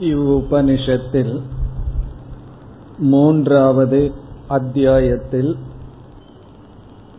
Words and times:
இவ்வுபனிஷத்தில் 0.00 1.40
மூன்றாவது 2.98 4.12
அத்தியாயத்தில் 4.48 5.56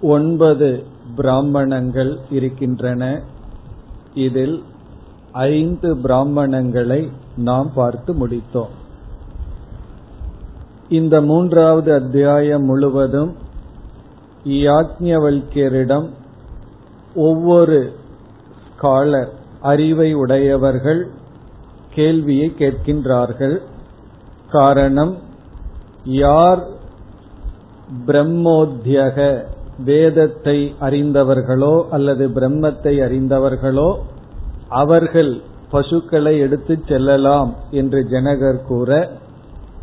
ஒன்பது 0.02 0.84
பிராமணங்கள் 1.18 2.18
இருக்கின்றன. 2.30 3.22
இதில் 4.14 4.64
ஐந்து 5.32 5.96
பிராமணங்களை 5.96 7.10
நாம் 7.36 7.72
பார்த்து 7.74 8.14
முடித்தோம். 8.14 8.74
இந்த 10.90 11.22
மூன்றாவது 11.22 11.94
அத்தியாயம் 11.94 12.64
முழுவதும் 12.64 13.36
யாஜ்ஞவல்யரிடம் 14.44 16.10
ஒவ்வொரு 17.16 17.94
ஸ்காலர் 18.70 19.30
அறிவை 19.62 20.14
உடையவர்கள் 20.14 21.08
கேள்வியை 21.96 22.48
கேட்கின்றார்கள். 22.60 23.58
காரணம் 24.52 25.14
யார் 26.24 26.62
பிரம்மோத்தியக 28.08 29.18
வேதத்தை 29.86 30.58
அறிந்தவர்களோ 30.82 31.74
அல்லது 31.90 32.28
பிரம்மத்தை 32.28 32.94
அறிந்தவர்களோ 33.06 33.90
அவர்கள் 34.82 35.32
பசுக்களை 35.72 36.34
எடுத்துச் 36.40 36.88
செல்லலாம் 36.88 37.52
என்று 37.72 38.00
ஜனகர் 38.12 38.62
கூற 38.68 38.90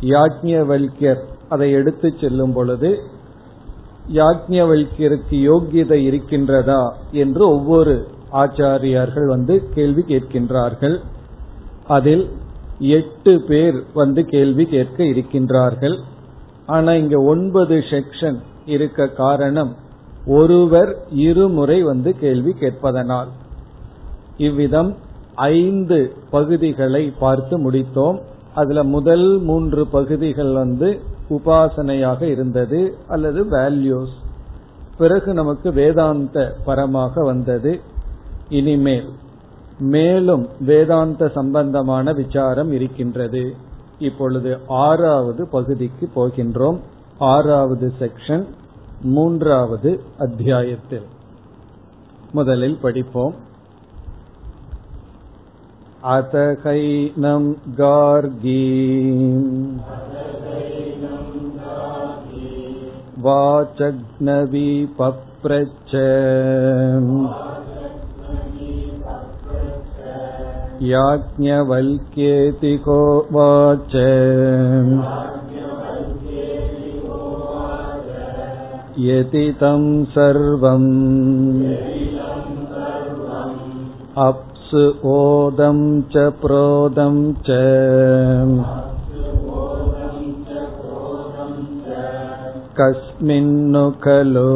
யாஜ்ஞவல்யர் 0.01 1.21
அதை 1.49 1.71
எடுத்துச் 1.71 2.19
செல்லும் 2.19 2.53
பொழுது 2.53 2.89
யாஜ்ஞவல்யருக்கு 4.13 5.37
யோக்கியதை 5.49 5.99
இருக்கின்றதா 6.09 6.81
என்று 7.11 7.43
ஒவ்வொரு 7.47 7.95
ஆச்சாரியார்கள் 8.33 9.27
வந்து 9.27 9.55
கேள்வி 9.75 10.03
கேட்கின்றார்கள். 10.07 10.97
அதில் 11.87 12.25
எட்டு 12.79 13.41
பேர் 13.41 13.83
வந்து 13.93 14.25
கேள்வி 14.25 14.65
கேட்க 14.65 15.03
இருக்கின்றார்கள். 15.03 15.97
ஆனா 16.65 16.93
இங்க 16.93 17.17
ஒன்பது 17.21 17.75
செக்ஷன் 17.89 18.39
இருக்க 18.65 19.07
காரணம் 19.07 19.75
ஒருவர் 20.25 20.91
இருமுறை 21.09 21.83
வந்து 21.83 22.11
கேள்வி 22.19 22.53
கேட்பதனால். 22.59 23.29
இவ்விதம் 24.37 24.95
ஐந்து 25.35 26.13
பகுதிகளை 26.29 27.13
பார்த்து 27.19 27.71
முடித்தோம். 27.71 28.17
அதுல 28.53 28.83
முதல் 28.83 29.39
மூன்று 29.39 29.87
பகுதிகள் 29.87 30.53
வந்து 30.53 30.99
உபாசனையாக 31.29 32.21
இருந்தது 32.21 32.97
அல்லது 33.07 33.45
வேல்யூஸ் 33.45 34.15
பிறகு 34.97 35.33
நமக்கு 35.33 35.71
வேதாந்த 35.73 36.55
பரமாக 36.65 37.23
வந்தது. 37.23 37.79
இனிமேல் 38.49 39.09
மேலும் 39.78 40.44
வேதாந்த 40.60 41.28
சம்பந்தமான 41.28 42.12
விசாரம் 42.12 42.72
இருக்கின்றது 42.72 43.44
இப்பொழுது 43.98 44.58
ஆறாவது 44.68 45.42
பகுதிக்கு 45.48 46.08
போகின்றோம் 46.16 46.78
ஆறாவது 47.18 47.92
செக்ஷன் 48.00 48.44
மூன்றாவது 49.02 49.92
அத்தியாயத்தில் 50.18 51.08
முதலில் 52.32 52.78
படிப்போம் 52.82 53.34
अतहैनं 56.04 57.44
गार्गीम् 57.76 59.44
वाचग्नवी 63.22 64.70
पप्रच्छ 70.76 70.82
याज्ञवल्क्येति 70.82 72.76
कोवाच 72.84 73.94
यति 78.98 79.44
तं 79.60 80.04
सर्वम् 80.14 80.90
अप्सु 84.26 84.82
ओदं 85.12 85.80
च 86.12 86.28
प्रोदं 86.42 87.16
च 87.48 87.58
कस्मिन्नु 92.80 93.90
खलु 94.04 94.50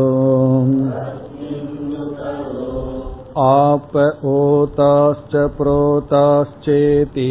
आप 3.44 3.96
ओताश्च 4.26 5.34
प्रोताश्चेति 5.56 7.30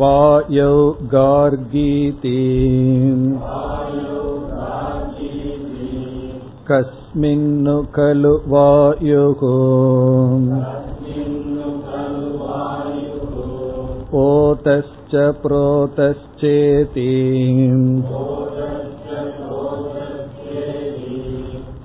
वायौ 0.00 0.76
गार्गीति 1.14 2.38
कस्मिन्नु 6.70 7.76
खलु 7.96 8.34
वायुः 8.52 9.42
ओतश्च 14.22 15.14
प्रोतश्चेति 15.42 17.10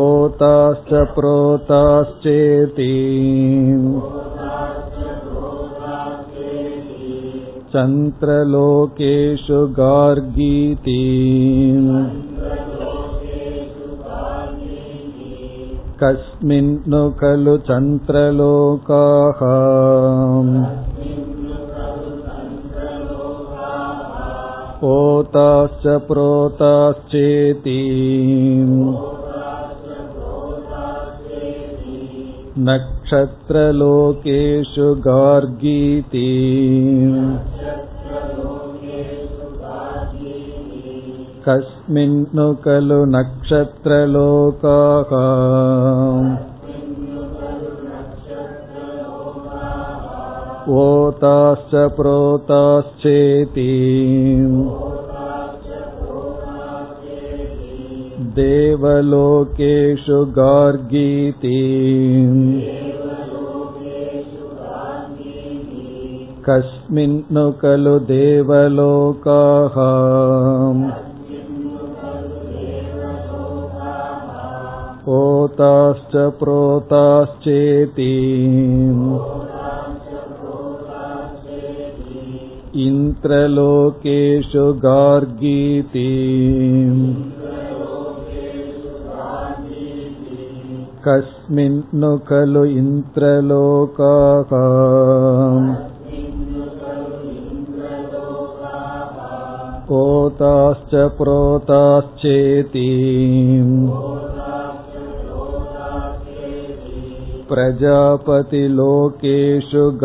ओताश्च 0.00 0.90
प्रोताश्चेति 1.14 2.92
चन्द्रलोकेषु 7.74 9.60
गार्गीति 9.78 10.98
कस्मिन्नु 16.02 17.02
खलु 17.20 17.56
चन्द्रलोकाः 17.68 19.40
ओताश्च 24.92 25.84
प्रोताश्चेति 26.06 27.78
नक्षत्रलोकेषु 33.06 34.86
गार्गीति 35.06 36.28
कस्मिन्नु 41.46 42.46
खलु 42.64 42.98
नक्षत्रलोकाः 43.14 45.12
ओताश्च 50.80 51.72
प्रोताश्चेति 51.96 53.70
देवलोकेषु 58.36 60.18
गार्गीति 60.36 61.58
कस्मिन्नु 66.48 67.44
खलु 67.62 67.98
देवलोकाः 68.12 69.76
ओताश्च 75.18 76.12
प्रोताश्चेति 76.40 78.10
इन्द्रलोकेषु 82.86 84.66
गार्गीति 84.84 86.08
कस्मिन्नु 91.06 92.10
खलु 92.28 92.64
इन्द्रलोकाः 92.80 94.52
ओताश्च 99.98 100.94
प्रोताश्चेति 101.18 102.88
प्रजापतिलोकेषु 107.48 108.74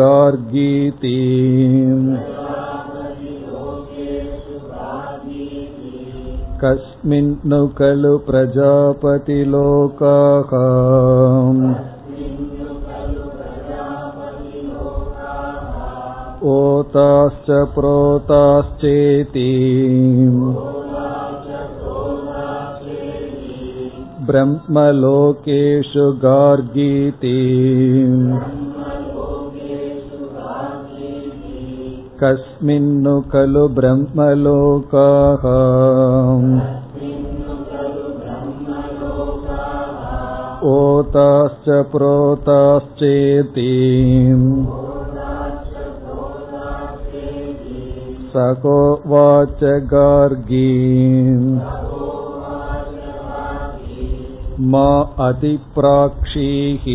गार्गीति 0.00 1.14
कस्मिन्नु 6.62 7.60
खलु 7.78 8.14
प्रजापतिलोकाः 8.28 8.92
ओताश्च 16.52 17.46
प्रोताश्चेति 17.74 19.48
ब्रह्मलोकेषु 24.28 26.06
गार्गीति 26.24 27.36
कस्मिन्नु 32.22 33.14
खलु 33.32 33.64
ब्रह्मलोकाः 33.78 35.44
ओताश्च 40.74 41.68
प्रोताश्चेति 41.92 43.72
सकोवाच 48.33 49.63
गार्गी 49.63 50.69
मा 54.59 54.89
अतिप्राक्षीः 55.19 56.85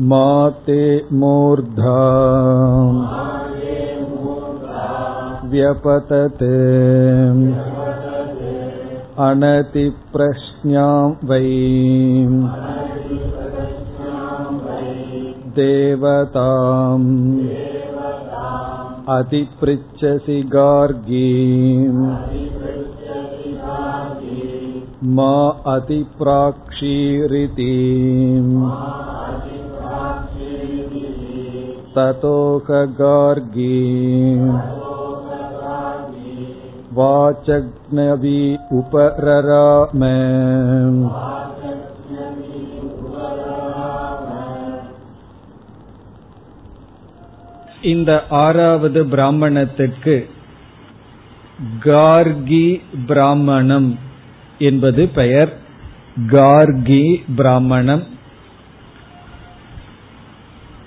मा 0.00 0.50
ते 0.50 1.06
मूर्धा 1.12 2.00
व्यपतत्। 5.44 6.42
अनतिप्रश्न्यां 9.18 10.98
वै। 11.28 11.50
देवताम् 15.57 17.07
अतिपृच्छसि 19.15 20.37
गार्गीम् 20.55 22.01
मा 25.17 25.33
अतिप्राक्षीरिति 25.73 27.67
ततोह 31.95 32.67
गार्गी 32.99 33.79
वाचग्नवी 36.99 38.41
उपरराम 38.79 40.03
இந்த 47.84 48.26
ஆறாவது 48.28 49.06
பிராமணத்துக்கு 49.06 50.30
கார்கி 51.84 52.80
பிராமணம் 53.06 53.98
என்பது 54.58 55.08
பெயர். 55.08 55.58
கார்கி 56.26 57.22
பிராமணம். 57.36 58.06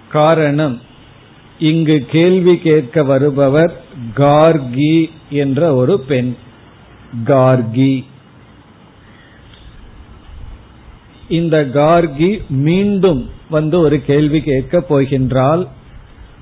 காரணம் 0.10 0.82
இங்கு 1.60 2.06
கேள்வி 2.12 2.58
கேட்க 2.58 3.04
வருபவர் 3.04 3.82
கார்கி 4.16 5.10
என்ற 5.30 5.76
ஒரு 5.76 6.00
பெண். 6.00 6.36
கார்கி. 7.26 8.06
இந்த 11.28 11.70
கார்கி 11.74 12.48
மீண்டும் 12.48 13.30
வந்து 13.50 13.80
ஒரு 13.80 14.06
கேள்வி 14.06 14.42
கேட்க 14.42 14.84
போகின்றால் 14.90 15.68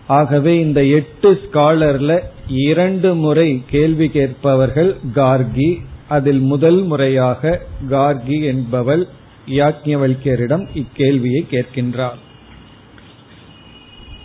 ஆகவே 0.08 0.60
இந்த 0.60 0.84
எட்டு 0.84 1.42
ஸ்காலர்ல 1.44 2.20
இரண்டு 2.48 3.16
முறை 3.16 3.64
கேள்வி 3.70 4.10
கேட்பவர்கள் 4.10 4.96
கார்கி. 5.16 5.82
அதில் 6.08 6.40
முதல் 6.40 6.84
முறையாக 6.84 7.62
கார்கி 7.90 8.44
என்பவள் 8.44 9.08
யாக்ஞவல்யரிடம் 9.50 10.68
இக்கேள்வியை 10.76 11.42
கேட்கின்றார் 11.52 12.20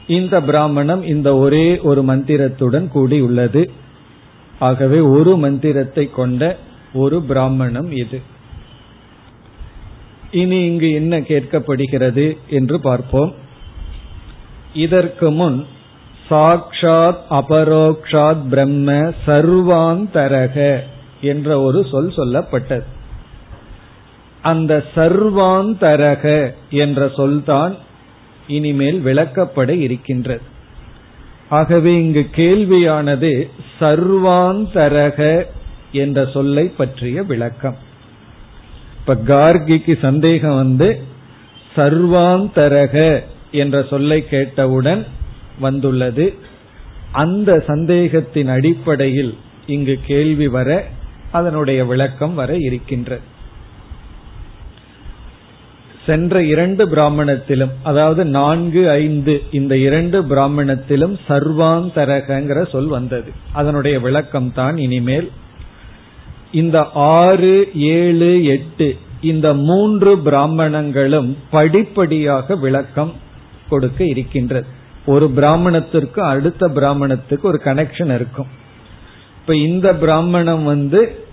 இந்த 0.06 0.42
பிராமணம் 0.42 1.06
இந்த 1.06 1.36
ஒரே 1.36 1.80
ஒரு 1.80 2.02
மந்திரத்துடன் 2.02 2.90
கூடியுள்ளது. 2.94 3.70
ஆகவே 4.58 5.00
ஒரு 5.00 5.36
மந்திரத்தை 5.36 6.10
கொண்ட 6.10 6.58
ஒரு 6.92 7.22
பிராமணம் 7.22 7.90
இது. 7.92 8.20
இனி 10.30 10.64
இங்கு 10.64 10.92
என்ன 10.92 11.20
கேட்கப்படுகிறது 11.20 12.36
என்று 12.48 12.80
பார்ப்போம். 12.80 13.34
இதற்கு 14.74 15.30
முன் 15.30 15.66
சாக்ஷாத் 16.30 17.18
அபரோக்ஷாத் 17.30 18.48
பிரம்ம 18.48 18.92
சர்வாந்தரக 19.26 20.78
என்ற 21.20 21.60
ஒரு 21.60 21.86
சொல் 21.90 22.12
சொல்லப்பட்டது. 22.16 22.84
அந்த 24.42 24.84
சர்வாந்தரக 24.94 26.54
என்ற 26.70 27.10
சொல்தான் 27.16 27.76
இனிமேல் 28.46 29.04
விளக்கப்பட 29.04 29.68
இருக்கின்றது. 29.68 30.40
ஆகவே 31.48 31.94
இங்கு 32.02 32.28
கேள்வியானது 32.36 33.50
சர்வாந்தரக 33.80 35.46
என்ற 35.92 36.26
சொல்லை 36.26 36.66
பற்றிய 36.66 37.22
விளக்கம். 37.22 37.76
இப்ப 38.98 39.14
கார்கிக்கு 39.14 39.98
சந்தேகம் 40.00 40.54
வந்து 40.54 41.02
சர்வாந்தரக 41.76 43.24
என்ற 43.52 43.86
சொல்லை 43.90 44.28
கேட்டவுடன் 44.28 45.06
வந்துள்ளது. 45.58 46.34
அந்த 47.12 47.64
சந்தேகத்தின் 47.66 48.48
அடிப்படையில் 48.48 49.36
இங்கு 49.66 49.98
கேள்வி 50.06 50.48
வர 50.48 50.86
அதனுடைய 51.30 51.84
விளக்கம் 51.84 52.34
வர 52.34 52.56
இருக்கின்றது 52.56 53.38
சென்ற 56.06 56.42
இரண்டு 56.42 56.88
பிராமணத்திலும் 56.88 57.70
அதாவது 57.82 58.24
நான்கு 58.24 58.90
ஐந்து 58.90 59.42
இந்த 59.50 59.76
இரண்டு 59.76 60.22
பிராமணத்திலும் 60.22 61.18
சர்வாந்தரகங்கிற 61.28 62.68
சொல் 62.68 62.86
வந்தது. 62.86 63.30
அதனுடைய 63.52 64.00
விளக்கம் 64.00 64.52
தான் 64.52 64.76
இனிமேல். 64.76 65.30
இந்த 66.52 66.88
ஆறு 66.92 67.70
ஏழு 67.74 68.44
எட்டு 68.44 68.96
இந்த 69.20 69.54
மூன்று 69.54 70.16
பிராமணங்களும் 70.16 71.36
படிப்படியாக 71.50 72.54
விளக்கம் 72.54 73.12
கொடுக்க 73.70 74.04
இருக்கின்றது. 74.04 74.66
ஒரு 75.06 75.30
பிராமணத்திற்கும் 75.36 76.28
அடுத்த 76.34 76.68
பிராமணத்துக்கு 76.68 77.48
ஒரு 77.48 77.60
கனெக்ஷன் 77.64 78.14
இருக்கும். 78.14 78.46
இப்ப 79.40 79.56
இந்த 79.56 79.94
பிராமணம் 79.94 80.64
வந்து 80.64 81.24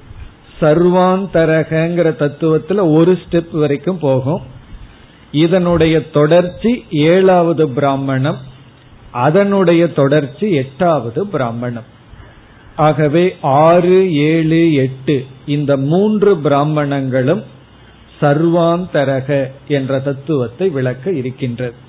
சர்வாந்தரகங்கிற 0.61 2.09
தத்துவத்துல 2.21 2.91
ஒரு 2.93 3.19
ஸ்டெப் 3.21 3.51
வரைக்கும் 3.51 3.99
போகும். 3.99 4.41
இதனுடைய 5.31 6.09
தொடர்ச்சி 6.09 6.85
ஏழாவது 6.91 7.69
பிராமணம் 7.69 8.37
அதனுடைய 9.11 9.91
தொடர்ச்சி 9.93 10.51
எட்டாவது 10.51 11.27
பிராமணம். 11.27 11.95
ஆகவே 12.75 13.35
ஆறு 13.41 14.15
ஏழு 14.15 14.73
எட்டு 14.73 15.25
இந்த 15.45 15.77
மூன்று 15.77 16.35
பிராமணங்களும் 16.35 17.43
சர்வாந்தரக 18.21 19.51
என்ற 19.67 19.99
தத்துவத்தை 19.99 20.69
விளக்க 20.69 21.11
இருக்கின்றது. 21.11 21.85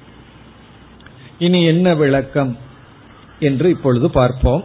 இனி 1.39 1.65
என்ன 1.65 1.95
விளக்கம் 1.95 2.57
என்று 3.39 3.71
இப்பொழுது 3.71 4.11
பார்ப்போம். 4.11 4.65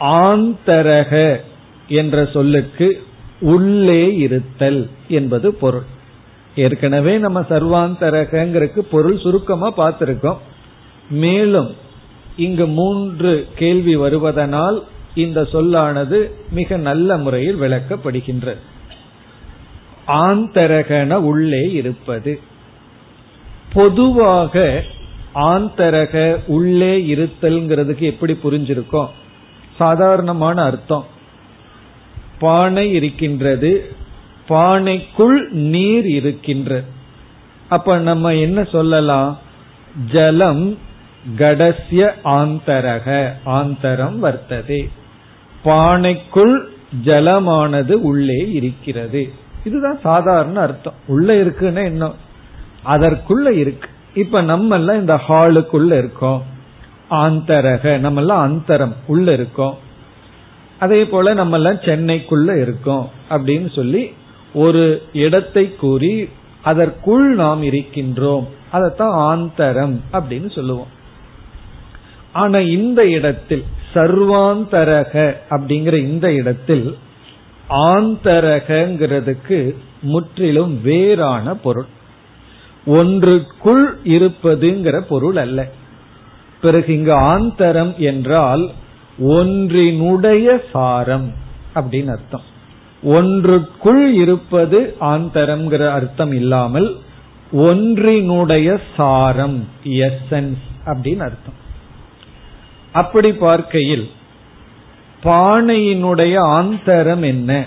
ஆந்தரக 0.00 1.40
என்ற 1.88 2.24
சொல்லுக்கு 2.26 3.02
உள்ளே 3.40 4.16
இருத்தல் 4.16 4.90
என்பது 5.08 5.54
பொருள். 5.54 5.86
ஏற்கனவே 6.56 7.18
நம்ம 7.18 7.40
சர்வாந்தரகங்கிறதுக்கு 7.40 8.78
பொருள் 8.78 9.18
சுருக்கமா 9.18 9.72
பார்த்திருக்கோம். 9.76 10.38
மேலும் 11.10 11.74
இங்கு 12.36 12.66
மூன்று 12.66 13.46
கேள்வி 13.54 13.96
வருவதனால் 13.96 14.78
இந்த 15.14 15.44
சொல்லானது 15.44 16.30
மிக 16.50 16.76
நல்ல 16.76 17.16
முறையில் 17.16 17.60
விளக்கப்படுகின்றது 17.60 18.58
ஆந்தரகன 20.06 21.14
உள்ளே 21.14 21.72
இருப்பது. 21.72 22.40
பொதுவாக 23.72 24.84
ஆந்தரக 25.36 26.36
உள்ளே 26.46 27.02
இருத்தல்ங்கிறதுக்கு 27.14 27.98
எப்படி 27.98 28.38
புரிஞ்சிருக்கோம் 28.44 29.08
சாதாரணமான 29.76 30.62
அர்த்தம். 30.62 31.06
பானை 32.38 32.92
இருக்கின்றது 32.92 33.94
பானைக்குள் 34.48 35.50
நீர் 35.50 36.06
இருக்கின்றது. 36.06 36.84
அப்ப 37.68 37.98
நம்ம 37.98 38.34
என்ன 38.34 38.64
சொல்லலாம்? 38.64 39.38
ஜலம் 40.12 40.78
கடசிய 41.36 42.12
ஆந்தரக 42.24 43.32
ஆந்தரம் 43.44 44.24
வர்த்ததே. 44.24 44.88
பானைக்குள் 45.64 46.60
ஜலமானது 47.04 47.92
உள்ளே 47.92 48.50
இருக்கிறது. 48.50 49.32
இதுதான் 49.64 50.00
சாதாரண 50.02 50.60
அர்த்தம். 50.60 50.94
உள்ள 51.06 51.36
இருக்குன்னு 51.36 51.84
என்ன? 51.84 52.12
அதற்குள்ள 52.86 53.50
இருக்கு. 53.50 53.88
இப்ப 54.16 54.40
நம்ம 54.40 54.74
எல்லாம் 54.74 55.00
இந்த 55.00 55.20
ஹாலுக்குள்ள 55.28 55.84
இருக்கோம். 55.84 56.42
ஆந்தரக 57.10 57.98
நம்ம 57.98 58.20
எல்லாம் 58.20 58.44
அந்தரம் 58.44 58.92
உள்ள 59.06 59.32
இருக்கோம். 59.32 59.78
அதே 60.78 61.06
போல 61.06 61.34
நம்ம 61.34 61.56
எல்லாம் 61.56 61.74
சென்னைக்குள்ள 61.74 62.60
இருக்கோம் 62.60 63.08
அப்படின்னு 63.30 63.74
சொல்லி 63.74 64.10
ஒரு 64.54 65.02
இடத்தை 65.12 65.74
கூறி 65.74 66.28
அதற்குள் 66.62 67.34
நாம் 67.34 67.62
இருக்கின்றோம். 67.62 68.44
அதத்தான் 68.72 69.08
ஆந்தரம் 69.30 70.00
அப்படின்னு 70.12 70.54
சொல்லுவோம். 70.54 70.86
ஆனா 72.32 72.58
இந்த 72.58 73.08
இடத்தில் 73.08 73.64
சர்வாந்தரக 73.94 75.34
அப்படிங்கிற 75.50 75.92
இந்த 75.92 76.32
இடத்தில் 76.32 76.96
ஆந்தரகங்கிறதுக்கு 77.70 79.74
முற்றிலும் 80.02 80.82
வேறான 80.82 81.54
பொருள். 81.54 81.86
ஒன்றுக்குள் 82.86 83.98
இருப்பதுங்கிற 84.04 85.00
பொருள் 85.00 85.36
அல்ல. 85.36 85.70
பிறகு 86.60 86.98
இங்கு 86.98 87.12
ஆந்தரம் 87.12 87.96
என்றால் 87.96 88.70
ஒன்றினுடைய 89.18 90.58
சாரம் 90.72 91.32
அப்படின்னு 91.74 92.08
அர்த்தம். 92.08 92.46
ஒன்றுக்குள் 93.02 94.12
இருப்பது 94.12 94.96
ஆந்தரம்ங்கிற 95.00 95.90
அர்த்தம் 95.90 96.32
இல்லாமல் 96.32 96.96
ஒன்றினுடைய 97.52 98.80
சாரம் 98.96 99.68
எசன்ஸ் 99.84 100.64
அப்படின்னு 100.86 101.18
அர்த்தம். 101.18 101.64
அப்படி 102.92 103.32
பார்க்கையில் 103.32 104.10
பானையினுடைய 105.22 106.38
ஆந்தரம் 106.38 107.22
என்ன? 107.22 107.66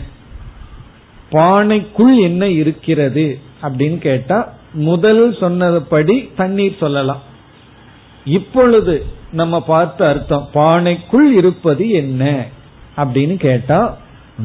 பானைக்குள் 1.31 2.19
என்ன 2.19 2.47
இருக்கிறது 2.47 3.39
அப்படின்னு 3.61 3.97
கேட்டா 3.97 4.53
முதல் 4.73 5.37
சொன்னபடி 5.39 6.29
தண்ணீர் 6.35 6.75
சொல்லலாம். 6.79 7.21
இப்பொழுது 8.25 9.05
நம்ம 9.31 9.61
பார்த்த 9.61 10.09
அர்த்தம் 10.09 10.49
பானைக்குள் 10.53 11.31
இருப்பது 11.37 11.89
என்ன 11.89 12.45
அப்படின்னு 12.97 13.35
கேட்டா 13.35 13.97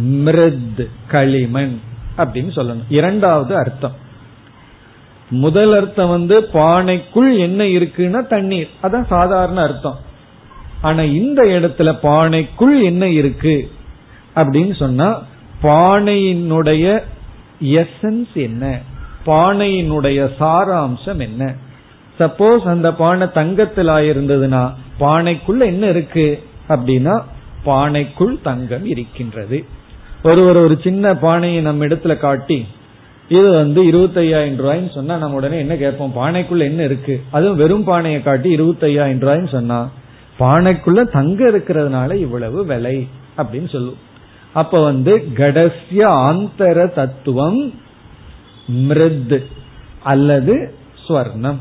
மிருத் 0.03 0.89
களிமண் 1.07 1.81
அப்படின்னு 2.17 2.51
சொல்லணும். 2.57 2.83
இரண்டாவது 2.89 3.57
அர்த்தம். 3.57 4.03
முதல் 5.31 5.75
அர்த்தம் 5.75 6.09
வந்து 6.09 6.41
பானைக்குள் 6.41 7.39
என்ன 7.39 7.65
இருக்குன்னா 7.65 8.27
தண்ணீர். 8.27 8.71
அதான் 8.83 9.07
சாதாரண 9.07 9.63
அர்த்தம். 9.63 9.99
ஆனா 10.81 11.03
இந்த 11.03 11.43
இடத்துல 11.43 11.99
பானைக்குள் 12.03 12.83
என்ன 12.83 13.09
இருக்கு 13.09 13.71
அப்படின்னு 14.37 14.77
சொன்னா 14.77 15.23
பானையினுடைய 15.63 17.03
எசன்ஸ் 17.65 18.33
என்ன? 18.35 18.81
பானையினுடைய 19.27 20.29
சாராம்சம் 20.41 21.19
என்ன? 21.19 21.55
சப்போஸ் 22.19 22.65
அந்த 22.65 22.95
பானை 22.95 23.33
தங்கத்தில் 23.33 23.89
ஆயிருந்ததுன்னா 23.89 24.73
பானைக்குள்ள 25.01 25.61
என்ன 25.61 25.87
இருக்கு? 25.87 26.43
அப்படின்னா 26.69 27.23
பானைக்குள் 27.67 28.41
தங்கம் 28.43 28.85
இருக்கின்றது. 28.85 29.65
ஒருவர் 30.23 30.57
ஒரு 30.57 30.79
சின்ன 30.83 31.15
பானையை 31.17 31.63
நம்ம 31.63 31.87
இடத்துல 31.87 32.17
காட்டி 32.17 32.67
இது 33.29 33.51
வந்து 33.51 33.87
இருபத்தையாயிரம் 33.87 34.59
ரூபாய்ன்னு 34.59 34.95
சொன்னா 34.95 35.17
நம்ம 35.17 35.37
உடனே 35.37 35.59
என்ன 35.59 35.77
கேட்போம்? 35.77 36.13
பானைக்குள்ள 36.17 36.59
என்ன 36.59 36.83
இருக்கு? 36.83 37.23
அதுவும் 37.31 37.57
வெறும் 37.57 37.85
பானையை 37.85 38.23
காட்டி 38.23 38.51
இருபத்தையாயிரம் 38.51 39.21
ரூபாய்ன்னு 39.21 39.49
சொன்னா 39.49 39.91
பானைக்குள்ள 40.39 41.11
தங்கம் 41.11 41.59
இருக்கிறதுனால 41.59 42.15
இவ்வளவு 42.15 42.65
விலை 42.65 43.09
அப்படின்னு 43.37 43.69
சொல்லுவோம். 43.69 44.13
அப்ப 44.53 44.83
வந்து 44.83 45.29
கடசிய 45.35 46.03
ஆந்தர 46.03 46.93
தத்துவம் 46.93 47.75
மிருத் 48.67 49.47
அல்லது 50.03 50.75
ஸ்வர்ணம். 51.09 51.57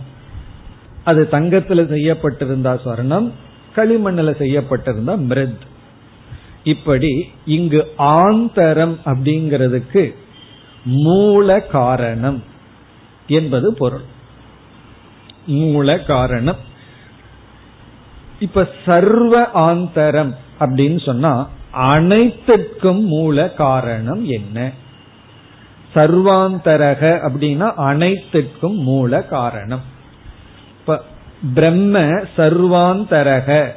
அது 1.03 1.27
தங்கத்துல 1.31 1.83
செய்யப்பட்டிருந்தா 1.85 2.79
ஸ்வர்ணம் 2.85 3.31
களிமண்ணில் 3.75 4.37
செய்யப்பட்டிருந்தா 4.37 5.17
மிருத். 5.17 5.61
இப்படி 6.63 7.31
இங்கு 7.45 7.91
ஆந்தரம் 7.97 8.97
அப்படிங்கிறதுக்கு 9.05 10.15
மூல 10.85 11.59
காரணம் 11.59 12.43
என்பது 13.27 13.73
பொருள். 13.73 14.01
மூல 15.45 15.99
காரணம். 15.99 16.57
இப்ப 18.39 18.69
சர்வ 18.85 19.49
ஆந்தரம் 19.51 20.35
அப்படின்னு 20.59 21.03
சொன்னா 21.03 21.49
அனைத்துக்கும் 21.71 23.03
மூல 23.03 23.49
காரணம் 23.49 24.25
என்ன? 24.25 24.71
சர்வாந்தரக 25.95 27.01
அப்படின்னா 27.27 27.73
அனைத்துக்கும் 27.73 28.75
மூல 28.75 29.21
காரணம். 29.23 29.91
பிரம்ம 31.53 31.99
சர்வாந்தரக 32.37 33.67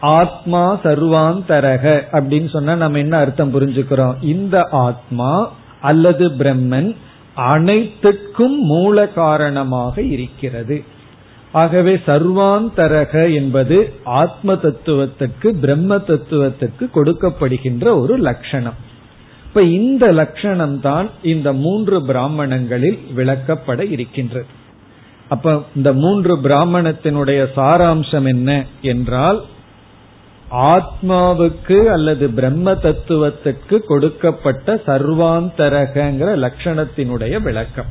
ஆத்மா 0.00 0.78
சர்வாந்தரக 0.82 2.02
அப்படின்னு 2.12 2.48
சொன்னா 2.48 2.74
நம்ம 2.74 2.98
என்ன 2.98 3.16
அர்த்தம் 3.16 3.54
புரிஞ்சுக்கிறோம்? 3.54 4.14
இந்த 4.20 4.68
ஆத்மா 4.70 5.52
அல்லது 5.80 6.28
பிரம்மன் 6.28 6.96
அனைத்துக்கும் 7.34 8.58
மூல 8.58 9.08
காரணமாக 9.08 10.02
இருக்கிறது. 10.02 10.84
ஆகவே 11.52 11.94
சர்வாந்தரக 12.06 13.34
என்பது 13.34 13.92
ஆத்ம 14.04 14.52
தத்துவத்துக்கு 14.52 15.48
பிரம்ம 15.60 15.96
தத்துவத்துக்கு 15.96 16.86
கொடுக்கப்படுகின்ற 16.94 18.00
ஒரு 18.00 18.16
லட்சணம். 18.16 18.88
இப்ப 19.50 19.62
இந்த 19.62 20.12
லட்சணம் 20.12 20.80
தான் 20.80 21.10
இந்த 21.22 21.52
மூன்று 21.52 22.04
பிராமணங்களில் 22.04 22.98
விளக்கப்பட 23.16 23.90
இருக்கின்றது. 23.90 24.46
அப்ப 25.28 25.62
இந்த 25.76 25.92
மூன்று 25.92 26.36
பிராமணத்தினுடைய 26.36 27.46
சாராம்சம் 27.56 28.26
என்ன 28.26 28.64
என்றால் 28.80 29.44
ஆத்மாவுக்கு 30.50 31.84
அல்லது 31.84 32.30
பிரம்ம 32.30 32.72
தத்துவத்துக்கு 32.72 33.78
கொடுக்கப்பட்ட 33.78 34.82
சர்வாந்தரகங்கிற 34.86 36.30
லட்சணத்தினுடைய 36.36 37.42
விளக்கம். 37.42 37.90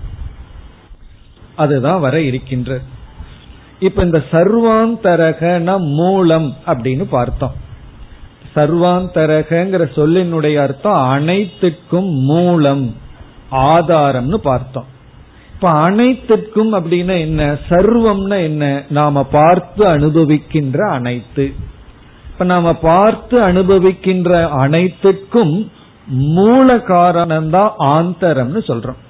அதுதான் 1.55 1.99
வர 1.99 2.21
இருக்கின்றது. 2.21 2.81
இப்ப 3.79 4.03
இந்த 4.03 4.23
சர்வாந்தரகன 4.31 5.79
மூலம் 5.79 6.55
அப்படின்னு 6.67 7.03
பார்த்தோம். 7.03 7.67
சர்வாந்தரகங்கிற 8.59 9.83
சொல்லினுடைய 9.95 10.55
அர்த்தம் 10.55 11.09
அனைத்துக்கும் 11.09 12.09
மூலம் 12.09 12.95
ஆதாரம்னு 13.51 14.35
பார்த்தோம். 14.35 14.85
இப்ப 15.53 15.69
அனைத்துக்கும் 15.69 16.73
அப்படின்னா 16.73 17.19
என்ன? 17.19 17.57
சர்வம்னா 17.69 18.41
என்ன? 18.41 18.83
நாம 18.89 19.23
பார்த்து 19.23 19.85
அனுபவிக்கின்ற 19.85 20.77
அனைத்து. 20.89 21.53
இப்ப 22.31 22.45
நாம 22.45 22.73
பார்த்து 22.73 23.39
அனுபவிக்கின்ற 23.47 24.49
அனைத்துக்கும் 24.49 25.71
மூல 26.07 26.79
காரணம் 26.79 27.49
தான் 27.49 27.73
ஆந்தரம்னு 27.79 28.61
சொல்றோம். 28.67 29.01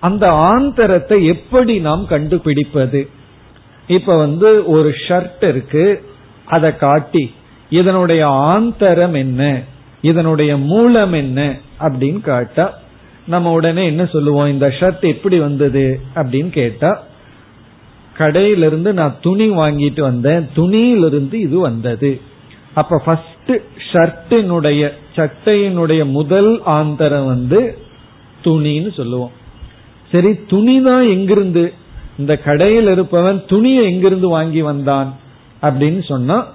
அந்த 0.00 0.30
ஆந்தரத்தை 0.30 1.24
எப்படி 1.24 1.78
நாம் 1.78 2.06
கண்டுபிடிப்பது? 2.06 3.08
இப்ப 3.86 4.16
வந்து 4.16 4.66
ஒரு 4.66 4.94
ஷர்ட் 5.08 5.44
இருக்கு 5.48 6.04
அதை 6.44 6.76
காட்டி 6.76 7.34
இதனுடைய 7.70 8.28
ஆந்தரம் 8.28 9.14
என்ன? 9.14 9.62
இதனுடைய 10.02 10.56
மூலம் 10.56 11.12
என்ன? 11.12 11.56
அப்படின்னு 11.80 12.20
காட்டா 12.20 12.70
நம்ம 13.26 13.52
உடனே 13.52 13.86
என்ன 13.86 14.06
சொல்லுவோம்? 14.06 14.48
இந்த 14.48 14.68
ஷர்ட் 14.68 15.00
எப்படி 15.00 15.38
வந்தது? 15.38 16.00
அப்படின்னு 16.14 16.48
கேட்டா 16.48 17.02
கடையிலிருந்து 18.18 18.92
நான் 18.92 19.16
துணி 19.20 19.50
வாங்கிட்டு 19.50 20.00
வந்தேன். 20.00 20.48
துணியிலிருந்து 20.56 21.32
இது 21.32 21.58
வந்தது. 21.58 22.20
அப்ப 22.74 23.02
ஃபர்ஸ்ட் 23.04 23.60
ஷர்ட்டினுடைய 23.92 24.90
சட்டையினுடைய 25.16 26.04
முதல் 26.04 26.62
ஆந்தரம் 26.64 27.26
வந்து 27.26 27.78
துணின்னு 28.44 28.94
சொல்லுவோம். 28.94 29.30
சரி 30.12 30.44
துணி 30.48 30.82
தான் 30.82 31.08
எங்கிருந்து? 31.08 31.72
இந்த 32.18 32.36
கடையில் 32.36 32.88
இருப்பவன் 32.88 33.42
துணியை 33.46 33.84
எங்கிருந்து 33.84 34.28
வாங்கி 34.28 34.62
வந்தான்? 34.62 35.16
அப்படின்னு 35.62 36.04
சொன்னா 36.04 36.46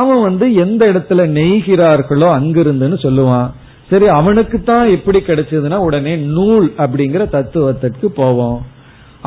அவன் 0.00 0.20
வந்து 0.28 0.46
எந்த 0.64 0.82
இடத்துல 0.92 1.24
நெய்கிறார்களோ 1.38 2.28
அங்கிருந்துன்னு 2.38 2.98
சொல்லுவான். 3.06 3.48
சரி 3.90 4.06
அவனுக்கு 4.18 4.58
தான் 4.62 4.86
எப்படி 4.94 5.18
கிடைச்சதுன்னா 5.26 5.78
உடனே 5.88 6.14
நூல் 6.36 6.66
அப்படிங்கிற 6.84 7.24
தத்துவத்திற்கு 7.34 8.06
போவோம். 8.20 8.58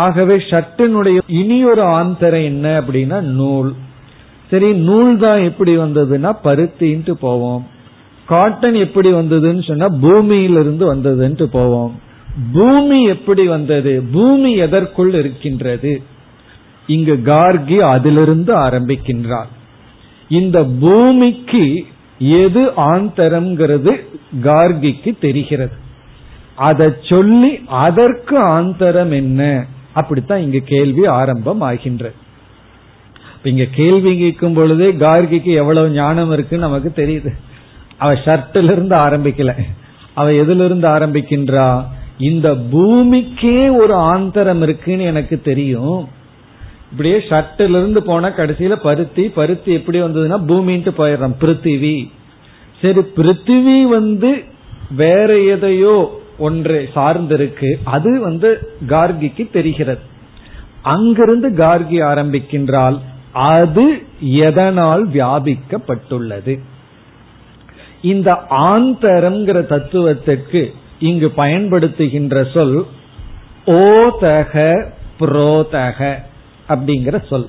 ஆகவே 0.05 0.35
ஷர்ட்டினுடைய 0.49 1.19
இனி 1.41 1.59
ஒரு 1.71 1.83
ஆந்தரம் 1.99 2.47
என்ன 2.51 2.65
அப்படின்னா 2.79 3.19
நூல். 3.39 3.71
சரி 4.51 4.69
நூல் 4.87 5.11
தான் 5.17 5.41
எப்படி 5.43 5.73
வந்ததுன்னா 5.77 6.31
பருத்தின்ட்டு 6.43 7.13
போவோம். 7.25 7.63
காட்டன் 8.27 8.77
எப்படி 8.85 9.09
வந்ததுன்னு 9.13 9.63
சொன்னா 9.67 9.87
பூமியிலிருந்து 10.03 10.83
வந்ததுன்ட்டு 10.93 11.45
போவோம். 11.57 11.93
பூமி 12.53 12.99
எப்படி 13.13 13.43
வந்தது? 13.47 13.93
பூமி 14.13 14.51
எதற்குள் 14.65 15.13
இருக்கின்றது? 15.13 15.93
இங்கு 16.95 17.15
கார்கி 17.25 17.77
அதிலிருந்து 17.93 18.51
ஆரம்பிக்கின்றார். 18.65 19.49
இந்த 20.29 20.63
பூமிக்கு 20.63 21.85
எது 22.19 22.61
ஆந்தரம்ங்கிறது 22.77 23.95
கார்கிக்கு 24.43 25.19
தெரிகிறது. 25.19 25.75
அதை 26.55 26.89
சொல்லி 27.01 27.59
அதற்கு 27.67 28.47
ஆந்தரம் 28.47 29.11
என்ன? 29.11 29.65
அப்படித்தான் 29.93 30.41
இங்க 30.41 30.59
கேள்வி 30.59 31.05
ஆரம்பம் 31.05 31.61
ஆகின்றது 31.61 32.13
இங்க 33.43 33.65
கேள்வி 33.71 34.17
கேட்கும் 34.17 34.53
பொழுதே 34.53 34.91
கார்கிக்கு 34.91 35.53
எவ்வளவு 35.53 35.89
ஞானம் 35.89 36.31
இருக்குன்னு 36.31 36.67
நமக்கு 36.67 36.91
தெரியுது. 36.95 37.29
அவ 37.97 38.13
ஷர்ட்ல 38.13 38.63
இருந்து 38.63 38.97
ஆரம்பிக்கல. 38.97 39.53
அவ 40.13 40.29
எதுல 40.29 40.65
இருந்து 40.65 40.87
ஆரம்பிக்கின்றா? 40.87 41.85
இந்த 42.17 42.55
பூமிக்கே 42.55 43.69
ஒரு 43.69 43.93
ஆந்தரம் 43.93 44.61
இருக்குன்னு 44.61 45.03
எனக்கு 45.03 45.41
தெரியும். 45.41 46.07
இப்படியே 46.91 47.17
ஷர்ட்ல 47.17 47.69
இருந்து 47.69 48.03
போனா 48.03 48.27
கடைசியில 48.27 48.75
பருத்தி 48.75 49.29
பருத்தி 49.29 49.73
எப்படி 49.73 50.01
வந்ததுன்னா 50.01 50.37
பூமின்ட்டு 50.47 50.91
போயிடுறோம் 50.97 51.35
பிருத்திவி. 51.41 52.11
சரி 52.81 52.99
பிருத்திவி 53.15 53.81
வந்து 53.87 54.43
வேற 54.95 55.39
எதையோ 55.39 56.21
ஒன்றை 56.37 56.89
சார்ந்திருக்கு. 56.95 57.69
அது 57.83 58.19
வந்து 58.19 58.71
கார்கிக்கு 58.87 59.51
தெரிகிறது. 59.51 59.99
அங்கிருந்து 60.81 61.49
கார்கி 61.49 61.99
ஆரம்பிக்கின்றால் 62.11 62.99
அது 63.31 64.01
எதனால் 64.19 65.07
வியாபிக்கப்பட்டுள்ளது? 65.09 66.59
இந்த 68.01 68.31
ஆந்தரம்ங்கிற 68.49 69.65
தத்துவத்திற்கு 69.65 70.73
இங்கு 70.99 71.31
பயன்படுத்துகின்ற 71.37 72.51
சொல் 72.53 72.85
ஓதக 73.65 74.85
புரோதக. 75.19 76.27
அப்படிங்கிற 76.69 77.27
சொல். 77.27 77.47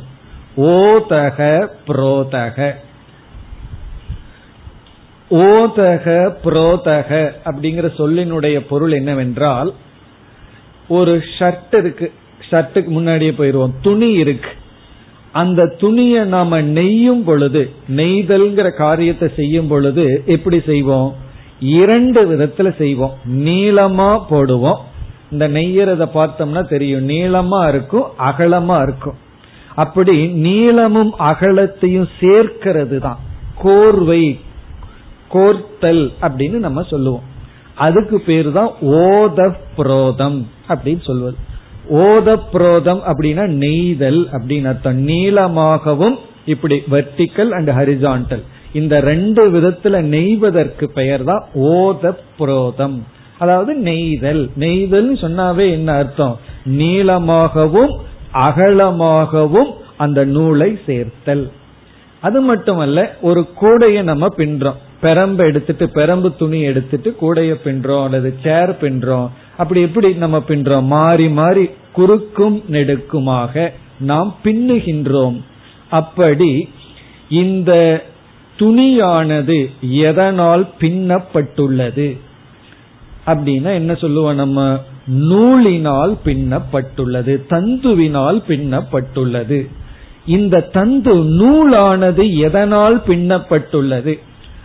ஓதக 0.57 1.67
புரோதக. 1.87 2.73
ஓதக 5.31 6.35
புரோதக 6.45 7.33
அப்படிங்கிற 7.45 7.91
சொல்லினுடைய 7.99 8.59
பொருள் 8.59 8.93
என்னவென்றால் 8.93 9.75
ஒரு 10.89 11.23
ஷர்ட் 11.39 11.77
இருக்கு. 11.79 12.13
ஷர்ட்டுக்கு 12.51 12.87
முன்னாடியே 12.87 13.31
போயிருவோம் 13.31 13.73
துணி 13.83 14.11
இருக்கு. 14.13 14.51
அந்த 15.33 15.75
துணியை 15.79 16.25
நாம 16.25 16.63
நெய்யும் 16.63 17.25
பொழுது 17.25 17.73
நெய்தல்ங்கிற 17.97 18.77
காரியத்தை 18.77 19.29
செய்யும் 19.37 19.69
பொழுது 19.69 20.23
எப்படி 20.27 20.61
செய்வோம்? 20.67 21.15
இரண்டு 21.61 22.31
விதத்துல 22.31 22.77
செய்வோம். 22.77 23.17
நீளமா 23.29 24.25
போடுவோம். 24.31 24.81
இந்த 25.33 25.49
நெய்யறத 25.49 26.05
பார்த்தோம்னா 26.15 26.63
தெரியும். 26.69 27.09
நீளமா 27.09 27.61
இருக்கும் 27.69 28.07
அகலமா 28.29 28.77
இருக்கும். 28.83 29.19
அப்படி 29.75 30.17
நீளமும் 30.27 31.13
அகலத்தையும் 31.19 32.09
சேர்க்கிறது 32.21 32.99
தான் 32.99 33.21
கோர்வை 33.63 34.23
கோர்த்தல் 35.35 36.05
அப்படின்னு 36.27 36.59
நம்ம 36.67 36.83
சொல்லுவோம். 36.83 37.27
அதுக்கு 37.75 38.21
பேர் 38.21 38.49
தான் 38.53 38.71
ஓத 38.81 39.39
புரோதம் 39.77 40.41
அப்படின்னு 40.69 41.03
சொல்வது. 41.03 41.37
ஓத 41.91 42.29
புரோதம் 42.53 43.01
அப்படின்னா 43.11 43.45
நெய்தல் 43.63 44.21
அப்படின்னு 44.33 44.71
அர்த்தம். 44.73 44.99
நீளமாகவும் 45.07 46.17
இப்படி 46.47 46.77
வெர்டிக்கல் 46.91 47.51
அண்ட் 47.51 47.71
ஹரிசான்டல் 47.79 48.43
இந்த 48.73 49.01
ரெண்டு 49.01 49.43
விதத்துல 49.51 50.01
நெய்வதற்கு 50.15 50.87
பெயர் 50.99 51.25
தான் 51.25 51.45
ஓத 51.55 52.13
புரோதம் 52.39 52.99
அதாவது 53.41 53.75
நெய்தல். 53.75 54.51
நெய்தல் 54.55 55.15
சொன்னாவே 55.15 55.71
என்ன 55.71 55.93
அர்த்தம்? 55.93 56.39
நீளமாகவும் 56.65 57.95
அகலமாகவும் 58.35 59.71
அந்த 59.97 60.25
நூலை 60.25 60.79
சேர்த்தல். 60.87 61.51
அது 62.21 62.41
மட்டுமல்ல 62.41 63.17
ஒரு 63.21 63.47
கூடையை 63.61 64.03
நம்ம 64.03 64.27
பின்றோம். 64.37 64.79
பெரம்பு 65.03 65.37
எடுத்துட்டு 65.37 65.87
பெரம்பு 65.95 66.37
துணி 66.39 66.61
எடுத்துட்டு 66.61 67.17
கூடைய 67.21 67.55
பின்றோம் 67.65 68.05
அல்லது 68.05 68.35
சேர் 68.43 68.71
பின்றோம். 68.71 69.29
அப்படி 69.57 69.81
எப்படி 69.81 70.13
நம்ம 70.13 70.43
பின்றோம்? 70.49 70.89
மாறி 70.97 71.29
மாறி 71.29 71.71
குறுக்கும் 71.93 72.63
நெடுக்குமாக 72.73 73.69
நாம் 74.01 74.37
பின்னுகின்றோம். 74.45 75.41
அப்படி 75.91 76.69
இந்த 77.29 78.03
துணியானது 78.59 79.59
எதனால் 79.81 80.69
பின்னப்பட்டுள்ளது? 80.81 82.09
அப்படின்னா 83.27 83.75
என்ன 83.75 83.95
சொல்லுவோம் 83.95 84.35
நம்ம? 84.35 84.81
நூலினால் 85.19 86.17
பின்னப்பட்டுள்ளது 86.25 87.43
தந்துவினால் 87.51 88.43
பின்னப்பட்டுள்ளது. 88.49 89.69
இந்த 90.27 90.61
தந்து 90.61 91.15
நூலானது 91.15 92.37
எதனால் 92.37 93.03
பின்னப்பட்டுள்ளது? 93.07 94.19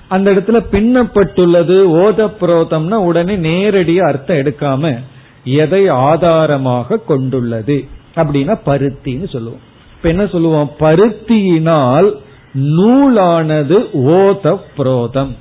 அந்த 0.08 0.32
இடத்துல 0.32 0.66
பின்னப்பட்டுள்ளது 0.72 1.78
ஓத 2.04 2.32
புரோதம்னா 2.42 2.94
உடனே 2.94 3.36
நேரடி 3.36 4.00
அர்த்தம் 4.00 4.38
எடுக்காம 4.38 5.00
எதை 5.44 5.88
ஆதாரமாக 5.88 6.98
கொண்டுள்ளது? 6.98 7.86
அப்படின்னா 8.16 8.60
பருத்தின்னு 8.66 9.30
சொல்லுவோம். 9.30 9.60
இப்ப 9.96 10.10
என்ன 10.10 10.28
சொல்லுவோம்? 10.28 10.72
பருத்தியினால் 10.80 12.14
நூலானது 12.54 13.78
ஓத 13.94 14.60
புரோதம் 14.78 15.36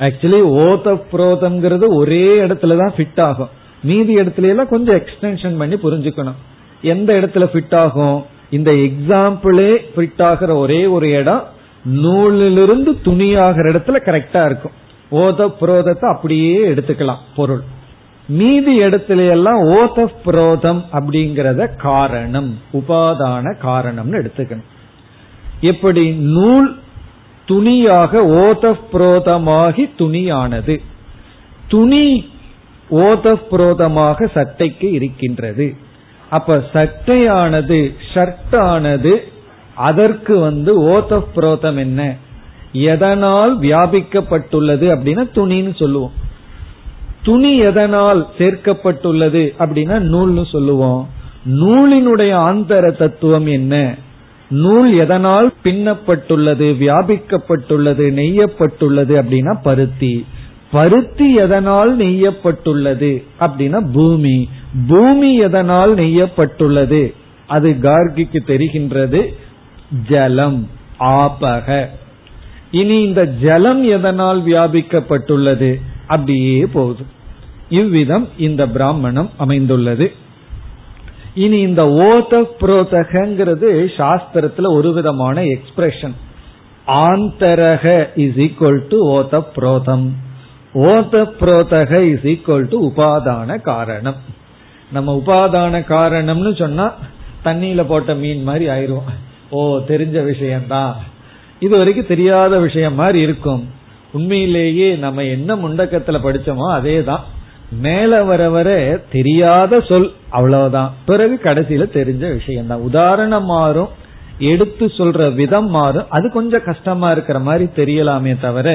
ஆக்சுவலி 0.00 0.40
ஓத 0.40 1.00
புரோதம்ங்கிறது 1.12 1.86
ஒரே 1.88 2.40
இடத்துலதான் 2.40 2.92
ஃபிட் 2.96 3.20
ஆகும். 3.20 3.48
மீதி 3.82 4.16
இடத்துல 4.16 4.42
எல்லாம் 4.42 4.68
கொஞ்சம் 4.68 4.96
எக்ஸ்டென்ஷன் 4.96 5.58
பண்ணி 5.58 5.74
புரிஞ்சுக்கணும். 5.74 6.34
எந்த 6.82 7.12
இடத்துல 7.12 7.48
ஃபிட் 7.52 7.74
ஆகும்? 7.74 8.24
இந்த 8.50 8.70
எக்ஸாம்பிளே 8.70 9.76
ஃபிட் 9.96 10.22
ஆகிற 10.22 10.54
ஒரே 10.54 10.86
ஒரு 10.86 11.10
இடம் 11.10 11.44
நூலிலிருந்து 11.84 12.92
துணியாகிற 12.92 13.72
இடத்துல 13.72 13.96
கரெக்டா 14.04 14.44
இருக்கும். 14.44 14.72
ஓத 15.10 15.52
புரோதத்தை 15.60 16.14
அப்படியே 16.14 16.68
எடுத்துக்கலாம் 16.68 17.18
பொருள். 17.36 17.62
மீதி 18.28 18.80
இடத்துல 18.80 19.28
எல்லாம் 19.28 19.62
ஓத 19.64 20.06
புரோதம் 20.26 20.82
அப்படிங்கறத 20.92 21.76
காரணம் 21.76 22.58
உபாதான 22.72 23.56
காரணம்னு 23.62 24.22
எடுத்துக்கணும். 24.22 24.64
எப்படி? 25.60 26.10
நூல் 26.10 26.76
துணியாக 27.46 28.22
ஓத 28.22 28.78
புரோதமாகி 28.92 29.90
துணியானது. 29.98 30.80
துணி 31.68 32.32
ஓத 32.90 33.40
புரோதமாக 33.50 34.26
சட்டைக்கு 34.32 34.92
இருக்கின்றது. 34.92 35.74
அப்ப 36.30 36.64
சட்டையானது 36.72 37.94
ஷர்ட்டானது 38.14 39.16
அதற்கு 39.74 40.38
வந்து 40.38 40.80
ஓத 40.82 41.24
புரோதம் 41.36 41.78
என்ன? 41.78 42.16
எதனால் 42.72 43.58
வியாபிக்கப்பட்டுள்ளது 43.58 44.86
அப்படின்னா 44.94 45.24
துணின்னு 45.34 45.76
சொல்லுவோம். 45.76 46.12
துணி 47.22 47.56
எதனால் 47.56 48.28
சேர்க்கப்பட்டுள்ளது 48.38 49.42
அப்படின்னா 49.58 49.96
நூல்னு 50.12 50.50
சொல்லுவோம். 50.50 51.08
நூலினுடைய 51.50 52.32
ஆந்தர 52.34 52.96
தத்துவம் 52.96 53.46
என்ன? 53.46 53.94
நூல் 54.50 54.92
எதனால் 54.92 55.52
பின்னப்பட்டுள்ளது 55.64 56.76
வியாபிக்கப்பட்டுள்ளது 56.80 58.12
நெய்யப்பட்டுள்ளது 58.12 59.22
அப்படின்னா 59.22 59.56
பருத்தி. 59.62 60.24
பருத்தி 60.70 61.34
எதனால் 61.34 61.96
நெய்யப்பட்டுள்ளது 61.96 63.22
அப்படின்னா 63.40 63.92
பூமி. 63.92 64.48
பூமி 64.88 65.36
எதனால் 65.36 65.94
நெய்யப்பட்டுள்ளது? 65.94 67.14
அது 67.46 67.70
கார்கிக்கு 67.70 68.38
தெரிகின்றது. 68.46 69.34
ஜலம் 70.08 70.68
ஆபக. 71.00 71.86
இனி 72.70 73.02
இந்த 73.02 73.24
ஜலம் 73.24 73.84
எதனால் 73.84 74.42
வியாபிக்கப்பட்டுள்ளது? 74.42 75.80
அப்படியே 76.06 76.66
போகுது. 76.66 77.02
இவ்விதம் 77.68 78.28
இந்த 78.36 78.66
பிராமணம் 78.66 79.30
அமைந்துள்ளது. 79.36 80.12
இனி 81.34 81.58
இந்த 81.60 81.82
ஓத 81.84 82.32
புரோதகங்கிறது 82.60 83.68
சாஸ்திரத்துல 83.96 84.70
ஒரு 84.76 84.92
விதமான 84.92 85.42
எக்ஸ்பிரஷன் 85.42 86.14
ஆந்தரக 86.86 87.84
இஸ் 88.14 88.38
ஈக்வல் 88.46 88.80
டு 88.88 88.98
ஓத 89.16 89.40
புரோதம் 89.54 90.06
ஓத 90.74 91.24
புரோதக 91.40 91.92
இஸ் 92.12 92.26
ஈக்வல் 92.32 92.68
டு 92.68 92.78
உபாதான 92.88 93.60
காரணம். 93.60 94.16
நம்ம 94.92 95.22
உபாதான 95.24 95.74
காரணம்னு 95.88 96.58
சொன்னா 96.58 96.86
தண்ணியில 97.44 97.82
போட்ட 97.86 98.14
மீன் 98.14 98.42
மாதிரி 98.42 98.66
ஆயிரும். 98.68 99.08
ஓ 99.50 99.78
தெரிஞ்ச 99.78 100.24
விஷயம்தான். 100.24 100.94
இது 101.60 101.76
வரைக்கும் 101.76 102.06
தெரியாத 102.06 102.58
விஷயம் 102.58 102.94
மாதிரி 102.94 103.20
இருக்கும். 103.20 103.62
உண்மையிலேயே 104.12 104.96
நம்ம 104.96 105.22
என்ன 105.22 105.54
முண்டக்கத்துல 105.54 106.18
படிச்சோமோ 106.26 106.66
அதே 106.72 107.02
தான் 107.02 107.24
மேல 107.80 108.22
வர 108.24 108.42
வர 108.50 108.68
தெரியாத 109.12 109.80
சொல் 109.80 110.12
அவ்வளவுதான். 110.36 110.90
பிறகு 111.06 111.34
கடைசியில 111.42 111.84
தெரிஞ்ச 111.98 112.24
விஷயம் 112.38 112.70
தான் 112.70 112.86
உதாரணம் 112.88 113.48
மாறும் 113.54 113.92
எடுத்து 114.52 114.84
சொல்ற 114.98 115.20
விதம் 115.34 115.70
மாறும். 115.76 116.10
அது 116.16 116.26
கொஞ்சம் 116.30 116.66
கஷ்டமா 116.66 117.08
இருக்கிற 117.10 117.38
மாதிரி 117.38 117.66
தெரியலாமே 117.80 118.32
தவிர 118.40 118.68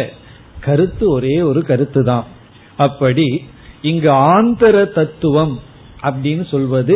கருத்து 0.66 1.06
ஒரே 1.12 1.36
ஒரு 1.50 1.62
கருத்து 1.70 2.02
தான் 2.04 2.26
அப்படி 2.78 3.28
இங்கு 3.82 4.12
ஆந்தர 4.32 4.76
தத்துவம் 4.94 5.56
அப்படின்னு 6.04 6.46
சொல்வது 6.50 6.96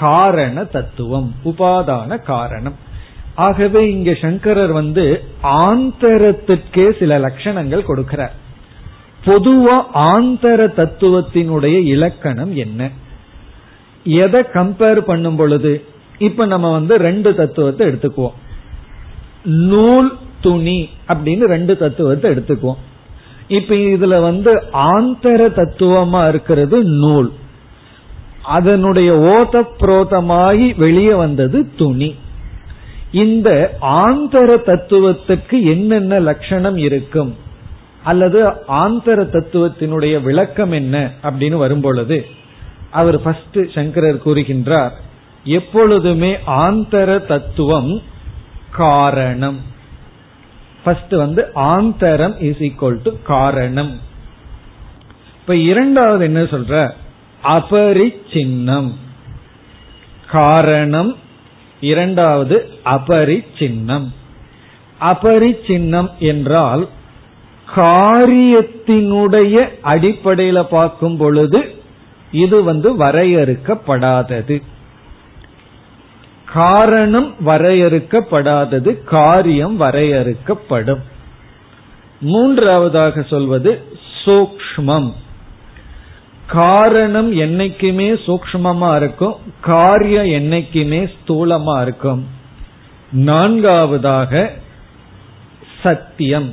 காரண 0.00 0.64
தத்துவம் 0.74 1.28
உபாதான 1.44 2.18
காரணம். 2.32 2.76
ஆகவே 3.46 3.80
இங்க 3.92 4.10
சங்கரர் 4.20 4.72
வந்து 4.72 5.04
ஆந்தரத்திற்கே 5.62 6.86
சில 6.98 7.18
லட்சணங்கள் 7.18 7.88
கொடுக்கிறார். 7.88 8.34
பொதுவா 9.26 9.76
ஆந்தர 10.10 10.60
தத்துவத்தினுடைய 10.80 11.76
இலக்கணம் 11.94 12.52
என்ன? 12.56 12.90
எதை 14.06 14.40
கம்பேர் 14.40 14.98
பண்ணும் 14.98 15.36
பொழுது 15.36 15.84
இப்ப 16.18 16.46
நம்ம 16.46 16.72
வந்து 16.72 16.96
ரெண்டு 16.96 17.34
தத்துவத்தை 17.34 17.86
எடுத்துக்குவோம். 17.86 18.32
நூல் 19.44 20.12
துணி 20.40 20.88
அப்படின்னு 21.08 21.44
ரெண்டு 21.44 21.76
தத்துவத்தை 21.76 22.30
எடுத்துக்குவோம். 22.30 22.76
இப்ப 23.48 23.74
இதுல 23.74 24.22
வந்து 24.22 24.62
ஆந்தர 24.72 25.48
தத்துவமா 25.56 26.28
இருக்கிறது 26.28 26.84
நூல். 26.84 27.32
அதனுடைய 28.42 29.14
ஓத 29.14 29.62
புரோதமாகி 29.80 30.76
வெளியே 30.76 31.14
வந்தது 31.14 31.74
துணி. 31.76 32.14
இந்த 33.12 33.76
ஆந்தர 33.80 34.56
தத்துவத்துக்கு 34.66 35.62
என்னென்ன 35.62 36.18
லட்சணம் 36.18 36.76
இருக்கும்? 36.76 37.36
அல்லது 38.04 38.48
ஆந்தர 38.68 39.22
தத்துவத்தினுடைய 39.26 40.22
விளக்கம் 40.22 40.72
என்ன? 40.72 41.10
அப்படின்னு 41.22 41.54
வரும்பொழுது 41.54 42.26
அவர் 42.90 43.22
ஃபர்ஸ்ட் 43.22 43.58
சங்கரர் 43.74 44.22
கூறுகின்றார் 44.24 44.90
எப்பொழுதுமே 45.44 46.36
ஆந்தர 46.46 47.26
தத்துவம் 47.26 48.02
காரணம். 48.70 49.60
ஃபர்ஸ்ட் 50.84 51.12
வந்து 51.12 51.50
ஆந்தரம் 51.54 52.42
இஸ் 52.42 52.56
ஈக்வல் 52.56 52.98
டு 53.02 53.12
காரணம். 53.22 54.00
இப்ப 55.40 55.56
இரண்டாவது 55.56 56.24
என்ன 56.24 56.42
சொல்ற? 56.42 56.90
அபரிச்சின்னம். 57.44 58.92
காரணம் 60.30 61.16
இரண்டாவது 61.80 62.68
அபரிச்சின்னம். 62.84 64.12
அபரிச்சின்னம் 65.00 66.10
என்றால் 66.18 66.88
காரியத்தினுடைய 67.76 69.68
அடிப்படையில 69.84 70.62
பார்க்கும் 70.62 71.16
பொழுது 71.16 71.75
இது 72.36 72.62
வந்து 72.62 72.98
வரையறுக்கப்படாதது. 72.98 74.62
காரணம் 76.52 77.34
வரையறுக்கப்படாதது 77.46 79.04
காரியம் 79.04 79.80
வரையறுக்கப்படும். 79.80 81.02
மூன்றாவதாக 82.20 83.22
சொல்வது 83.22 83.84
சூக்மம் 84.24 85.12
காரணம் 86.46 87.32
என்னைக்குமே 87.32 88.08
சூக்மமா 88.26 88.96
இருக்கும் 88.96 89.34
காரியம் 89.60 90.24
என்னைக்குமே 90.24 91.00
ஸ்தூலமா 91.14 91.82
இருக்கும். 91.82 92.26
நான்காவதாக 93.12 94.52
சத்தியம். 95.82 96.52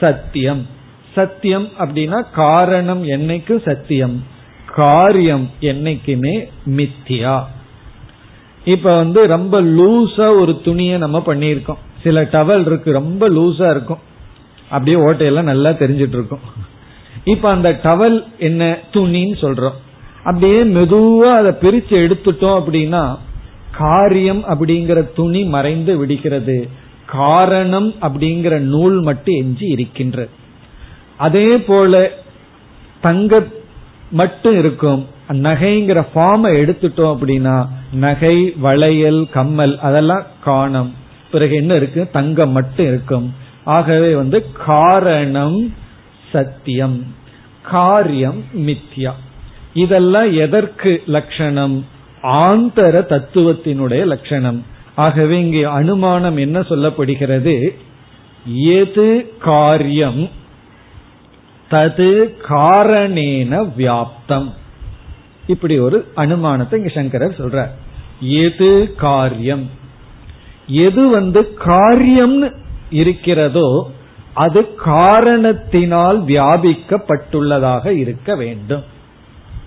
சத்தியம். 0.00 0.66
சத்தியம் 1.14 1.68
அப்படின்னா 1.78 2.20
காரணம் 2.32 3.02
என்னைக்கும் 3.08 3.62
சத்தியம். 3.64 4.31
காரியம் 4.74 5.50
என்னைக்குமே 5.60 6.34
மித்தியா. 6.76 7.36
இப்ப 8.64 8.96
வந்து 8.96 9.26
ரொம்ப 9.26 9.62
லூசா 9.62 10.40
ஒரு 10.40 10.60
துணியை 10.64 10.98
நம்ம 10.98 11.22
பண்ணியிருக்கோம். 11.26 11.80
சில 12.02 12.22
டவல் 12.22 12.66
இருக்கு 12.66 12.92
ரொம்ப 12.92 13.28
லூசா 13.28 13.70
இருக்கும். 13.70 13.98
அப்படியே 14.70 14.96
ஓட்டையெல்லாம் 14.96 15.42
நல்லா 15.42 15.70
தெரிஞ்சிட்டு 15.70 16.16
இருக்கும் 16.18 16.44
இப்ப 17.24 17.50
அந்த 17.50 17.70
டவல் 17.82 18.24
என்ன 18.38 18.78
துணின்னு 18.92 19.36
சொல்றோம். 19.40 19.78
அப்படியே 20.24 20.62
மெதுவா 20.64 21.30
அதை 21.32 21.52
பிரிச்சு 21.60 21.94
எடுத்துட்டோம் 22.04 22.56
அப்படின்னா 22.60 23.18
காரியம் 23.70 24.42
அப்படிங்கிற 24.44 25.12
துணி 25.14 25.44
மறைந்து 25.44 25.96
விடுகிறது. 25.96 26.68
காரணம் 27.06 27.94
அப்படிங்கிற 28.00 28.58
நூல் 28.58 29.00
மட்டும் 29.00 29.34
எஞ்சி 29.34 29.66
இருக்கின்றது. 29.66 30.30
அதே 31.16 31.58
போல 31.58 32.10
தங்க 33.00 33.46
மட்டும் 34.12 34.58
இருக்கும். 34.58 35.06
நகைங்கிற 35.28 36.06
ஃபார்மை 36.14 36.52
எடுத்துட்டோம் 36.62 37.16
அப்படின்னா 37.16 37.66
நகை 37.92 38.52
வளையல் 38.56 39.28
கம்மல் 39.30 39.78
அதெல்லாம் 39.78 40.26
காணும். 40.44 40.94
பிறகு 41.30 41.54
என்ன 41.56 41.74
இருக்கு? 41.74 42.08
தங்கம் 42.12 42.50
மட்டும் 42.50 42.86
இருக்கும். 42.86 43.34
ஆகவே 43.64 44.14
வந்து 44.14 44.52
காரணம் 44.52 45.74
சத்தியம். 46.32 47.14
காரியம் 47.62 48.44
மித்யா. 48.56 49.12
இதெல்லாம் 49.74 50.32
எதற்கு 50.32 51.02
லட்சணம்? 51.06 51.86
ஆந்தர 52.22 53.04
தத்துவத்தினுடைய 53.06 54.04
லட்சணம். 54.04 54.64
ஆகவே 54.94 55.40
இங்கே 55.40 55.62
அனுமானம் 55.62 56.36
என்ன 56.36 56.60
சொல்லப்படுகிறது? 56.60 57.68
எது 58.54 59.32
காரியம்? 59.38 60.28
தது 61.72 62.10
காரணேன 62.48 63.52
வியாப்தம். 63.78 64.48
இப்படி 65.46 65.78
ஒரு 65.78 65.98
அனுமானத்தை 66.16 66.74
இங்க 66.74 66.88
சங்கரர் 66.88 67.40
சொல்றார். 67.40 67.72
எது 68.20 68.94
காரியம்? 68.96 69.70
எது 70.66 71.08
வந்து 71.08 71.40
காரியம்னு 71.58 72.52
இருக்கிறதோ 72.90 73.92
அது 74.34 74.74
காரணத்தினால் 74.74 76.24
வியாபிக்கப்பட்டுள்ளதாக 76.24 77.86
இருக்க 77.86 78.36
வேண்டும். 78.36 78.84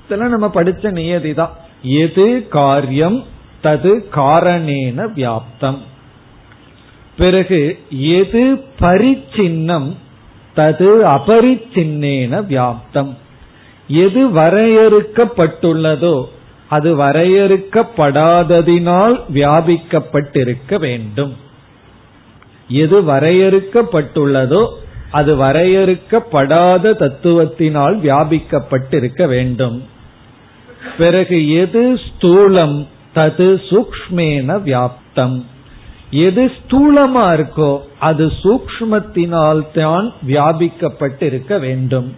இதெல்லாம் 0.05 0.29
நம்ம 0.29 0.47
படிச்ச 0.53 0.91
நியதி 0.91 1.33
தான் 1.33 1.53
எது 1.81 2.47
காரியம்? 2.47 3.25
தது 3.63 3.93
காரணேன 4.15 5.07
வியாப்தம். 5.15 5.77
பிறகு 7.17 7.79
எது 7.89 8.63
பரிச்சின்னம்? 8.79 9.95
தது 10.55 10.89
அபரிச்சின்னேன 11.15 12.43
வியாப்தம். 12.51 13.11
எது 13.87 14.29
வரையறுக்கப்பட்டுள்ளதோ 14.29 16.25
அது 16.69 16.97
வரையறுக்கப்படாததினால் 16.97 19.19
வியாபிக்கப்பட்டிருக்க 19.33 20.79
வேண்டும். 20.79 21.33
எது 22.67 23.01
வரையறுக்கப்பட்டுள்ளதோ 23.01 24.67
அது 25.11 25.35
வரையறுக்கப்படாத 25.35 27.01
தத்துவத்தினால் 27.01 27.97
வியாபிக்கப்பட்டிருக்க 28.03 29.27
வேண்டும். 29.27 29.83
பிறகு 30.97 31.53
எது 31.53 31.93
ஸ்தூலம் 31.93 32.87
தது 33.15 33.61
சூக்மேன 33.69 34.61
வியாப்தம். 34.65 35.43
எது 36.11 36.51
ஸ்தூலமா 36.57 37.25
இருக்கோ 37.37 37.71
அது 37.99 38.31
சூக்மத்தினால் 38.43 39.71
தான் 39.73 40.13
வியாபிக்கப்பட்டு 40.31 41.21
இருக்க 41.21 41.57
வேண்டும். 41.57 42.15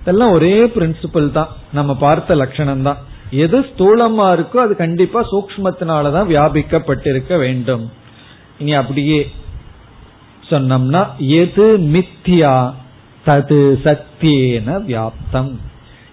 இதெல்லாம் 0.00 0.32
ஒரே 0.32 0.64
பிரின்சிபல் 0.74 1.30
தான். 1.30 1.48
நம்ம 1.72 1.94
பார்த்த 1.94 2.34
லட்சணம் 2.34 2.82
தான் 2.82 3.00
எது 3.30 3.58
ஸ்தூலமா 3.60 4.26
இருக்கோ 4.36 4.54
அது 4.54 4.76
கண்டிப்பா 4.76 5.20
சூக்மத்தினாலதான் 5.32 6.30
வியாபிக்கப்பட்டிருக்க 6.34 7.38
வேண்டும். 7.38 7.90
இனி 8.58 8.72
அப்படியே 8.72 9.20
சொன்னோம்னா 10.50 11.02
எது 11.18 11.66
மித்தியா 11.78 12.54
தது 13.26 13.60
சத்தியேன 13.84 14.68
வியாப்தம். 14.90 15.50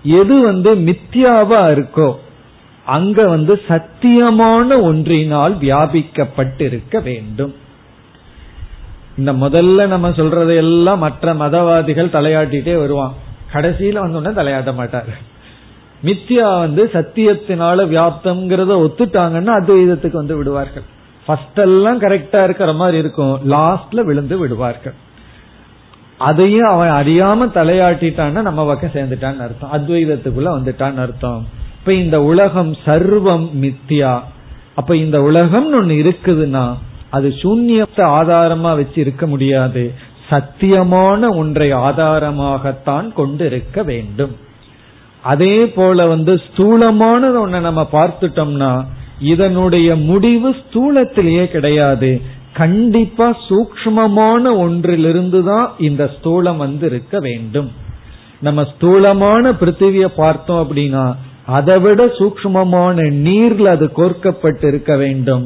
எது 0.04 0.36
வந்து 0.42 0.72
மித்தியாவா 0.76 1.62
இருக்கோ 1.76 2.10
அங்க 2.88 3.28
வந்து 3.28 3.62
சத்தியமான 3.68 4.82
ஒன்றினால் 4.82 5.58
வியாபிக்கப்பட்டிருக்க 5.58 7.04
வேண்டும். 7.04 7.56
இந்த 9.18 9.34
முதல்ல 9.34 9.88
நம்ம 9.88 10.10
சொல்றதையெல்லாம் 10.10 10.98
மற்ற 10.98 11.34
மதவாதிகள் 11.34 12.14
தலையாட்டிட்டே 12.18 12.80
வருவான். 12.80 13.14
கடைசியில 13.54 14.00
வந்தோடனே 14.04 14.32
தலையாட்ட 14.32 14.74
மாட்டார். 14.74 15.06
மித்யா 16.06 16.60
வந்து 16.60 16.90
சத்தியத்தினால 16.94 17.86
வியாப்தம்ங்கிறத 17.94 18.74
ஒத்துட்டாங்கன்னா 18.86 19.54
அத்வைதத்துக்கு 19.60 20.12
வந்து 20.12 20.38
விடுவார்கள். 20.38 20.84
ஃபர்ஸ்ட் 21.26 21.60
எல்லாம் 21.60 22.02
கரெக்டா 22.02 22.44
இருக்கிற 22.44 22.74
மாதிரி 22.74 22.98
இருக்கும். 22.98 23.40
லாஸ்ட்ல 23.52 24.02
விழுந்து 24.02 24.38
விடுவார்கள். 24.38 24.94
அதையும் 26.18 26.68
அவன் 26.68 26.90
அறியாம 26.90 27.48
தலையாட்டிட்டான்னா 27.58 28.42
நம்ம 28.42 28.66
பக்கம் 28.66 28.90
சேர்ந்துட்டான்னு 28.94 29.40
அர்த்தம். 29.40 29.74
அத்வைதத்துக்குள்ள 29.74 30.50
வந்துட்டான்னு 30.60 31.02
அர்த்தம். 31.02 31.66
இப்ப 31.88 32.00
இந்த 32.00 32.20
உலகம் 32.24 32.72
சர்வம் 32.86 33.44
மித்தியா. 33.62 34.20
அப்ப 34.76 34.96
இந்த 34.96 35.18
உலகம்னு 35.20 35.78
ஒன்னு 35.80 35.94
இருக்குதுன்னா 35.94 36.64
அது 37.10 37.28
சூன்யத்தை 37.42 38.04
ஆதாரமா 38.18 38.72
வச்சு 38.80 39.02
இருக்க 39.02 39.28
முடியாது. 39.28 39.94
சத்தியமான 40.30 41.30
ஒன்றை 41.38 41.74
ஆதாரமாகத்தான் 41.74 43.08
கொண்டு 43.14 43.46
இருக்க 43.46 43.84
வேண்டும். 43.84 44.34
அதே 45.22 45.68
போல 45.68 46.08
வந்து 46.08 46.42
ஸ்தூலமானது 46.48 47.40
ஒன்றை 47.40 47.62
நம்ம 47.62 47.88
பார்த்துட்டோம்னா 47.92 48.86
இதனுடைய 49.20 49.96
முடிவு 49.96 50.52
ஸ்தூலத்திலேயே 50.64 51.46
கிடையாது. 51.46 52.22
கண்டிப்பா 52.54 53.30
சூக்மமான 53.50 54.58
ஒன்றிலிருந்து 54.58 55.44
தான் 55.44 55.72
இந்த 55.80 56.10
ஸ்தூலம் 56.18 56.58
வந்து 56.58 56.86
இருக்க 56.86 57.20
வேண்டும். 57.20 57.72
நம்ம 58.40 58.64
ஸ்தூலமான 58.64 59.52
பிருத்திவிய 59.52 60.06
பார்த்தோம் 60.16 60.62
அப்படின்னா 60.64 61.06
அதை 61.48 61.80
விட 61.80 62.06
சூக்மமான 62.06 62.98
நீர்ல 63.26 63.66
அது 63.66 63.86
கோர்க்கப்பட்டு 63.96 64.68
இருக்க 64.68 64.96
வேண்டும். 64.98 65.46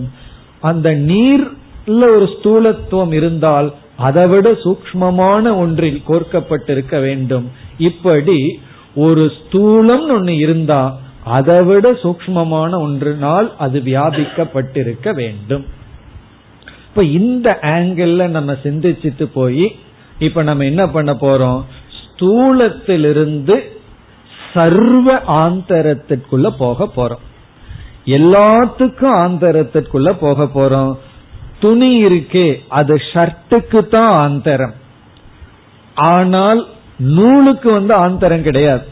அந்த 0.61 0.89
நீர்ல 0.91 2.01
ஒரு 2.15 2.27
ஸ்தூலத்துவம் 2.33 3.13
இருந்தால் 3.13 3.73
அதை 3.97 4.27
விட 4.27 4.51
சூக்மமான 4.51 5.55
ஒன்றில் 5.57 6.01
கோர்க்கப்பட்டிருக்க 6.07 7.01
வேண்டும். 7.01 7.45
இப்படி 7.77 8.59
ஒரு 8.95 9.31
ஸ்தூலம் 9.39 10.07
ஒன்னு 10.09 10.37
இருந்தா 10.37 10.81
அதை 11.23 11.63
விட 11.63 11.91
சூக்மமான 11.91 12.71
ஒன்றினால் 12.79 13.57
அது 13.57 13.79
வியாபிக்கப்பட்டிருக்க 13.79 15.13
வேண்டும். 15.13 15.65
இப்ப 16.87 17.03
இந்த 17.03 17.59
ஆங்கிள் 17.61 18.15
நம்ம 18.27 18.51
சிந்திச்சுட்டு 18.63 19.25
போய் 19.33 19.75
இப்ப 20.19 20.43
நம்ம 20.43 20.65
என்ன 20.65 20.83
பண்ண 20.87 21.11
போறோம்? 21.21 21.61
ஸ்தூலத்திலிருந்து 21.99 23.55
சர்வ 24.53 25.13
ஆந்தரத்திற்குள்ள 25.27 26.49
போக 26.57 26.89
போறோம். 26.95 27.23
எல்லாத்துக்கும் 28.05 29.15
ஆந்தரத்திற்குள்ள 29.15 30.17
போக 30.19 30.43
போறோம். 30.43 30.97
துணி 31.59 32.05
இருக்கே 32.05 32.61
அது 32.67 33.01
ஷர்ட்டுக்கு 33.13 33.87
தான் 33.87 34.11
ஆந்தரம். 34.13 34.73
ஆனால் 35.95 36.67
நூலுக்கு 36.97 37.71
வந்து 37.71 37.93
ஆந்தரம் 37.93 38.41
கிடையாது. 38.41 38.85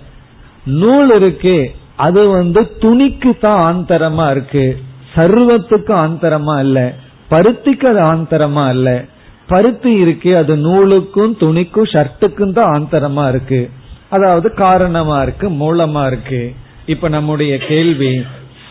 நூல் 0.66 1.10
இருக்கே 1.20 1.72
அது 1.96 2.28
வந்து 2.28 2.76
துணிக்கு 2.80 3.38
தான் 3.40 3.62
ஆந்தரமா 3.70 4.32
இருக்கு. 4.32 4.84
சர்வத்துக்கு 5.16 5.94
ஆந்தரமா 5.94 6.60
இல்ல. 6.60 6.94
பருத்திக்கு 7.30 7.88
அது 7.88 8.00
ஆந்தரமா 8.00 8.70
இல்ல. 8.70 9.06
பருத்தி 9.48 10.04
இருக்கே 10.04 10.36
அது 10.36 10.56
நூலுக்கும் 10.56 11.38
துணிக்கும் 11.38 11.90
ஷர்ட்டுக்கும் 11.94 12.54
தான் 12.54 12.72
ஆந்தரமா 12.76 13.30
இருக்கு. 13.30 13.70
அதாவது 14.10 14.54
காரணமா 14.54 15.22
இருக்கு 15.22 15.50
மூலமா 15.50 16.08
இருக்கு. 16.08 16.56
இப்ப 16.86 17.10
நம்முடைய 17.10 17.58
கேள்வி 17.58 18.24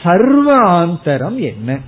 சர்வ 0.03 0.57
ஆந்தரம் 0.57 1.39
என்ன? 1.39 1.79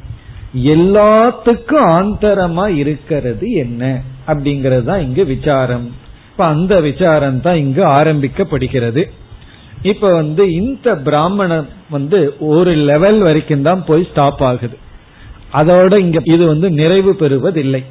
எல்லாத்துக்கும் 0.55 1.87
ஆந்தரமா 1.89 2.75
இருக்கிறது 2.75 3.51
என்ன? 3.51 4.01
அப்படிங்கறது 4.27 4.85
தான் 4.85 5.01
இங்கு 5.01 5.25
விசாரம். 5.25 5.95
இப்ப 6.31 6.45
அந்த 6.45 6.81
விசாரம் 6.81 7.41
தான் 7.41 7.55
இங்கு 7.55 7.85
ஆரம்பிக்கப்படுகிறது. 7.87 9.11
இப்ப 9.83 10.13
வந்து 10.13 10.53
இந்த 10.53 10.97
பிராமணம் 10.97 11.69
வந்து 11.91 12.35
ஒரு 12.39 12.75
லெவல் 12.75 13.19
வரைக்கும் 13.19 13.63
தான் 13.63 13.85
போய் 13.85 14.09
ஸ்டாப் 14.11 14.45
ஆகுது. 14.45 14.79
அதோட 15.53 15.99
இங்க 15.99 16.21
இது 16.25 16.47
வந்து 16.47 16.71
நிறைவு 16.71 17.17
பெறுவதில்லை. 17.21 17.85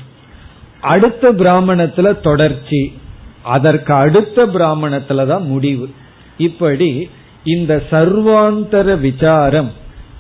அடுத்த 0.81 1.31
பிராமணத்துல 1.31 2.21
தொடர்ச்சி. 2.21 2.93
அதற்கு 3.41 3.93
அடுத்த 3.93 4.45
பிராமணத்துல 4.45 5.27
தான் 5.27 5.45
முடிவு. 5.45 5.89
இப்படி 6.37 7.09
இந்த 7.43 7.83
சர்வாந்தர 7.91 8.99
விசாரம் 8.99 9.71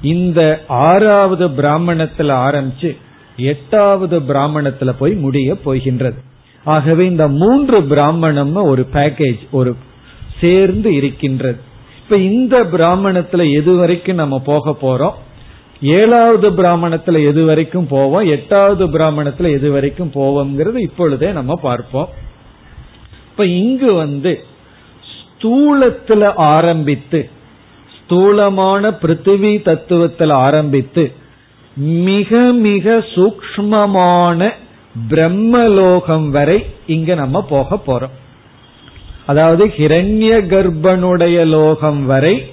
இந்த 0.01 0.63
ஆறாவது 0.67 1.47
பிராமணத்துல 1.47 2.33
ஆரம்பிச்சு 2.37 2.97
எட்டாவது 3.37 4.19
பிராமணத்துல 4.19 4.93
போய் 4.99 5.13
முடிய 5.13 5.55
போகின்றது. 5.55 6.21
ஆகவே 6.63 7.05
இந்த 7.05 7.27
மூன்று 7.27 7.83
பிராமணம் 7.83 8.55
ஒரு 8.55 8.87
பேக்கேஜ் 8.93 9.39
ஒரு 9.51 9.75
சேர்ந்து 10.41 10.95
இருக்கின்றது. 10.95 11.57
இப்ப 12.03 12.17
இந்த 12.17 12.63
பிராமணத்துல 12.63 13.53
எது 13.53 13.75
வரைக்கும் 13.75 14.15
நம்ம 14.15 14.41
போக 14.45 14.75
போறோம்? 14.81 15.13
ஏழாவது 15.85 16.51
பிராமணத்துல 16.51 17.25
எது 17.27 17.45
வரைக்கும் 17.45 17.87
போவோம்? 17.87 18.25
எட்டாவது 18.25 18.87
பிராமணத்துல 18.87 19.51
எது 19.51 19.71
வரைக்கும் 19.71 20.11
போவோம்ங்கிறது 20.13 20.77
இப்பொழுதே 20.77 21.31
நம்ம 21.31 21.55
பார்ப்போம். 21.55 22.09
இப்ப 23.39 23.51
இங்கு 23.51 23.93
வந்து 23.93 24.43
ஸ்தூலத்துல 25.09 26.33
ஆரம்பித்து 26.35 27.29
ஸ்தூலமான 27.97 28.89
பிருத்திவி 28.89 29.51
தத்துவத்தில் 29.67 30.31
ஆரம்பித்து 30.31 31.13
மிக 31.75 32.37
மிக 32.37 32.97
சூக்மமான 32.97 34.49
பிரம்மலோகம் 35.09 36.29
வரை 36.29 36.65
இங்க 36.87 37.15
நம்ம 37.15 37.43
போக 37.43 37.79
போறோம். 37.87 38.15
அதாவது 39.25 39.67
ஹிரண்ய 39.67 40.33
கர்ப்பனுடைய 40.51 41.45
லோகம் 41.45 42.05
வரை 42.05 42.51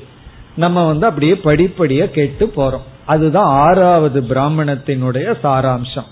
நம்ம 0.57 0.87
வந்து 0.87 1.07
அப்படியே 1.07 1.33
படிப்படியா 1.33 2.11
கேட்டு 2.11 2.53
போறோம். 2.57 2.87
அதுதான் 3.07 3.47
ஆறாவது 3.47 4.21
பிராமணத்தினுடைய 4.21 5.35
சாராம்சம். 5.43 6.11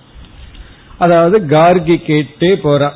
அதாவது 0.99 1.47
கார்கி 1.47 1.97
கேட்டே 2.11 2.53
போறா. 2.65 2.91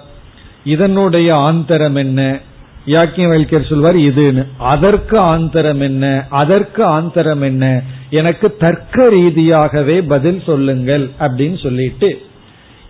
இதனுடைய 0.69 1.35
ஆந்தரம் 1.35 1.97
என்ன? 1.97 2.39
யாக்கியவல்யர் 2.87 3.69
சொல்வார் 3.69 3.97
இதுன்னு. 3.97 4.47
அதற்கு 4.59 5.19
ஆந்தரம் 5.19 5.81
என்ன? 5.81 6.27
அதற்கு 6.29 6.83
ஆந்தரம் 6.85 7.43
என்ன? 7.43 7.83
எனக்கு 8.11 8.57
தர்க்க 8.57 9.09
ரீதியாகவே 9.09 9.97
பதில் 10.09 10.43
சொல்லுங்கள் 10.47 11.11
அப்படின்னு 11.19 11.63
சொல்லிட்டு 11.63 12.11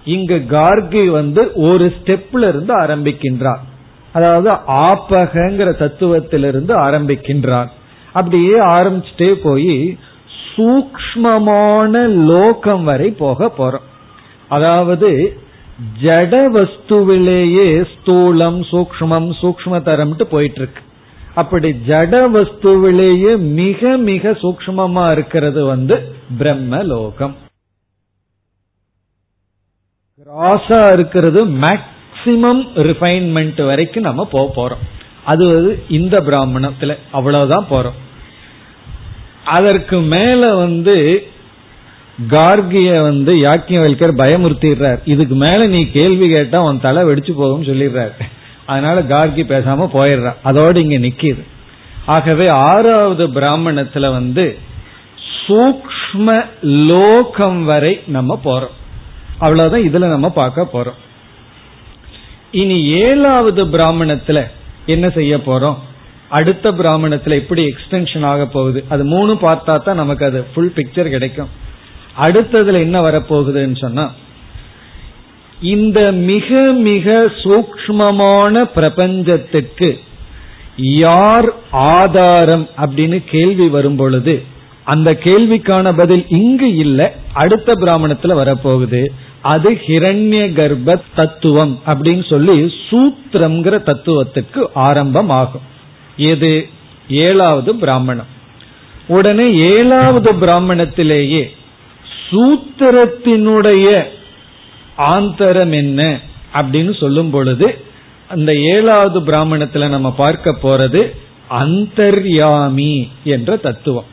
இங்கு 0.04 0.44
கார்கி 0.50 1.06
வந்து 1.10 1.52
ஒரு 1.54 1.94
ஸ்டெப்ல 1.96 2.48
இருந்து 2.48 2.80
ஆரம்பிக்கின்றார். 2.80 3.62
அதாவது 4.12 4.50
ஆப்பகங்கிற 4.86 5.70
தத்துவத்திலிருந்து 5.76 6.74
ஆரம்பிக்கின்றார். 6.80 7.70
அப்படியே 8.12 8.54
ஆரம்பிச்சுட்டே 8.60 9.30
போய் 9.42 9.98
சூக்மமான 10.54 11.94
லோகம் 12.24 12.84
வரை 12.84 13.10
போக 13.10 13.52
போறோம். 13.58 13.86
அதாவது 14.48 15.10
ஜட 16.02 16.34
வஸ்துவிலேயே 16.54 17.86
ஸ்தூலம் 17.92 18.60
சூக்மம் 18.70 19.28
சூக்மதரம்ட்டு 19.42 20.22
போயிட்டு 20.22 20.60
இருக்கு 20.60 20.82
அப்படி 21.34 21.70
ஜட 21.70 22.14
வஸ்துவிலேயே 22.34 23.38
மிக 23.38 23.96
மிக 23.96 24.30
சூக்மமா 24.30 25.10
இருக்கிறது 25.10 25.64
வந்து 25.64 26.14
பிரம்ம 26.38 26.82
லோகம் 26.82 27.36
கிராஸா 30.16 30.92
இருக்கிறது 30.92 31.46
மேக்சிமம் 31.46 32.62
ரிஃபைன்மெண்ட் 32.74 33.66
வரைக்கும் 33.66 34.02
நம்ம 34.02 34.24
போக 34.24 34.46
போறோம். 34.58 34.84
அது 35.24 35.46
இந்த 35.88 36.16
பிராமணத்துல 36.26 36.98
அவ்வளவுதான் 37.12 37.66
போறோம். 37.70 37.98
அதற்கு 39.44 40.00
மேல 40.00 40.54
வந்து 40.54 41.26
கார்கிய 42.26 43.02
வந்து 43.02 43.34
யாக்கியவல்கர் 43.34 44.16
பயமுறுத்திடுறார். 44.16 45.00
இதுக்கு 45.04 45.34
மேல 45.34 45.66
நீ 45.66 45.90
கேள்வி 45.90 46.28
கேட்டா 46.28 46.62
உன் 46.62 46.80
தலை 46.80 47.02
வெடிச்சு 47.02 47.32
போகும் 47.32 47.62
சொல்லிடுறாரு. 47.62 48.12
அதனால 48.66 49.02
கார்கி 49.02 49.40
பேசாம 49.44 49.88
போயிடுறான். 49.92 50.36
அதோடு 50.42 50.88
இங்க 50.88 51.06
நிக்கிது. 51.06 51.42
ஆகவே 52.06 52.48
ஆறாவது 52.48 53.28
பிராமணத்துல 53.28 54.10
வந்து 54.10 54.58
சூக்ம 55.46 56.44
லோகம் 56.62 57.64
வரை 57.64 58.00
நம்ம 58.06 58.40
போறோம். 58.44 58.76
அவ்வளவுதான் 59.38 59.80
இதுல 59.80 60.06
நம்ம 60.06 60.30
பார்க்க 60.30 60.68
போறோம். 60.72 60.98
இனி 62.50 62.84
ஏழாவது 62.84 63.66
பிராமணத்துல 63.66 64.46
என்ன 64.86 65.10
செய்ய 65.10 65.36
போறோம்? 65.36 65.76
அடுத்த 66.28 66.72
பிராமணத்துல 66.72 67.30
எப்படி 67.30 67.74
எக்ஸ்டென்ஷன் 67.74 68.24
ஆக 68.24 68.46
போகுது. 68.46 68.84
அது 68.88 69.04
மூணு 69.04 69.32
பார்த்தா 69.34 69.82
தான் 69.82 69.94
நமக்கு 69.94 70.24
அது 70.24 70.46
ஃபுல் 70.54 70.72
பிக்சர் 70.76 71.08
கிடைக்கும். 71.08 71.66
அடுத்ததுல 72.18 72.72
என்ன 72.72 73.10
வரப்போகுதுன்னு 73.10 73.78
சொன்னா 73.78 74.12
இந்த 75.62 76.12
மிக 76.12 76.60
மிக 76.72 77.32
சூக்மமான 77.42 78.64
பிரபஞ்சத்துக்கு 78.64 80.00
யார் 80.76 81.52
ஆதாரம் 81.70 82.68
அப்படின்னு 82.76 83.24
கேள்வி 83.30 83.68
வரும் 83.68 83.96
பொழுது 83.96 84.42
அந்த 84.84 85.18
கேள்விக்கான 85.24 85.96
பதில் 85.96 86.24
இங்கு 86.28 86.76
இல்லை 86.76 87.06
அடுத்த 87.32 87.72
பிராமணத்துல 87.72 88.36
வரப்போகுது. 88.42 89.06
அது 89.40 89.70
ஹிரண்ய 89.72 90.52
கர்ப்ப 90.52 91.00
தத்துவம் 91.14 91.80
அப்படின்னு 91.86 92.28
சொல்லி 92.28 92.74
சூத்திரம்ங்கிற 92.90 93.74
தத்துவத்துக்கு 93.86 94.66
ஆரம்பம் 94.74 95.30
ஆகும் 95.30 95.60
எது? 96.16 96.68
ஏழாவது 97.08 97.74
பிராமணம். 97.74 98.26
உடனே 99.08 99.54
ஏழாவது 99.54 100.32
பிராமணத்திலேயே 100.34 101.56
சூத்திரத்தினுடைய 102.30 104.04
ஆந்தரம் 104.98 105.72
என்ன 105.72 106.18
அப்படின்னு 106.54 106.98
சொல்லும் 106.98 107.30
பொழுது 107.30 107.80
அந்த 108.28 108.56
ஏழாவது 108.56 109.20
பிராமணத்துல 109.20 109.88
நம்ம 109.88 110.12
பார்க்க 110.12 110.56
போறது 110.62 111.10
அந்தர்யாமி 111.50 113.08
என்ற 113.24 113.56
தத்துவம். 113.56 114.04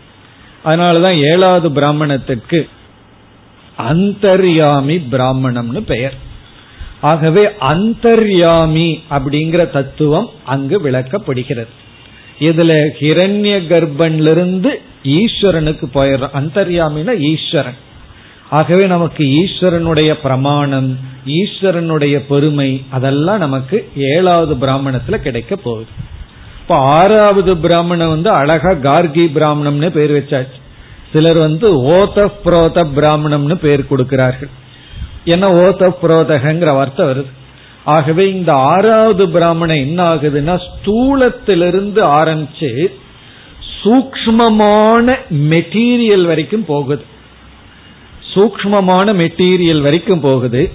அதனாலதான் 0.65 1.21
ஏழாவது 1.21 1.71
பிராமணத்திற்கு 1.71 2.69
அந்தர்யாமி 3.78 4.95
பிராமணம்னு 5.12 5.80
பெயர். 5.80 6.13
ஆகவே 7.01 7.45
அந்தர்யாமி 7.60 9.01
அப்படிங்கிற 9.10 9.71
தத்துவம் 9.71 10.30
அங்கு 10.45 10.80
விளக்கப்படுகிறது. 10.80 11.73
இதுல 12.39 12.88
ஹிரண்ய 12.99 13.58
கர்ப்பன்லிருந்து 13.71 14.71
ஈஸ்வரனுக்கு 15.04 15.86
போயிடுறோம் 15.93 16.36
அந்தர்யாமினா 16.36 17.19
ஈஸ்வரன். 17.19 17.84
ஆகவே 18.50 18.86
நமக்கு 18.86 19.24
ஈஸ்வரனுடைய 19.24 20.14
பிரமாணம் 20.14 21.00
ஈஸ்வரனுடைய 21.26 22.24
பெருமை 22.28 22.86
அதெல்லாம் 22.90 23.38
நமக்கு 23.38 23.90
ஏழாவது 23.96 24.68
பிராமணத்துல 24.68 25.16
கிடைக்க 25.16 25.56
போகுது. 25.56 26.14
இப்ப 26.62 26.76
ஆறாவது 26.76 27.58
பிராமணம் 27.58 28.10
வந்து 28.10 28.30
அழகா 28.30 28.72
கார்கி 28.72 29.26
பிராமணம்னு 29.36 29.90
பேர் 29.90 30.12
வச்சாச்சு. 30.12 30.60
சிலர் 31.12 31.38
வந்து 31.38 31.74
ஓத 31.74 32.32
புரோத 32.46 32.88
பிராமணம்னு 32.96 33.56
பேர் 33.56 33.88
கொடுக்கிறார்கள். 33.88 34.50
ஏன்னா 35.26 35.48
ஓத 35.66 35.96
புரோதகங்கிற 36.02 36.74
வார்த்தை 36.74 37.06
வருது. 37.06 37.32
ஆகவே 37.84 38.32
இந்த 38.32 38.54
ஆறாவது 38.54 39.30
பிராமணம் 39.30 39.78
என்ன 39.78 40.16
ஆகுதுன்னா 40.16 40.62
ஸ்தூலத்திலிருந்து 40.68 42.04
ஆரம்பிச்சு 42.04 42.88
சூக்மமான 43.84 45.18
மெட்டீரியல் 45.32 46.26
வரைக்கும் 46.26 46.66
போகுது. 46.66 47.06
சூக்மமான 48.36 49.13
மெட்டீரியல் 49.13 49.82
வரைக்கும் 49.82 50.19
போகுது. 50.19 50.71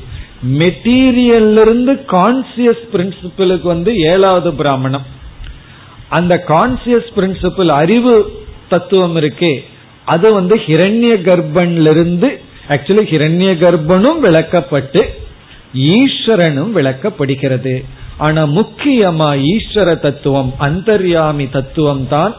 மெட்டீரியல்லிருந்து 0.59 1.93
கான்சியஸ் 2.09 2.85
பிரின்சிபிளுக்கு 2.93 3.63
வந்து 3.63 3.97
ஏழாவது 3.97 4.55
பிராமணம். 4.55 5.07
அந்த 6.09 6.45
கான்சியஸ் 6.49 7.11
பிரின்சிபிள் 7.17 7.67
அறிவு 7.67 8.45
தத்துவம் 8.69 9.17
இருக்கே. 9.17 9.65
அது 10.05 10.33
வந்து 10.33 10.57
ஹிரண்ய 10.57 11.13
கர்ப்பன்ல 11.29 11.91
இருந்து 11.91 12.41
ஆக்சுவலி 12.69 13.05
ஹிரண்ய 13.13 13.51
கர்ப்பனும் 13.65 14.21
விளக்கப்பட்டு 14.23 15.03
ஈஸ்வரனும் 15.75 16.73
விளக்கப்படுகிறது. 16.75 17.85
ஆனா 18.17 18.47
முக்கியமா 18.47 19.29
ஈஸ்வர 19.53 20.01
தத்துவம் 20.01 20.55
அந்தர்யாமி 20.61 21.51
தத்துவம் 21.51 22.09
தான் 22.09 22.35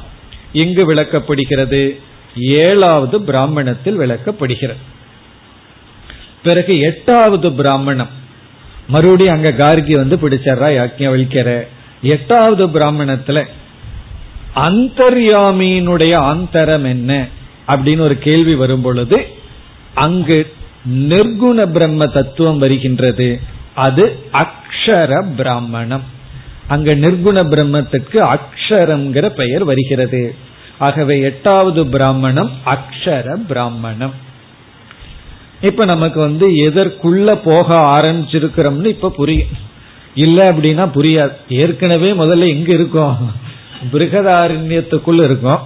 எங்கு 0.54 0.94
விளக்கப்படுகிறது. 0.94 1.98
ஏழாவது 2.36 3.22
பிராமணத்தில் 3.22 4.00
விளக்கப்படுகிறது. 4.00 4.82
பிறகு 6.44 6.80
எட்டாவது 6.80 7.52
பிராமணம். 7.52 8.20
மறுபடியும் 8.88 9.36
அங்க 9.36 9.52
கார்கி 9.52 9.96
வந்து 9.96 10.16
பிடிச்சா 10.16 10.54
யாக்கியவழிக்கிற 10.78 11.68
எட்டாவது 12.02 12.68
பிராமணத்துல 12.68 13.48
அந்தர்யாமியினுடைய 14.56 16.16
ஆந்தரம் 16.16 16.86
என்ன 16.86 17.28
அப்படின்னு 17.68 18.00
ஒரு 18.00 18.18
கேள்வி 18.18 18.56
வரும் 18.56 18.82
பொழுது 18.82 19.28
அங்கு 19.94 20.54
நிர்குண 20.90 21.72
பிரம்ம 21.72 22.08
தத்துவம் 22.08 22.58
வருகின்றது. 22.58 23.40
அது 23.76 24.20
அக்ஷர 24.34 25.26
பிராமணம். 25.38 26.04
அங்க 26.68 26.96
நிர்குண 26.96 27.44
பிரம்மத்துக்கு 27.44 28.36
அக்ஷரம்ங்கிற 28.36 29.30
பெயர் 29.30 29.64
வருகிறது. 29.64 30.36
ஆகவே 30.78 31.20
எட்டாவது 31.20 31.88
பிராமணம் 31.88 32.52
அக்ஷர 32.66 33.36
பிராமணம். 33.48 34.30
இப்ப 35.62 35.86
நமக்கு 35.86 36.20
வந்து 36.20 36.50
எதற்குள்ள 36.50 37.36
போக 37.44 37.76
ஆரம்பிச்சிருக்கிறோம்னு 37.76 38.86
இப்ப 38.86 39.10
புரியும். 39.10 39.48
இல்ல 40.16 40.54
அப்படின்னா 40.54 40.90
புரியாது. 40.96 41.34
ஏற்கனவே 41.50 42.12
முதல்ல 42.12 42.48
எங்க 42.48 42.74
இருக்கோம். 42.74 43.32
பிருகதாரண்யத்துக்குள்ள 43.94 45.24
இருக்கோம். 45.24 45.64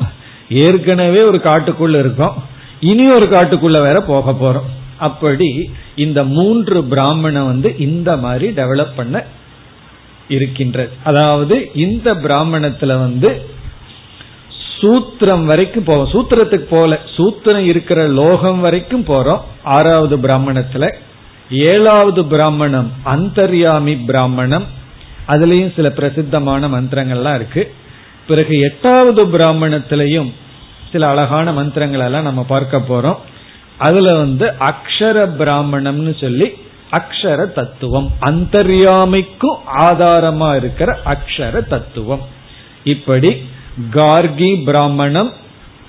ஏற்கனவே 0.49 1.21
ஒரு 1.21 1.41
காட்டுக்குள்ள 1.43 1.99
இருக்கோம். 1.99 2.43
இனி 2.79 3.11
ஒரு 3.11 3.25
காட்டுக்குள்ள 3.25 3.71
வேற 3.71 4.01
போக 4.01 4.31
போறோம். 4.31 4.69
அப்படி 4.97 5.71
இந்த 5.95 6.23
மூன்று 6.23 6.83
பிராமணம் 6.83 7.45
வந்து 7.45 7.75
இந்த 7.77 8.17
மாதிரி 8.17 8.61
டெவலப் 8.61 8.95
பண்ண 8.95 9.23
இருக்கின்றது. 10.27 10.89
அதாவது 11.03 11.71
இந்த 11.73 12.15
பிராமணத்துல 12.15 12.87
வந்து 12.87 13.45
சூத்திரம் 14.85 15.45
வரைக்கும் 15.45 15.83
போவோம். 15.83 16.07
சூத்திரத்துக்கு 16.07 16.67
போல 16.69 16.99
சூத்திரம் 17.17 17.65
இருக்கிற 17.65 18.07
லோகம் 18.07 18.59
வரைக்கும் 18.59 19.05
போறோம். 19.05 19.41
ஆறாவது 19.63 20.17
பிராமணத்துல 20.17 20.93
ஏழாவது 21.51 22.25
பிராமணம் 22.25 22.91
அந்தர்யாமி 23.05 24.05
பிராமணம் 24.05 24.65
அதுலயும் 25.27 25.75
சில 25.75 25.89
பிரசித்தமான 25.89 26.67
மந்திரங்கள்லாம் 26.67 27.35
இருக்கு. 27.35 27.73
பிறகு 28.27 28.59
எட்டாவது 28.59 29.27
பிராமணத்திலையும் 29.27 30.33
சில 30.91 31.07
அழகான 31.07 31.51
மந்திரங்கள் 31.51 31.99
எல்லாம் 31.99 32.23
நம்ம 32.23 32.43
பார்க்க 32.43 32.77
போறோம். 32.77 33.17
அதுல 33.77 34.15
வந்து 34.15 34.53
அக்ஷர 34.59 35.17
பிராமணம்னு 35.39 36.21
சொல்லி 36.21 36.51
அக்ஷர 36.91 37.53
தத்துவம். 37.53 38.11
அந்தர்யாமிக்கும் 38.21 39.57
ஆதாரமா 39.77 40.55
இருக்கிற 40.55 40.99
அக்ஷர 41.05 41.67
தத்துவம். 41.67 42.21
இப்படி 42.83 43.45
கார்கி 43.93 44.63
பிராமணம் 44.63 45.31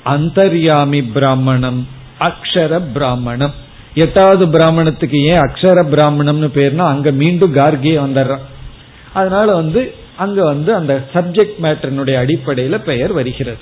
அந்தர்யாமி 0.04 1.12
பிராமணம் 1.12 1.88
அக்ஷர 2.20 2.82
பிராமணம் 2.92 3.54
எட்டாவது 3.94 4.46
பிராமணத்துக்கு 4.46 5.22
ஏன் 5.22 5.38
அக்ஷர 5.38 5.78
பிராமணம்னு 5.92 6.48
பேர்னா 6.54 6.84
அங்க 6.86 7.10
மீண்டும் 7.10 7.54
கார்கியே 7.54 7.96
வந்துடுறான். 7.96 8.44
அதனால 9.12 9.54
வந்து 9.54 9.94
அங்க 10.16 10.44
வந்து 10.44 10.74
அந்த 10.74 11.04
சப்ஜெக்ட் 11.14 11.56
மேட்டரினுடைய 11.62 12.16
அடிப்படையில 12.22 12.74
பெயர் 12.74 13.12
வருகிறது. 13.12 13.58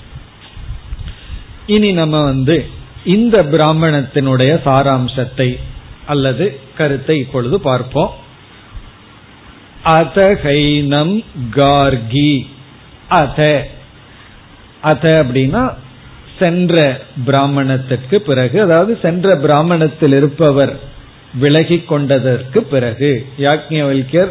இனி 1.66 1.92
நம்ம 1.92 2.22
வந்து 2.22 2.66
இந்த 3.04 3.42
பிராமணத்தினுடைய 3.42 4.52
சாராம்சத்தை 4.64 5.58
அல்லது 6.06 6.60
கருத்தை 6.76 7.18
இப்பொழுது 7.18 7.60
பார்ப்போம். 7.60 8.14
அதகைனம் 9.84 11.24
கார்கி. 11.56 12.46
அத 13.08 13.68
அத 14.84 15.24
அப்படின்னா 15.24 15.62
சென்ற 16.38 17.00
பிராமணத்திற்கு 17.26 18.20
பிறகு 18.20 18.56
அதாவது 18.60 18.98
சென்ற 19.02 19.36
பிராமணத்தில் 19.36 20.12
இருப்பவர் 20.12 20.74
விலகி 21.34 21.78
கொண்டதற்கு 21.78 22.62
பிறகு 22.62 23.10
யாக்ஞர் 23.38 24.30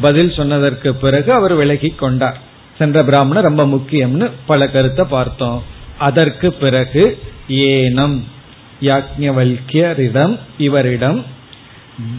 பதில் 0.00 0.32
சொன்னதற்கு 0.32 0.94
பிறகு 0.94 1.32
அவர் 1.32 1.54
விலகி 1.54 1.88
கொண்டார். 1.88 2.38
சென்ற 2.78 3.02
பிராமணர் 3.02 3.42
ரொம்ப 3.42 3.64
முக்கியம்னு 3.66 4.30
பல 4.46 4.68
கருத்தை 4.68 5.04
பார்த்தோம். 5.08 5.62
அதற்கு 5.98 6.52
பிறகு 6.52 7.18
ஏனம் 7.48 8.16
யாக்ஞவல்யரிடம் 8.82 10.38
இவரிடம் 10.58 11.24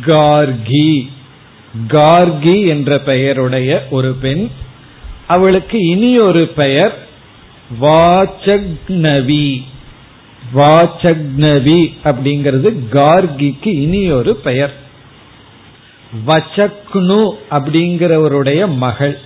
கார்கி. 0.06 1.10
கார்கி 1.88 2.58
என்ற 2.68 3.00
பெயருடைய 3.00 3.88
ஒரு 3.90 4.12
பெண் 4.22 4.44
அவளுக்கு 5.28 5.78
இனி 5.78 6.12
ஒரு 6.20 6.44
பெயர் 6.56 6.96
வாச்சக்னவி. 7.82 9.64
வாச்சக்னவி 10.56 11.92
அப்படிங்கிறது 12.04 12.74
கார்கிக்கு 12.92 13.68
இனி 13.68 14.12
ஒரு 14.12 14.36
பெயர். 14.36 14.74
வச்சக்னு 16.28 17.30
அப்படிங்கிறவருடைய 17.52 18.76
மகள். 18.76 19.20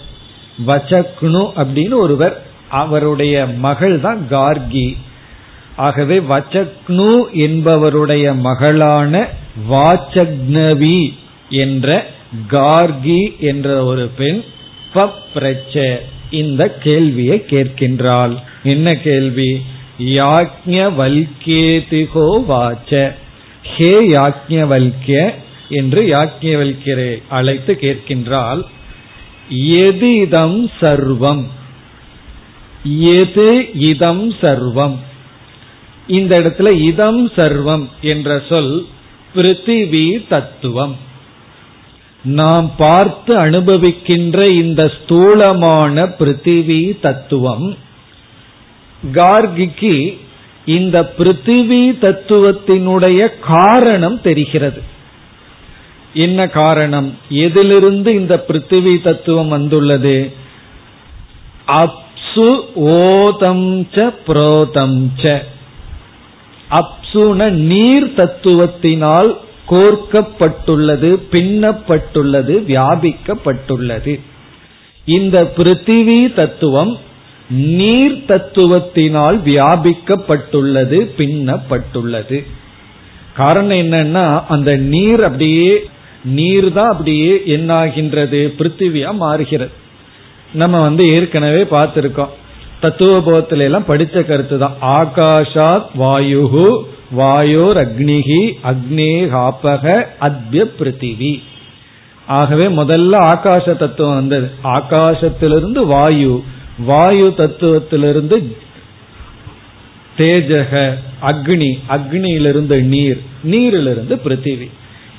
வச்சக்னு 0.67 1.51
அப்படின்னு 1.55 1.93
ஒருவர். 1.93 2.45
அவருடைய 2.69 3.45
மகள் 3.45 3.99
தான் 3.99 4.27
கார்கி. 4.29 4.97
ஆகவே 5.75 6.19
வச்சக்னு 6.19 7.23
என்பவருடைய 7.33 8.35
மகளான 8.35 9.27
வாச்சக்னவி 9.69 11.13
என்ற 11.49 12.05
கார்கி 12.49 13.37
என்ற 13.37 13.83
ஒரு 13.83 14.11
பெண் 14.17 14.43
பப்ரச்ச 14.93 15.97
இந்த 16.32 16.69
கேள்வியை 16.69 17.43
கேட்கின்றாள். 17.47 18.36
என்ன 18.63 18.95
கேள்வி? 18.95 19.61
யாக்ஞவல்கேதிகோ 19.99 21.23
வாச்ச. 22.49 23.15
ஹே 23.63 24.11
யாக்ஞவல்கிய 24.11 25.34
என்று 25.69 26.01
யாக்ஞவல்கியரை 26.01 27.21
அழைத்து 27.30 27.78
கேட்கின்றால் 27.82 28.61
எதிதம் 29.49 30.69
சர்வம். 30.82 31.45
எது 32.99 33.69
இதம் 33.73 34.34
சர்வம். 34.34 34.97
இந்த 36.07 36.39
இடத்துல 36.39 36.71
இதம் 36.71 37.30
சர்வம் 37.30 37.88
என்ற 38.01 38.41
சொல் 38.49 38.86
பிருத்திவி 39.36 40.28
தத்துவம். 40.30 41.05
நாம் 42.24 42.72
பார்த்து 42.78 43.45
அனுபவிக்கின்ற 43.45 44.51
இந்த 44.51 44.88
ஸ்தூலமான 44.88 46.05
பிருத்திவி 46.05 46.99
தத்துவம் 46.99 47.78
கார்கிக்கு 49.13 50.18
இந்த 50.65 51.13
பிருத்திவி 51.18 51.91
தத்துவத்தினுடைய 52.01 53.30
காரணம் 53.41 54.22
தெரிகிறது. 54.22 54.82
என்ன 56.13 56.47
காரணம்? 56.47 57.18
எதிலிருந்து 57.30 58.15
இந்த 58.15 58.45
பிருத்திவி 58.47 59.01
தத்துவம் 59.01 59.47
வந்துள்ளது? 59.47 60.32
அப்சு 61.68 62.59
ஓதம் 62.76 63.88
ச 63.91 64.13
புரோதம் 64.28 65.07
ச. 65.22 65.41
அப்சுன 66.72 67.49
நீர் 67.49 68.13
தத்துவத்தினால் 68.13 69.38
கோர்க்கப்பட்டுள்ளது 69.70 71.09
பின்னப்பட்டுள்ளது 71.32 72.53
வியாபிக்கப்பட்டுள்ளது. 72.68 74.20
இந்த 75.05 75.51
பிருத்திவி 75.57 76.34
தத்துவம் 76.34 76.97
நீர் 77.49 78.24
தத்துவத்தினால் 78.28 79.38
வியாபிக்கப்பட்டுள்ளது 79.45 80.99
பின்னப்பட்டுள்ளது. 81.18 82.45
காரணம் 83.36 83.78
என்னன்னா 83.78 84.43
அந்த 84.47 84.76
நீர் 84.76 85.24
அப்படியே 85.24 85.84
நீர் 86.24 86.74
தான் 86.74 86.89
அப்படியே 86.89 87.43
என்னாகின்றது 87.45 88.53
பிருத்திவியா 88.59 89.13
மாறுகிறது. 89.13 89.72
நம்ம 90.53 90.82
வந்து 90.82 91.07
ஏற்கனவே 91.07 91.63
பார்த்திருக்கோம். 91.63 92.34
தத்துவபோதத்துல 92.82 93.57
எல்லாம் 93.57 93.86
படித்த 93.86 94.24
கருத்து 94.24 94.57
தான் 94.57 94.76
ஆகாஷாத் 94.82 95.86
வாயுகு 95.99 96.84
வாயோர் 97.12 97.78
அக்னிகி 97.78 98.51
அக்னே 98.64 99.30
காப்பக 99.30 100.05
அத்ய 100.20 100.66
பிருத்திவி. 100.80 101.41
ஆகவே 102.28 102.66
முதல்ல 102.66 103.16
ஆகாச 103.16 103.76
தத்துவம் 103.76 104.16
வந்தது. 104.16 104.51
ஆகாசத்திலிருந்து 104.64 105.86
வாயு 105.86 106.43
வாயு 106.80 107.34
தத்துவத்திலிருந்து 107.38 108.55
தேஜக 110.18 110.93
அக்னி 111.22 111.80
அக்னியிலிருந்து 111.89 112.82
நீர் 112.82 113.22
நீரிலிருந்து 113.43 114.16
பிருத்திவி. 114.16 114.70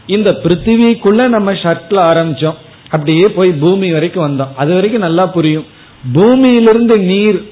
இந்த 0.07 0.31
பிருத்திவிக்குள்ள 0.31 1.29
நம்ம 1.29 1.53
ஷட்ல 1.53 1.91
ஆரம்பிச்சோம். 1.91 2.55
அப்படியே 2.85 3.29
போய் 3.29 3.51
பூமி 3.51 3.93
வரைக்கும் 3.93 4.27
வந்தோம். 4.27 4.55
அது 4.57 4.75
வரைக்கும் 4.75 5.01
நல்லா 5.01 5.27
புரியும். 5.27 5.67
பூமியிலிருந்து 6.13 6.99
நீர் 6.99 7.49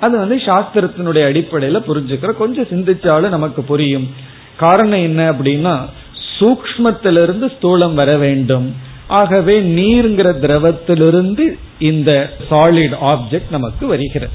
அது 0.00 0.18
வந்து 0.18 0.36
சாஸ்திரத்தினுடைய 0.36 1.22
அடிப்படையில 1.30 1.78
புரிஞ்சுக்கிற 1.88 2.32
கொஞ்சம் 2.32 2.64
சிந்திச்சாலும் 2.64 3.28
நமக்கு 3.28 3.62
புரியும். 3.62 4.14
காரணம் 4.56 5.02
என்ன 5.02 5.32
அப்படின்னா 5.32 5.84
சூக்மத்திலிருந்து 6.38 7.52
ஸ்தூலம் 7.54 7.94
வர 7.94 8.16
வேண்டும். 8.16 8.74
ஆகவே 9.06 9.60
நீர்ங்கிற 9.60 10.28
திரவத்திலிருந்து 10.38 11.58
இந்த 11.78 12.30
சாலிட் 12.50 12.96
ஆப்ஜெக்ட் 13.02 13.50
நமக்கு 13.50 13.86
வருகிறது. 13.86 14.32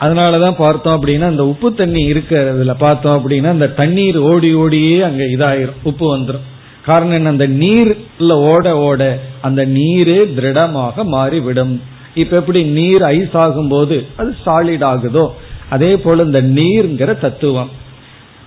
அதனாலதான் 0.00 0.54
பார்த்தோம் 0.58 1.02
அப்படின்னா 1.02 1.24
அந்த 1.24 1.46
உப்பு 1.46 1.74
தண்ணி 1.74 2.12
இருக்கிறதுல 2.12 2.74
பார்த்தோம் 2.78 3.16
அப்படின்னா 3.18 3.48
அந்த 3.48 3.68
தண்ணீர் 3.68 4.18
ஓடி 4.18 4.54
ஓடியே 4.54 5.00
அங்க 5.00 5.24
இதாயிரும் 5.24 5.80
உப்பு 5.82 6.18
வந்துடும் 6.18 6.46
காரணம் 6.84 7.14
என்ன? 7.14 7.28
அந்த 7.28 7.48
நீர்ல 7.48 8.32
ஓட 8.32 8.76
ஓட 8.76 9.18
அந்த 9.40 9.66
நீரே 9.66 10.34
திருடமாக 10.34 11.04
மாறிவிடும். 11.04 11.82
இப்ப 12.16 12.36
எப்படி 12.36 12.62
நீர் 12.62 13.02
ஐஸ் 13.02 13.34
ஆகும் 13.36 13.68
போது 13.68 14.06
அது 14.16 14.36
சாலிட் 14.46 14.84
ஆகுதோ 14.84 15.30
அதே 15.68 15.96
போல 15.96 16.22
இந்த 16.22 16.42
நீர்ங்கிற 16.42 17.18
தத்துவம். 17.18 17.70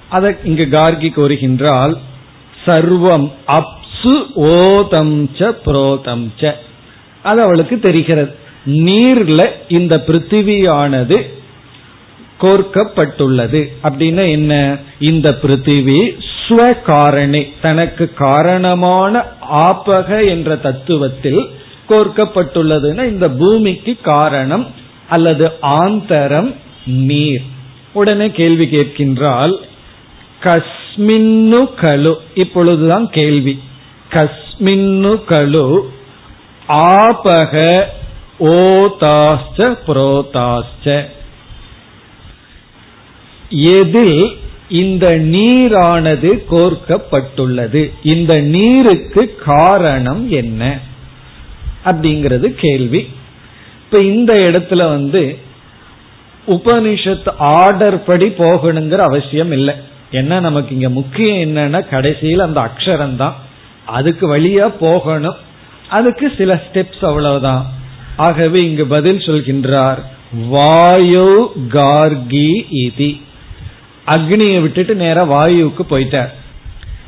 அதை 0.10 0.36
இங்கு 0.44 0.68
கார்கி 0.72 1.10
கூறுகின்றால் 1.10 1.98
சர்வம் 2.66 3.32
அப்சு 3.48 4.16
ஓதம் 4.36 5.16
ச 5.38 5.52
புரோதம் 5.66 6.28
ச. 6.40 6.54
அது 7.24 7.42
அவளுக்கு 7.42 7.80
தெரிகிறது. 7.80 8.36
நீர்ல 8.66 9.50
இந்த 9.68 10.04
பிருத்திவியானது 10.08 11.18
கோர்க்கப்பட்டுள்ளது. 12.42 13.62
அப்படின்னா 13.84 14.30
என்ன? 14.30 14.78
இந்த 15.00 15.38
பிருத்திவி 15.42 16.00
ஸ்வகாரணி 16.48 17.52
தனக்கு 17.62 18.14
காரணமான 18.14 19.24
ஆப்பக 19.54 20.28
என்ற 20.28 20.56
தத்துவத்தில் 20.56 21.50
கோர்க்கப்பட்டுள்ளதுன்னா 21.90 23.04
இந்த 23.04 23.30
பூமிக்கு 23.30 23.98
காரணம் 24.02 24.68
அல்லது 25.10 25.52
ஆந்தரம் 25.62 26.56
நீர். 26.86 27.42
உடனே 27.94 28.32
கேள்வி 28.32 28.66
கேட்கின்றால் 28.66 29.56
கஸ்மின்னு 30.44 31.70
கலு 31.82 32.16
இப்பொழுதுதான் 32.34 33.10
கேள்வி. 33.10 33.60
கஸ்மின்னு 34.10 35.14
கலு 35.30 35.80
ஆபக 36.68 37.84
ஓதாஸ்ச 38.40 39.78
புரோதாஸ்ச 39.88 41.06
எதில் 43.50 44.38
இந்த 44.70 45.08
நீரானது 45.08 46.32
கோர்க்கப்பட்டுள்ளது? 46.52 47.92
இந்த 48.04 48.40
நீருக்கு 48.40 49.36
காரணம் 49.46 50.30
என்ன? 50.30 50.80
அப்படிங்கிறது 51.86 52.48
கேள்வி. 52.48 53.10
இப்ப 53.84 54.04
இந்த 54.04 54.34
இடத்துல 54.34 54.90
வந்து 54.90 55.40
உபனிஷத் 56.48 57.30
ஆர்டர் 57.38 58.04
படி 58.04 58.28
போகணுங்கிற 58.28 58.98
அவசியம் 58.98 59.52
இல்லை. 59.52 59.76
என்ன 60.12 60.40
நமக்கு 60.40 60.76
இங்க 60.76 60.90
முக்கியம் 60.90 61.38
என்னன்னா 61.38 61.90
கடைசியில் 61.90 62.40
அந்த 62.40 62.60
அக்ஷரம் 62.62 63.16
தான் 63.16 63.36
அதுக்கு 63.86 64.38
வழியா 64.38 64.68
போகணும். 64.80 65.36
அதுக்கு 65.90 66.34
சில 66.38 66.62
ஸ்டெப்ஸ் 66.68 67.06
அவ்வளவுதான். 67.06 67.74
ஆகவே 68.16 68.66
இங்கு 68.66 68.88
பதில் 68.88 69.18
சொல்கின்றார் 69.18 69.98
வாயு 70.48 71.52
கார்கி 71.70 72.52
இதி. 72.72 73.22
அக்னியை 74.08 74.62
விட்டுட்டு 74.62 74.96
நேர 74.96 75.26
வாயுவுக்கு 75.26 75.84
போயிட்டார். 75.90 76.30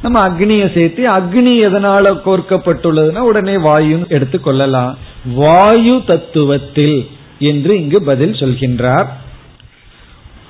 நம்ம 0.02 0.30
அக்னியை 0.30 0.74
சேர்த்து 0.74 1.12
அக்னி 1.12 1.54
எதனால 1.68 2.20
கோர்க்கப்பட்டுள்ளதுன்னா 2.26 3.18
உடனே 3.18 3.54
வாயுன்னு 3.54 4.06
எடுத்துக்கொள்ளலாம் 4.10 4.96
வாயு 5.26 6.02
தத்துவத்தில் 6.08 7.08
என்று 7.40 7.78
இங்கு 7.78 8.04
பதில் 8.04 8.32
சொல்கின்றார். 8.32 9.06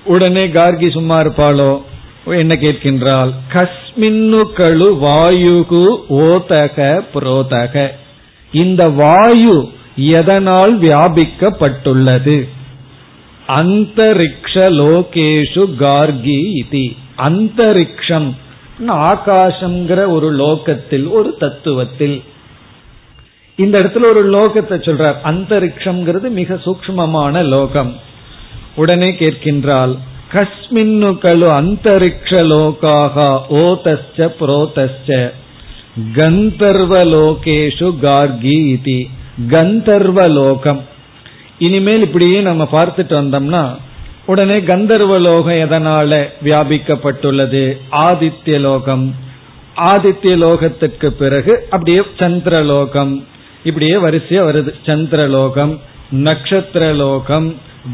உடனே 0.04 0.48
கார்கி 0.48 0.92
சும்மா 0.92 1.22
இருப்பாளோ? 1.22 1.82
என்ன 2.26 2.58
கேட்கின்றால் 2.62 3.34
கஸ்மின்னு 3.54 4.44
கழு 4.56 4.88
வாயுகு 5.02 5.96
ஓதக 6.10 7.02
புரோதக. 7.14 7.88
இந்த 8.54 8.90
வாயு 8.90 9.70
எதனால் 9.96 10.80
வியாபிக்கப்பட்டுள்ளது? 10.80 12.48
அந்தரிக்ஷ 13.48 14.54
லோகேஷு 14.54 15.66
கார்கி 15.80 16.40
இது. 16.54 16.96
அந்தரிக்ஷம் 17.18 18.32
ஆகாசம்ங்கிற 18.88 20.10
ஒரு 20.10 20.32
லோகத்தில் 20.32 21.08
ஒரு 21.08 21.38
தத்துவத்தில். 21.40 22.22
இந்த 23.56 23.78
இடத்துல 23.78 24.08
ஒரு 24.10 24.30
லோகத்தை 24.30 24.74
சொல்றார். 24.74 25.16
அந்தரிக்ஷம்ங்கிறது 25.24 26.30
மிக 26.30 26.54
சூக்மமான 26.54 27.44
லோகம். 27.44 27.96
உடனே 28.76 29.12
கேட்கின்றால் 29.12 29.98
கஸ்மின்னு 30.34 31.18
கலு 31.22 31.48
அந்தரிக்ஷ 31.62 32.30
லோகாக 32.30 33.42
ஓதஸ்ச 33.50 34.32
புரோதஸ்ச. 34.40 35.32
கந்தர்வலோகேஷு 36.14 37.96
கார்கி 38.02 38.68
இது. 38.68 39.08
கந்தர்வலோகம் 39.50 40.82
இனிமேல் 41.58 42.02
இப்படியே 42.02 42.42
நம்ம 42.42 42.68
பார்த்துட்டு 42.72 43.14
வந்தோம்னா 43.22 43.78
உடனே 44.32 44.58
கந்தர்வ 44.62 45.16
லோகம் 45.20 45.62
எதனால 45.66 46.12
வியாபிக்கப்பட்டுள்ளது? 46.44 47.64
ஆதித்ய 47.92 48.60
லோகம் 48.60 49.06
ஆதித்ய 49.92 50.34
லோகத்திற்கு 50.44 51.08
பிறகு 51.22 51.54
அப்படியே 51.70 52.02
சந்திரலோகம். 52.20 53.14
இப்படியே 53.64 53.96
வரிசையா 53.96 54.42
வருது. 54.50 54.72
சந்திரலோகம் 54.86 55.74
நட்சத்திரலோகம் 56.26 57.48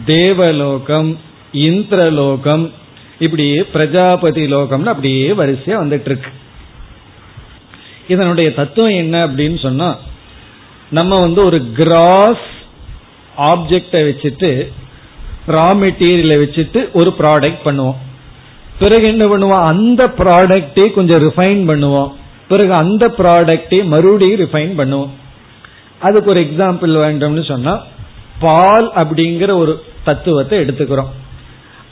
தேவலோகம் 0.06 1.10
இந்திரலோகம். 1.54 2.66
இப்படியே 3.20 3.60
பிரஜாபதி 3.74 4.44
லோகம்னு 4.54 4.92
அப்படியே 4.94 5.30
வரிசையா 5.32 5.78
வந்துட்டு 5.84 6.10
இருக்கு 6.10 6.32
இதனுடைய 8.08 8.48
தத்துவம் 8.54 9.00
என்ன 9.04 9.16
அப்படின்னு 9.28 9.58
சொன்னா 9.62 9.88
நம்ம 10.90 11.16
வந்து 11.16 11.42
ஒரு 11.46 11.60
கிராஸ் 11.76 12.46
ஆப்ஜெக்டை 13.38 14.02
வச்சுட்டு 14.10 14.52
ரா 15.48 15.68
மெட்டீரியலை 15.82 16.36
வச்சுட்டு 16.44 16.92
ஒரு 16.92 17.14
ப்ராடக்ட் 17.20 17.66
பண்ணுவோம். 17.66 17.96
பிறகு 18.80 19.08
என்ன 19.08 19.26
பண்ணுவோம்? 19.26 19.66
அந்த 19.72 20.08
ப்ராடக்டே 20.08 20.92
கொஞ்சம் 20.92 21.30
ரிஃபைன் 21.30 21.62
பண்ணுவோம். 21.70 22.14
பிறகு 22.48 22.74
அந்த 22.74 23.14
ப்ராடக்டே 23.18 23.84
மறுபடியும் 23.84 24.40
ரிஃபைன் 24.40 24.74
பண்ணுவோம். 24.80 25.10
அதுக்கு 26.00 26.30
ஒரு 26.30 26.42
எக்ஸாம்பிள் 26.42 26.92
வேண்டும்னு 27.04 27.46
சொன்னா 27.46 27.84
பால் 28.40 28.92
அப்படிங்கிற 28.96 29.54
ஒரு 29.54 29.84
தத்துவத்தை 30.04 30.60
எடுத்துக்கிறோம். 30.60 31.12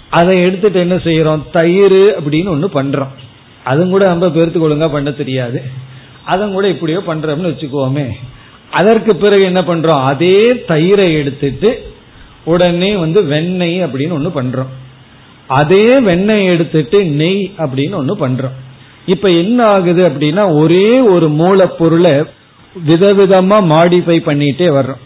அதை 0.09 0.41
எடுத்துட்டு 0.41 0.79
என்ன 0.79 0.95
செய்யறோம்? 0.95 1.41
தயிர் 1.51 2.01
அப்படின்னு 2.19 2.47
ஒன்று 2.47 2.67
பண்றோம். 2.73 3.13
அதுவும் 3.63 3.89
கூட 3.89 4.05
ரொம்ப 4.05 4.27
பேர்த்துக்கு 4.27 4.67
ஒழுங்கா 4.67 4.91
பண்ண 4.91 5.11
தெரியாது. 5.11 5.63
அதன் 6.25 6.51
கூட 6.51 6.67
இப்படியோ 6.67 7.01
பண்றோம்னு 7.07 7.49
வச்சுக்கோமே 7.51 8.07
அதற்கு 8.71 9.15
பிறகு 9.15 9.43
என்ன 9.43 9.61
பண்றோம்? 9.61 10.03
அதே 10.03 10.53
தயிரை 10.53 11.13
எடுத்துட்டு 11.17 11.94
உடனே 12.45 12.95
வந்து 12.95 13.25
வெண்ணெய் 13.25 13.83
அப்படின்னு 13.83 14.19
ஒண்ணு 14.19 14.31
பண்றோம். 14.35 14.67
அதே 15.47 15.99
வெண்ணெய் 15.99 16.45
எடுத்துட்டு 16.45 17.05
நெய் 17.05 17.51
அப்படின்னு 17.57 17.99
ஒண்ணு 18.01 18.11
பண்றோம். 18.19 18.51
இப்ப 19.05 19.29
என்ன 19.29 19.63
ஆகுது 19.63 20.09
அப்படின்னா 20.09 20.57
ஒரே 20.57 20.99
ஒரு 20.99 21.29
மூலப்பொருளை 21.29 22.25
விதவிதமா 22.87 23.63
மாடிஃபை 23.63 24.19
பண்ணிட்டே 24.19 24.71
வர்றோம். 24.71 25.03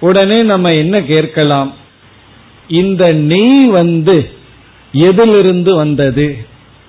உடனே 0.00 0.42
நம்ம 0.42 0.74
என்ன 0.74 1.02
கேட்கலாம்? 1.02 1.74
இந்த 2.68 3.12
நெய் 3.12 3.66
வந்து 3.66 4.30
எதிலிருந்து 4.92 5.74
வந்தது? 5.74 6.36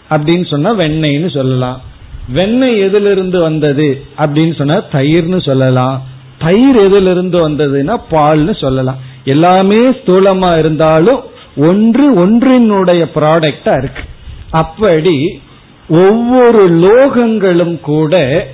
அப்படின்னு 0.10 0.48
சொன்னா 0.48 0.76
வெண்ணெய்னு 0.76 1.30
சொல்லலாம். 1.30 1.82
வெண்ணெய் 2.30 2.80
எதிலிருந்து 2.80 3.40
வந்தது? 3.40 4.06
அப்படின்னு 4.18 4.56
சொன்னா 4.56 4.84
தயிர்னு 4.92 5.42
சொல்லலாம். 5.42 6.08
தயிர் 6.38 6.76
எதிலிருந்து 6.76 7.50
வந்ததுன்னா 7.50 7.98
பால்னு 8.12 8.56
சொல்லலாம். 8.56 8.98
எல்லாமே 9.24 9.90
ஸ்தூலமா 9.90 10.58
இருந்தாலும் 10.58 11.22
ஒன்று 11.58 12.26
ஒன்றினுடைய 12.26 13.06
ப்ராடக்டா 13.16 13.78
இருக்கு. 13.78 14.04
அப்படி 14.50 15.42
ஒவ்வொரு 15.90 16.70
லோகங்களும் 16.70 17.82
கூட 17.82 18.48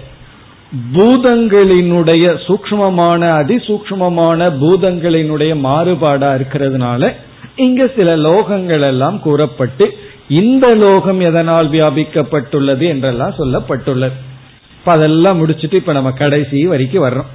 பூதங்களினுடைய 0.96 2.38
சூக்மமான 2.48 3.22
அதிசூக்மமான 3.42 4.50
பூதங்களினுடைய 4.62 5.52
மாறுபாடா 5.64 6.30
இருக்கிறதுனால 6.38 7.14
இங்க 7.56 7.88
சில 7.96 8.18
லோகங்கள் 8.18 8.82
எல்லாம் 8.82 9.20
கூறப்பட்டு 9.20 9.98
இந்த 10.28 10.76
லோகம் 10.76 11.20
எதனால் 11.20 11.70
வியாபிக்கப்பட்டுள்ளது 11.70 12.88
என்றெல்லாம் 12.88 13.34
சொல்லப்பட்டுள்ளது. 13.38 14.18
இப்ப 14.72 14.92
அதெல்லாம் 14.92 15.46
முடிச்சுட்டு 15.46 15.74
இப்ப 15.74 15.92
நம்ம 15.92 16.12
கடைசி 16.12 16.66
வரைக்கும் 16.66 17.04
வர்றோம். 17.04 17.32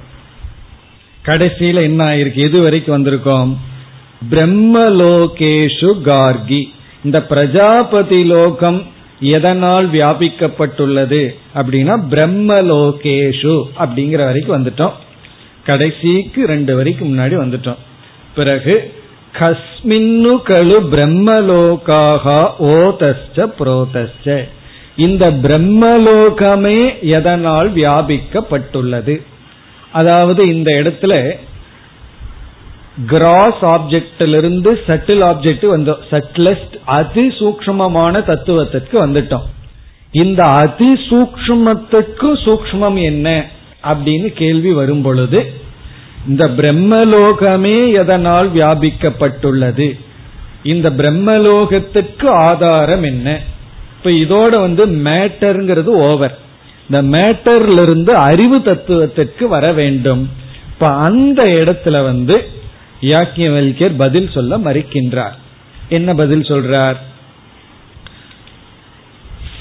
கடைசியில 1.25 1.81
என்ன 1.81 2.03
ஆயிருக்கு? 2.05 2.35
எது 2.35 2.61
வரைக்கும் 2.61 3.05
வந்திருக்கோம்? 3.05 3.57
பிரம்மலோகேஷு 4.31 5.91
கார்கி. 6.05 6.63
இந்த 7.03 7.23
பிரஜாபதி 7.23 8.25
லோகம் 8.25 8.85
எதனால் 9.19 9.91
வியாபிக்கப்பட்டுள்ளது 9.91 11.35
அப்படின்னா 11.55 11.95
பிரம்மலோகேஷு 12.09 13.63
அப்படிங்கிற 13.79 14.25
வரைக்கும் 14.25 14.65
வந்துட்டோம். 14.65 14.91
கடைசிக்கு 15.65 16.45
ரெண்டு 16.45 16.75
வரைக்கும் 16.75 17.17
முன்னாடி 17.17 17.21
வந்துட்டோம். 17.21 17.77
பிறகு 18.35 18.93
கஸ்மின்னு 19.39 20.37
கழு 20.45 20.77
பிரம்மலோகாக 20.91 22.51
ஓதஸ்ச 22.59 23.51
புரோதஸ்ச. 23.59 24.49
இந்த 24.97 25.31
பிரம்மலோகமே 25.31 26.99
எதனால் 27.01 27.73
வியாபிக்கப்பட்டுள்ளது? 27.73 29.21
அதாவது 29.93 30.41
இந்த 30.55 30.69
இடத்துல 30.71 31.13
கிராஸ் 33.07 33.61
ஆப்ஜெக்டிலிருந்து 33.75 34.71
சட்டில் 34.87 35.23
ஆப்ஜெக்ட் 35.29 35.65
வந்தோம் 35.75 36.01
சட்லஸ்ட் 36.11 36.75
அதி 36.85 37.27
சூக்மமான 37.39 38.23
தத்துவத்திற்கு 38.23 38.95
வந்துட்டோம். 39.05 39.47
இந்த 40.11 40.43
அதி 40.43 40.93
சூக்மத்துக்கு 41.09 42.29
சூக்மம் 42.45 42.99
என்ன 43.03 43.27
அப்படின்னு 43.83 44.27
கேள்வி 44.33 44.71
வரும் 44.71 45.01
பொழுது 45.01 45.39
இந்த 46.27 46.43
பிரம்மலோகமே 46.57 47.77
எதனால் 47.91 48.49
வியாபிக்கப்பட்டுள்ளது? 48.49 49.87
இந்த 50.63 50.89
பிரம்மலோகத்துக்கு 50.89 52.27
ஆதாரம் 52.27 53.03
என்ன? 53.03 53.27
இப்ப 53.95 54.09
இதோட 54.09 54.53
வந்து 54.65 54.85
மேட்டர்ங்கிறது 55.07 55.91
ஓவர் 56.07 56.35
இந்த 56.89 57.17
மேட்டர்ல 57.17 57.81
இருந்து 57.81 58.15
அறிவு 58.15 58.61
தத்துவத்திற்கு 58.61 59.47
வர 59.47 59.71
வேண்டும். 59.71 60.29
இப்ப 60.67 60.91
அந்த 60.91 61.43
இடத்துல 61.43 62.03
வந்து 62.03 62.49
யாக்கியவல்யர் 63.01 63.93
பதில் 63.97 64.29
சொல்ல 64.33 64.57
மறுக்கின்றார். 64.57 65.37
என்ன 65.89 66.13
பதில் 66.13 66.41
சொல்றார்? 66.41 66.95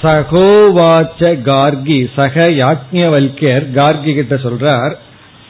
சகோவாச்ச 0.02 1.20
கார்கி 1.20 2.08
சக 2.16 2.48
யாக்ஞவல்யர் 2.48 3.66
கார்கி 3.74 4.14
கிட்ட 4.14 4.34
சொல்றார் 4.34 4.94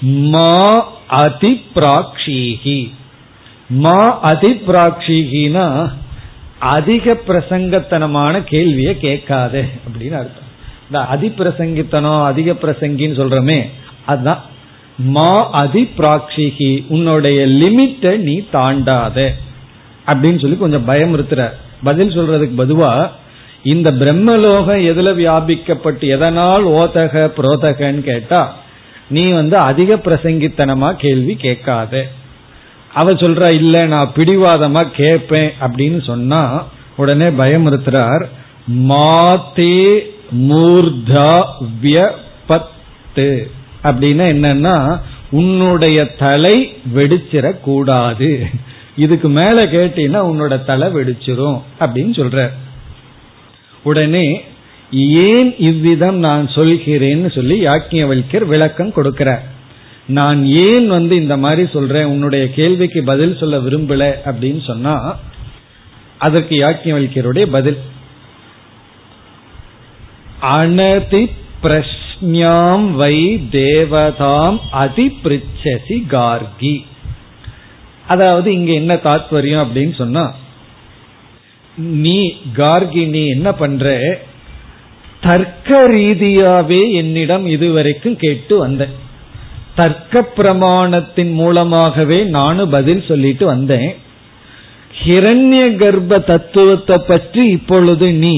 மா 0.01 0.93
அதி 1.07 1.65
பிராக்ஷீகி 1.75 2.91
மா 3.69 4.21
அதி 4.21 4.51
பிராக்ஷீகினா 4.67 5.93
அதிக 6.59 7.17
பிரசங்கத்தனமான 7.27 8.45
கேள்வியை 8.45 8.99
கேட்காது 8.99 9.69
அப்படின்னு 9.87 10.13
அர்த்தம். 10.13 10.42
இந்த 10.93 11.07
அதிப்பிரசங்கித்தனம் 11.13 12.25
அதிக 12.25 12.53
பிரசங்கின்னு 12.53 13.17
சொல்றமே 13.21 13.69
அதுதான். 14.07 14.41
மா 14.97 15.51
அதி 15.51 15.89
பிராக்ஷிகி 15.97 16.85
உன்னுடைய 16.89 17.47
லிமிட்டை 17.47 18.17
நீ 18.17 18.43
தாண்டாத. 18.53 19.29
அப்படின்னு 20.07 20.41
சொல்லி 20.41 20.57
கொஞ்சம் 20.57 20.89
பயமுறுத்துற 20.89 21.51
பதில் 21.83 22.11
சொல்றதுக்கு 22.11 22.59
பதுவா 22.59 23.11
இந்த 23.63 23.93
பிரம்மலோகம் 23.93 24.85
எதுல 24.91 25.15
வியாபிக்கப்பட்டு 25.21 26.09
எதனால் 26.09 26.67
ஓதக 26.67 27.31
புரோதகன்னு 27.37 28.01
கேட்டா 28.01 28.57
நீ 29.09 29.31
வந்து 29.31 29.57
அதிக 29.57 29.95
பிரசங்கித்தனமா 29.95 30.93
கேள்வி 30.93 31.35
கேட்காத. 31.35 32.09
அவ 32.95 33.13
சொல்றா 33.13 33.49
இல்ல 33.51 33.87
நான் 33.87 34.13
பிடிவாதமா 34.17 34.87
கேட்பேன் 34.97 35.53
அப்படின்னு 35.61 36.03
சொன்னா 36.03 36.65
உடனே 36.97 37.25
பயமுறுத்துறார் 37.25 38.25
மாத்தே 38.89 40.11
மூர்தா 40.35 41.45
வியபத்து 41.83 43.51
அப்படின்னா 43.85 44.25
என்னன்னா 44.35 45.01
உன்னுடைய 45.31 46.05
தலை 46.05 46.77
வெடிச்சிடக் 46.95 47.61
கூடாது 47.61 48.47
இதுக்கு 48.97 49.29
மேல 49.29 49.65
கேட்டீங்கன்னா 49.65 50.27
உன்னோட 50.27 50.65
தலை 50.65 50.89
வெடிச்சிரும் 50.89 51.63
அப்படின்னு 51.81 52.13
சொல்ற. 52.13 52.51
உடனே 53.83 54.45
ஏன் 54.91 55.59
இவ்விதம் 55.59 56.17
நான் 56.17 56.47
சொல்கிறேன்னு 56.47 57.35
சொல்லி 57.35 57.65
யாக்கியவல்யர் 57.67 58.47
விளக்கம் 58.47 58.93
கொடுக்கிறார் 58.93 59.41
நான் 60.07 60.45
ஏன் 60.45 60.89
வந்து 60.89 61.17
இந்த 61.17 61.37
மாதிரி 61.37 61.69
சொல்றேன்? 61.73 62.05
உன்னுடைய 62.05 62.51
கேள்விக்கு 62.51 63.05
பதில் 63.05 63.37
சொல்ல 63.37 63.59
விரும்பல. 63.59 64.15
அப்படின்னு 64.25 64.65
சொன்னா 64.65 65.17
அதற்கு 66.19 66.57
யாக்கியவல்யருடைய 66.57 67.47
பதில். 67.51 67.79
அனதி 70.43 71.23
பிரஷ்ஞாம் 71.63 72.87
வை 72.93 73.17
தேவதாம் 73.51 74.59
அதி 74.71 75.07
பிரிச்சசி 75.25 75.97
கார்கி. 76.11 76.85
அதாவது 78.07 78.49
இங்க 78.53 78.73
என்ன 78.73 78.95
தாத்பரியம் 78.95 79.65
அப்படின்னு 79.65 79.95
சொன்னா 79.95 80.25
நீ 81.77 82.19
கார்கி 82.57 83.05
நீ 83.07 83.27
என்ன 83.27 83.49
பண்ற? 83.53 83.87
தர்க்க 85.21 85.71
ரீதியாவே 85.89 86.93
என்னிடம் 86.93 87.47
இதுவரைக்கும் 87.47 88.17
கேட்டு 88.17 88.59
வந்த. 88.59 88.89
தர்க்க 89.75 90.25
பிரமாணத்தின் 90.37 91.33
மூலமாகவே 91.33 92.25
நானும் 92.25 92.71
பதில் 92.71 93.05
சொல்லிட்டு 93.09 93.47
வந்தேன். 93.47 93.91
ஹிரண்ய 95.05 95.77
கர்ப்ப 95.77 96.19
தத்துவத்தை 96.19 96.97
பற்றி 97.07 97.45
இப்பொழுது 97.49 98.13
நீ 98.13 98.37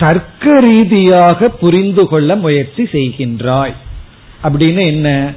தர்க்க 0.00 0.60
ரீதியாக 0.60 1.48
புரிந்து 1.48 2.06
கொள்ள 2.06 2.36
முயற்சி 2.36 2.82
செய்கின்றாய். 2.82 3.74
அப்படின்னு 4.42 4.86
என்ன? 4.86 5.32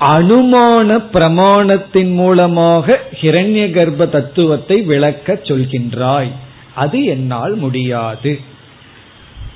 அனுமான 0.00 1.02
பிரமாணத்தின் 1.12 2.12
மூலமாக 2.12 3.00
ஹிரண்ய 3.20 3.70
கர்ப்ப 3.70 4.08
தத்துவத்தை 4.08 4.82
விளக்க 4.82 5.38
சொல்கின்றாய். 5.42 6.30
அது 6.74 7.04
என்னால் 7.04 7.54
முடியாது. 7.54 8.40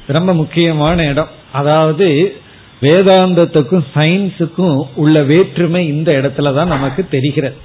ரொம்ப 0.06 0.34
முக்கியமான 0.34 1.06
இடம். 1.06 1.28
அதாவது 1.52 2.36
வேதாந்தத்துக்கும் 2.82 3.84
சயின்ஸுக்கும் 3.94 4.86
உள்ள 4.94 5.22
வேற்றுமை 5.22 5.86
இந்த 5.86 6.12
இடத்துல 6.12 6.54
தான் 6.54 6.68
நமக்கு 6.68 7.08
தெரிகிறது. 7.08 7.56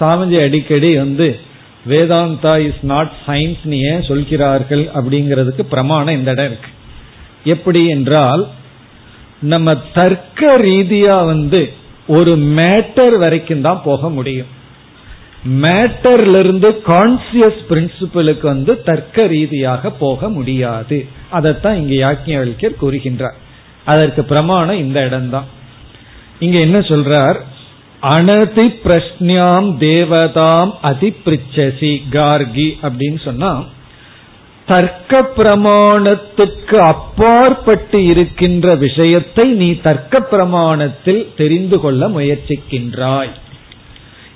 சாமிஜி 0.00 0.42
அடிக்கடி 0.42 0.96
வந்து 0.96 1.40
வேதாந்தா 1.88 2.52
இஸ் 2.66 2.82
நாட் 2.82 3.12
சயின்ஸ் 3.26 3.64
ஏன் 3.90 4.02
சொல்கிறார்கள் 4.02 4.84
அப்படிங்கிறதுக்கு 4.94 5.62
பிரமாணம் 5.62 6.14
இந்த 6.14 6.30
இடம் 6.30 6.46
இருக்கு. 6.46 6.70
எப்படி 7.44 7.88
என்றால் 7.88 8.48
நம்ம 9.40 9.74
தர்க்க 9.94 10.56
ரீதியா 10.56 11.26
வந்து 11.26 11.72
ஒரு 12.06 12.32
மேட்டர் 12.36 13.16
வரைக்கும் 13.18 13.60
தான் 13.60 13.80
போக 13.84 14.10
முடியும். 14.10 14.50
மேட்டர்ல 15.62 16.38
இருந்து 16.38 16.68
கான்சியஸ் 16.86 17.60
பிரின்சிபலுக்கு 17.70 18.42
வந்து 18.42 18.82
தர்க்க 18.82 19.26
ரீதியாக 19.26 19.90
போக 19.90 20.28
முடியாது. 20.28 21.06
அதைத்தான் 21.30 21.76
இங்க 21.76 21.94
யாக்கியவல்யர் 22.04 22.80
கூறுகின்றார். 22.82 23.36
அதற்கு 23.84 24.24
பிரமாணம் 24.24 24.78
இந்த 24.78 24.98
இடம்தான் 25.04 25.48
இங்க 26.38 26.58
என்ன 26.58 26.78
சொல்றார்? 26.78 27.40
அனதி 28.12 28.66
பிரஷ்னியாம் 28.84 29.68
தேவதாம் 29.84 30.72
அதிபிரிச்சசி 30.82 31.92
கார்கி 32.10 32.68
அப்படின்னு 32.82 33.20
சொன்னா 33.24 33.52
தர்க்க 34.66 35.20
பிரமாணத்துக்கு 35.36 36.76
அப்பாற்பட்டு 36.76 37.98
இருக்கின்ற 38.06 38.74
விஷயத்தை 38.74 39.44
நீ 39.52 39.68
தர்க்க 39.86 40.20
பிரமாணத்தில் 40.30 41.22
தெரிந்து 41.36 41.80
கொள்ள 41.80 42.08
முயற்சிக்கின்றாய். 42.08 43.32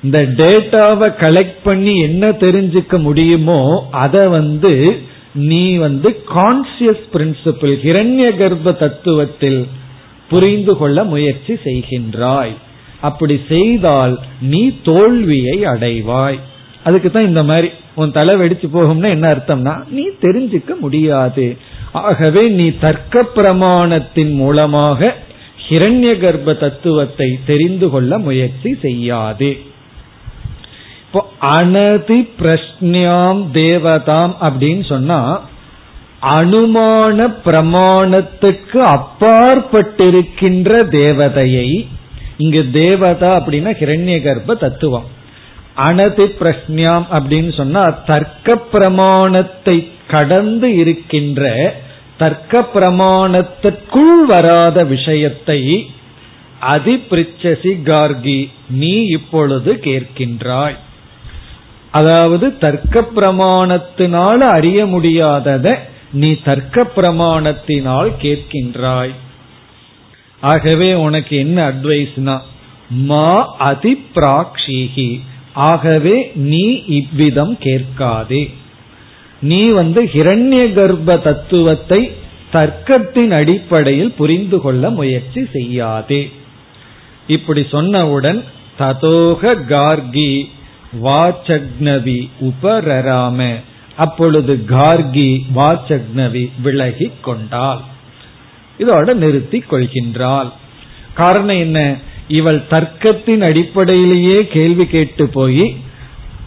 இந்த 0.02 0.18
டேட்டாவை 0.40 1.08
கலெக்ட் 1.24 1.60
பண்ணி 1.64 1.94
என்ன 1.98 2.30
தெரிஞ்சுக்க 2.44 2.98
முடியுமோ 2.98 3.88
அதை 3.90 4.26
வந்து 4.26 5.02
நீ 5.32 5.64
வந்து 5.76 6.10
கான்சியஸ் 6.34 7.04
பிரின்சிபிள் 7.12 7.74
ஹிரண்ய 7.86 8.28
கர்ப்ப 8.36 8.76
தத்துவத்தில் 8.84 9.60
புரிந்து 10.28 10.76
கொள்ள 10.76 11.04
முயற்சி 11.04 11.54
செய்கின்றாய். 11.64 12.54
அப்படி 13.00 13.36
செய்தால் 13.48 14.14
நீ 14.52 14.62
தோல்வியை 14.82 15.58
அடைவாய். 15.72 16.38
அதுக்கு 16.84 17.08
தான் 17.10 17.28
இந்த 17.28 17.42
மாதிரி 17.42 17.68
உன் 18.00 18.16
தலை 18.18 18.34
வெடிச்சு 18.40 18.66
போகும்னா 18.74 19.08
என்ன 19.16 19.26
அர்த்தம்னா 19.34 19.74
நீ 19.96 20.04
தெரிஞ்சுக்க 20.20 20.72
முடியாது. 20.80 21.46
ஆகவே 21.92 22.42
நீ 22.58 22.66
தர்க்க 22.84 23.22
பிரமாணத்தின் 23.36 24.32
மூலமாக 24.34 25.10
ஹிரண்ய 25.66 26.10
கர்ப்ப 26.20 26.54
தத்துவத்தை 26.56 27.28
தெரிந்து 27.46 27.86
கொள்ள 27.90 28.18
முயற்சி 28.18 28.70
செய்யாது. 28.84 29.50
இப்போ 31.04 31.20
அனதி 31.58 32.20
பிரஷ்னியாம் 32.40 33.42
தேவதாம் 33.52 34.34
அப்படின்னு 34.46 34.84
சொன்னா 34.94 35.20
அனுமான 36.38 37.28
பிரமாணத்துக்கு 37.44 38.80
அப்பாற்பட்டிருக்கின்ற 38.96 40.70
தேவதையை 40.88 41.68
இங்கு 42.38 42.62
தேவதா 42.70 43.30
அப்படின்னா 43.38 43.70
ஹிரண்ய 43.82 44.16
கர்ப்ப 44.26 44.54
தத்துவம். 44.54 45.06
அனதி 45.76 46.26
பிரஷ்னியாம் 46.40 47.06
அப்படின்னு 47.16 47.52
சொன்னா 47.56 47.82
தர்க்க 47.90 48.56
பிரமாணத்தை 48.56 49.76
கடந்து 50.06 50.68
இருக்கின்ற 50.76 51.42
தர்க்க 52.18 52.60
பிரமாணத்திற்குள் 52.74 54.18
வராத 54.26 54.84
விஷயத்தை 54.84 55.60
அதிபிரிச்சசி 56.74 57.72
கார்கி 57.90 58.40
நீ 58.68 58.94
இப்பொழுது 59.16 59.72
கேட்கின்றாய். 59.82 60.76
அதாவது 61.90 62.46
தர்க்க 62.58 63.00
பிரமாணத்தினால் 63.16 64.42
அறிய 64.56 64.80
முடியாததை 64.86 65.74
நீ 66.12 66.30
தர்க்க 66.44 66.86
பிரமாணத்தினால் 66.96 68.10
கேட்கின்றாய். 68.22 69.14
ஆகவே 70.40 70.94
உனக்கு 70.94 71.36
என்ன 71.36 71.68
அட்வைஸ்னா 71.68 72.40
மா 72.90 73.56
அதி 73.58 74.04
பிராக்ஷிகி 74.14 75.20
ஆகவே 75.52 76.30
நீ 76.34 76.82
இவ்விதம் 76.86 77.58
கேட்காதே. 77.58 78.50
நீ 79.40 79.68
வந்து 79.68 80.04
ஹிரண்ய 80.04 80.72
கர்ப்ப 80.72 81.18
தத்துவத்தை 81.18 82.12
தர்க்கத்தின் 82.52 83.30
அடிப்படையில் 83.30 84.12
புரிந்து 84.12 84.60
கொள்ள 84.60 84.90
முயற்சி 84.90 85.46
செய்யாதே. 85.52 86.30
இப்படி 87.26 87.60
சொன்னவுடன் 87.60 88.44
ததோக 88.78 89.54
கார்கி 89.68 90.48
வாச்சக்னவி 91.04 92.28
உபரராம. 92.40 93.54
அப்பொழுது 93.96 94.64
கார்கி 94.68 95.40
வாச்சக்னவி 95.54 96.50
விலகி 96.62 97.10
கொண்டாள். 97.22 97.80
இதோட 98.78 99.14
நிறுத்தி 99.14 99.64
கொள்கின்றாள். 99.70 100.50
காரணம் 101.14 101.58
என்ன? 101.58 101.96
இவள் 102.28 102.62
தர்க்கத்தின் 102.70 103.40
அடிப்படையிலேயே 103.40 104.46
கேள்வி 104.46 104.86
கேட்டு 104.86 105.28
போய் 105.28 105.76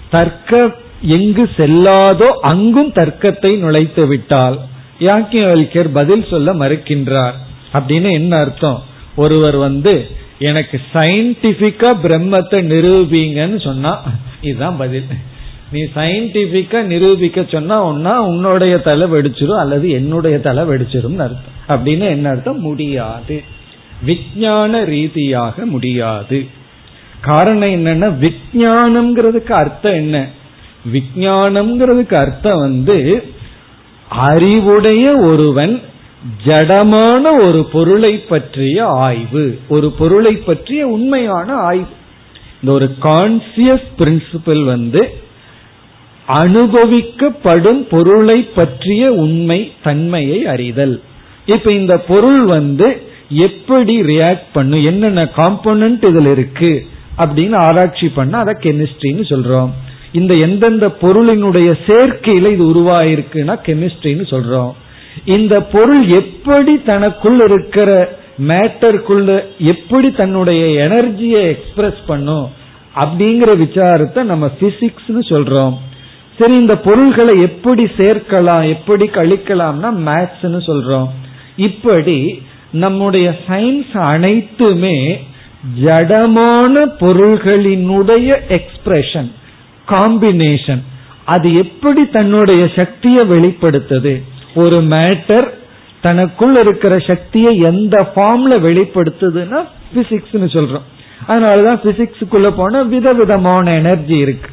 தர்க்க 0.10 0.80
எங்கு 1.02 1.50
செல்லாதோ 1.58 2.28
அங்கும் 2.42 2.94
தர்க்கத்தை 2.94 3.58
நுழைத்து 3.58 4.08
விட்டால் 4.08 4.60
யாக்கியவல்யர் 5.00 5.90
பதில் 5.94 6.26
சொல்ல 6.30 6.54
மறுக்கின்றார். 6.54 7.34
அப்படின்னு 7.74 8.12
என்ன 8.12 8.38
அர்த்தம்? 8.38 8.84
ஒருவர் 9.16 9.56
வந்து 9.56 10.10
எனக்கு 10.40 10.82
சயின்டிபிக்கா 10.94 11.90
பிரம்மத்தை 12.04 12.60
நிரூபிங்கன்னு 12.72 13.64
சொன்னா 13.64 14.02
இதுதான் 14.42 14.78
பதில். 14.78 15.06
நீ 15.72 15.82
சயின்டிபிக்கா 15.96 16.82
நிரூபிக்க 16.82 17.46
சொன்னா 17.48 17.88
ஒன்னா 17.88 18.16
உன்னுடைய 18.16 18.78
தலை 18.78 19.12
வெடிச்சிரும் 19.12 19.60
அல்லது 19.60 19.90
என்னுடைய 19.90 20.40
தலை 20.40 20.64
வெடிச்சிரும் 20.64 21.18
அர்த்தம். 21.18 21.40
அப்படின்னு 21.68 22.00
என்ன 22.00 22.30
அர்த்தம்? 22.30 22.60
முடியாது. 22.60 23.44
விஞ்ஞான 24.04 24.84
ரீதியாக 24.84 25.66
முடியாது. 25.66 26.48
காரணம் 27.22 27.70
என்னன்னா 27.70 28.30
விஜயானம்ங்கிறதுக்கு 28.30 29.52
அர்த்தம் 29.52 29.94
என்ன? 29.94 30.30
விஜயானம்ங்கிறதுக்கு 30.94 32.14
அர்த்தம் 32.14 32.60
வந்து 32.60 33.24
அறிவுடைய 34.10 35.16
ஒருவன் 35.16 35.82
ஜடமான 36.46 37.48
ஒரு 37.48 37.68
பொருளை 37.72 38.18
பற்றிய 38.18 38.86
ஆய்வு. 38.86 39.60
ஒரு 39.68 39.92
பொருளை 39.92 40.36
பற்றிய 40.36 40.88
உண்மையான 40.88 41.54
ஆய்வு. 41.54 41.86
இந்த 42.62 42.74
ஒரு 42.74 42.96
கான்சியஸ் 43.02 43.88
பிரின்சிபல் 43.98 44.64
வந்து 44.64 45.30
அனுபவிக்கப்படும் 46.28 47.80
பொருளை 47.90 48.44
பற்றிய 48.44 49.12
உண்மை 49.12 49.72
தன்மையை 49.84 50.46
அறிதல். 50.46 51.02
இப்ப 51.46 51.72
இந்த 51.72 51.98
பொருள் 51.98 52.44
வந்து 52.44 53.10
எப்படி 53.30 54.02
ரியாக்ட் 54.02 54.50
பண்ணும் 54.54 54.84
என்னென்ன 54.84 55.24
காம்போனன்ட் 55.24 56.04
இதுல 56.12 56.32
இருக்கு 56.32 56.86
அப்படின்னு 57.18 57.56
ஆராய்ச்சி 57.56 58.10
பண்ண 58.10 58.38
அதை 58.38 58.54
கெமிஸ்ட்ரின்னு 58.60 59.24
சொல்றோம். 59.30 59.70
இந்த 60.12 60.36
எந்தெந்த 60.36 60.88
பொருளினுடைய 61.02 61.74
சேர்க்கையில 61.88 62.52
இது 62.52 62.64
உருவாயிருக்குன்னா 62.74 63.56
கெமிஸ்ட்ரின்னு 63.68 64.26
சொல்றோம். 64.30 64.72
இந்த 65.26 65.62
பொருள் 65.62 66.08
எப்படி 66.08 66.82
தனக்குள் 66.82 67.40
இருக்கிற 67.50 68.20
மேட்டருக்குள்ள 68.48 69.44
எப்படி 69.58 70.12
தன்னுடைய 70.12 70.88
எனர்ஜியை 70.88 71.42
எக்ஸ்பிரஸ் 71.48 72.02
பண்ணும் 72.08 72.50
அப்படிங்கிற 72.96 73.52
விசாரத்தை 73.64 74.24
நம்ம 74.24 74.50
பிசிக்ஸ்னு 74.60 75.24
சொல்றோம். 75.30 75.76
சரி 76.42 76.56
இந்த 76.56 76.76
பொருள்களை 76.78 77.34
எப்படி 77.42 77.84
சேர்க்கலாம் 77.98 78.64
எப்படி 78.70 79.06
கழிக்கலாம்னா 79.06 79.90
மேத்ஸ்னு 80.08 80.60
சொல்றோம். 80.70 81.10
இப்படி 81.56 82.20
நம்முடைய 82.84 83.28
சயின்ஸ் 83.48 83.96
அனைத்துமே 84.14 84.98
ஜடமான 85.84 86.84
பொருள்களினுடைய 87.00 88.30
எக்ஸ்பிரஷன் 88.58 89.30
காம்பினேஷன் 89.88 90.82
அது 91.26 91.48
எப்படி 91.56 92.04
தன்னுடைய 92.08 92.62
சக்தியை 92.76 93.24
வெளிப்படுத்துது? 93.30 94.14
ஒரு 94.56 94.78
மேட்டர் 94.94 95.48
தனக்குள் 96.02 96.56
இருக்கிற 96.56 97.00
சக்தியை 97.00 97.54
எந்த 97.58 98.12
ஃபார்ம்ல 98.16 98.54
வெளிப்படுத்துதுன்னா 98.68 99.60
பிசிக்ஸ்னு 99.96 100.50
சொல்றோம். 100.56 100.88
அதனாலதான் 101.28 101.84
பிசிக்ஸுக்குள்ள 101.86 102.50
போனா 102.56 102.82
விதவிதமான 102.82 103.74
எனர்ஜி 103.74 104.18
இருக்கு. 104.18 104.50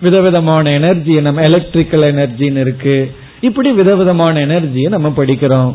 விதவிதமான 0.00 0.70
எனர்ஜி 0.70 1.20
நம்ம 1.20 1.42
எலக்ட்ரிக்கல் 1.42 2.14
எனர்ஜின்னு 2.14 2.58
இருக்கு. 2.58 3.14
இப்படி 3.40 3.72
விதவிதமான 3.72 4.46
எனர்ஜியை 4.46 4.88
நம்ம 4.88 5.08
படிக்கிறோம். 5.08 5.74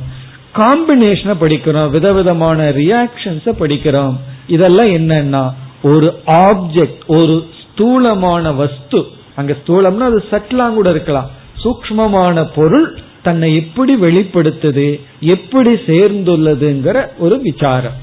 காம்பினேஷனை 0.56 1.34
படிக்கிறோம். 1.42 1.90
விதவிதமான 1.90 2.70
ரியாக்ஷன்ஸ 2.70 3.54
படிக்கிறோம். 3.60 4.16
இதெல்லாம் 4.48 4.88
என்னன்னா 4.88 5.54
ஒரு 5.84 6.20
ஆப்ஜெக்ட் 6.28 7.06
ஒரு 7.08 7.48
ஸ்தூலமான 7.62 8.52
வஸ்து. 8.52 9.06
அங்க 9.36 9.56
ஸ்தூலம்னா 9.68 10.06
அது 10.12 10.24
சட்லாம் 10.32 10.74
கூட 10.74 10.90
இருக்கலாம். 10.90 11.30
சூக்மமான 11.64 12.50
பொருள் 12.56 12.98
தன்னை 13.24 13.56
எப்படி 13.56 13.96
வெளிப்படுத்துது 13.96 15.00
எப்படி 15.20 15.70
சேர்ந்துள்ளதுங்கிற 15.70 17.08
ஒரு 17.18 17.42
விசாரம். 17.42 17.98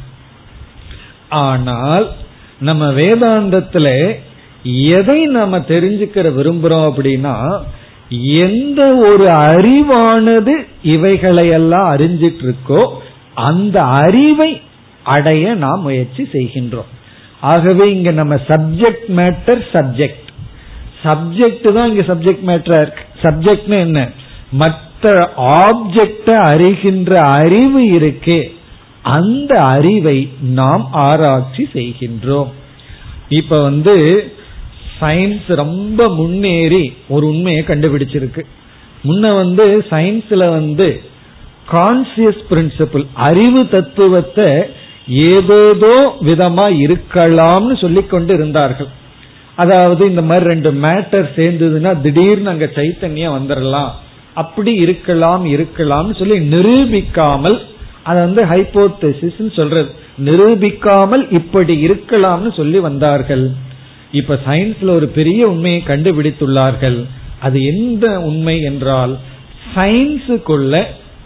ஆனால் 1.29 2.11
நம்ம 2.61 2.93
வேதாந்தத்துல 2.93 4.17
எதை 4.63 5.25
நம்ம 5.25 5.59
தெரிஞ்சுக்கிற 5.59 6.33
விரும்புறோம் 6.39 6.91
அப்படின்னா 6.91 7.63
எந்த 8.23 8.95
ஒரு 8.95 9.25
அறிவானது 9.25 10.67
இவைகளையெல்லாம் 10.83 11.97
அறிஞ்சிட்டு 11.97 12.39
இருக்கோ 12.47 12.89
அந்த 13.35 13.83
அறிவை 13.83 14.61
அடைய 15.03 15.55
நாம் 15.55 15.81
முயற்சி 15.81 16.29
செய்கின்றோம். 16.33 16.91
ஆகவே 17.41 17.93
இங்க 17.93 18.11
நம்ம 18.11 18.35
சப்ஜெக்ட் 18.35 19.09
மேட்டர் 19.09 19.63
சப்ஜெக்ட் 19.73 20.21
சப்ஜெக்ட் 21.05 21.73
தான் 21.73 21.89
இங்க 21.89 22.03
சப்ஜெக்ட் 22.03 22.45
மேட்டரா 22.47 22.81
இருக்கு. 22.81 23.05
சப்ஜெக்ட்னு 23.23 23.79
என்ன? 23.79 24.11
மற்ற 24.51 25.33
ஆப்ஜெக்ட 25.37 26.31
அறிகின்ற 26.31 27.19
அறிவு 27.19 27.83
இருக்கே 27.83 28.53
அந்த 29.03 29.61
அறிவை 29.61 30.29
நாம் 30.41 30.89
ஆராய்ச்சி 30.93 31.69
செய்கின்றோம். 31.75 32.51
இப்ப 33.29 33.63
வந்து 33.63 34.27
சயின்ஸ் 35.03 35.49
ரொம்ப 35.63 36.09
முன்னேறி 36.21 36.85
ஒரு 37.15 37.25
உண்மையை 37.33 37.63
கண்டுபிடிச்சிருக்கு. 37.71 38.43
முன்ன 39.09 39.31
வந்து 39.43 39.65
சயின்ஸ்ல 39.93 40.43
வந்து 40.59 40.89
கான்சியஸ் 41.73 42.43
பிரின்சிபிள் 42.51 43.05
அறிவு 43.29 43.63
தத்துவத்தை 43.75 44.49
ஏதேதோ 45.29 45.95
விதமா 46.29 46.67
இருக்கலாம்னு 46.85 47.75
சொல்லி 47.85 48.03
கொண்டு 48.13 48.33
இருந்தார்கள். 48.39 48.91
அதாவது 49.63 50.03
இந்த 50.11 50.23
மாதிரி 50.29 50.45
ரெண்டு 50.53 50.71
மேட்டர் 50.85 51.27
சேர்ந்ததுன்னா 51.39 51.91
திடீர்னு 52.05 52.53
அங்க 52.53 52.67
சைத்தன்யம் 52.77 53.37
வந்துடலாம் 53.39 53.91
அப்படி 54.43 54.73
இருக்கலாம் 54.85 55.45
இருக்கலாம்னு 55.55 56.15
சொல்லி 56.21 56.37
நிரூபிக்காமல் 56.55 57.59
அதை 58.09 58.19
வந்து 58.27 58.43
ஹைபோத்தசிஸ் 58.53 59.43
சொல்றது 59.59 59.91
நிரூபிக்காமல் 60.29 61.25
இப்படி 61.39 61.75
இருக்கலாம்னு 61.87 62.51
சொல்லி 62.61 62.79
வந்தார்கள். 62.89 63.45
இப்ப 64.13 64.39
சயின்ஸ்ல 64.47 64.89
ஒரு 64.89 65.09
பெரிய 65.09 65.49
உண்மையை 65.49 65.83
கண்டுபிடித்துள்ளார்கள். 65.87 67.05
அது 67.41 67.65
எந்த 67.65 68.21
உண்மை 68.21 68.61
என்றால் 68.61 69.19
சயின்ஸுக்குள்ள 69.75 70.83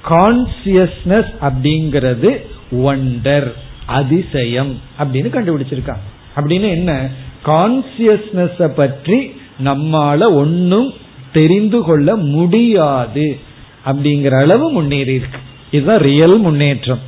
கான்சியஸ்னஸ் 0.08 1.32
அப்படிங்கிறது 1.40 2.36
ஒண்டர் 2.72 3.52
அதிசயம் 3.86 4.80
அப்படின்னு 4.98 5.28
கண்டுபிடிச்சிருக்காங்க. 5.28 6.04
அப்படின்னு 6.36 6.68
என்ன? 6.68 7.08
கான்சியஸ்னஸ் 7.46 8.68
பற்றி 8.68 9.32
நம்மால 9.64 10.32
ஒன்னும் 10.32 10.92
தெரிந்து 11.32 11.80
கொள்ள 11.80 12.16
முடியாது 12.16 13.38
அப்படிங்கிற 13.86 14.40
அளவு 14.40 14.70
முன்னேறி 14.70 15.14
இருக்கு. 15.14 15.38
இதுதான் 15.70 15.98
ரியல் 15.98 16.38
முன்னேற்றம். 16.38 16.98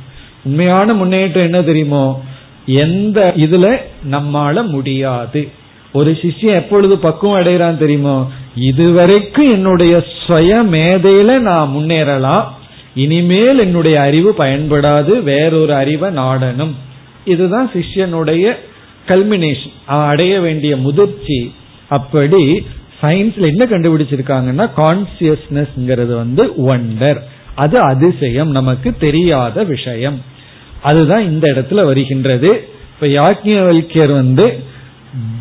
உண்மையான 0.43 0.93
முன்னேற்றம் 0.93 1.43
என்ன 1.43 1.61
தெரியுமோ? 1.61 2.23
எந்த 2.65 3.33
இதுல 3.37 3.77
நம்மால 4.11 4.67
முடியாது. 4.67 5.57
ஒரு 5.93 6.11
சிஷ்யன் 6.11 6.53
எப்பொழுது 6.53 6.97
பக்குவம் 6.97 7.39
அடைகிறான் 7.39 7.77
தெரியுமோ? 7.77 8.31
இதுவரைக்கும் 8.55 9.51
என்னுடைய 9.51 10.03
சுய 10.27 10.63
மேதையில 10.71 11.39
நான் 11.39 11.73
முன்னேறலாம். 11.75 12.43
இனிமேல் 12.95 13.59
என்னுடைய 13.59 14.01
அறிவு 14.01 14.35
பயன்படாது. 14.37 15.23
வேறொரு 15.23 15.73
அறிவை 15.73 16.15
நாடணும். 16.15 16.71
இதுதான் 17.25 17.71
சிஷ்யனுடைய 17.73 18.55
கல்மினேஷன் 19.07 19.71
அடைய 19.85 20.39
வேண்டிய 20.39 20.77
முதிர்ச்சி. 20.77 21.53
அப்படி 21.89 22.65
சயின்ஸ்ல 23.01 23.47
என்ன 23.47 23.65
கண்டுபிடிச்சிருக்காங்கன்னா 23.65 24.69
கான்சியஸ்னஸ்ங்கிறது 24.77 26.15
வந்து 26.15 26.43
ஒண்டர் 26.43 27.17
அது 27.55 27.77
அதிசயம். 27.77 28.51
நமக்கு 28.51 28.97
தெரியாத 28.99 29.63
விஷயம். 29.63 30.21
அதுதான் 30.81 31.23
இந்த 31.23 31.47
இடத்துல 31.47 31.85
வருகின்றது. 31.85 32.67
இப்ப 32.93 33.07
யாக்கியவல்யர் 33.07 34.13
வந்து 34.13 34.68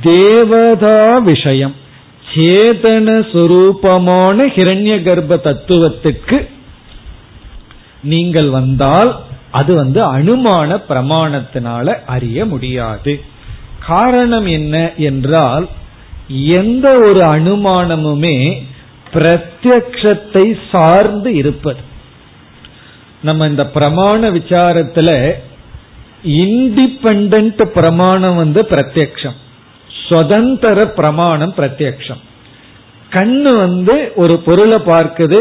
தேவதா 0.01 1.19
விஷயம். 1.19 1.75
சேதன 2.35 3.09
சுரூபமான 3.33 4.47
ஹிரண்ய 4.47 5.03
கர்ப்ப 5.03 5.37
தத்துவத்துக்கு 5.37 6.49
நீங்கள் 8.03 8.51
வந்தால் 8.51 9.21
அது 9.51 9.75
வந்து 9.75 10.17
அனுமான 10.17 10.83
பிரமாணத்தினால 10.89 11.95
அறிய 12.07 12.45
முடியாது. 12.45 13.21
காரணம் 13.87 14.47
என்ன 14.47 14.93
என்றால் 14.97 15.69
எந்த 16.29 16.99
ஒரு 16.99 17.21
அனுமானமுமே 17.21 18.63
பிரத்யக்ஷத்தை 19.13 20.59
சார்ந்து 20.71 21.35
இருப்பது. 21.35 21.81
நம்ம 23.23 23.47
இந்த 23.47 23.65
பிரமாண 23.75 24.31
விசாரத்துல 24.31 25.33
இண்டிபெண்ட் 26.25 27.65
பிரமாணம் 27.65 28.37
வந்து 28.37 28.63
பிரத்யக்ஷம். 28.63 29.37
சுதந்திர 30.09 30.87
பிரமாணம் 30.89 31.55
பிரத்யக்ஷம். 31.57 32.23
கண்ணு 33.11 33.57
வந்து 33.57 34.13
ஒரு 34.15 34.39
பொருளை 34.39 34.79
பார்க்குது 34.79 35.41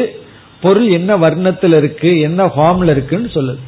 பொருள் 0.61 0.87
என்ன 0.87 1.17
வர்ணத்தில் 1.17 1.77
இருக்கு 1.77 2.19
என்ன 2.19 2.45
ஃபார்ம்ல 2.45 2.91
இருக்குன்னு 2.91 3.29
சொல்லுது. 3.33 3.59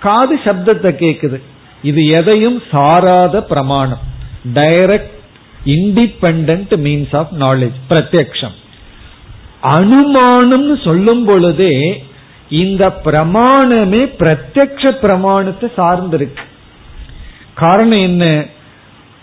காது 0.00 0.34
சப்தத்தை 0.44 0.90
கேட்குது 1.02 1.38
இது 1.82 2.06
எதையும் 2.08 2.62
சாராத 2.70 3.42
பிரமாணம். 3.42 4.02
Direct 4.54 5.14
independent 5.66 6.72
means 6.84 7.14
of 7.16 7.32
knowledge 7.38 7.78
பிரத்யக்ஷம். 7.90 8.56
அனுமானம்னு 9.62 10.84
சொல்லும் 10.84 11.24
பொழுதே 11.24 11.74
இந்த 12.48 13.00
பிரமாணமே 13.04 14.02
பிரத்யக்ஷ 14.18 14.90
பிரமாணத்தை 15.00 15.68
சார்ந்திருக்கு. 15.76 16.44
காரணம் 17.54 17.98
என்ன? 17.98 18.24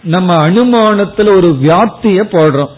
நம்ம 0.04 0.49
அனுமானத்துல 0.49 1.36
ஒரு 1.36 1.58
வியாப்திய 1.62 2.22
போடுறோம். 2.32 2.74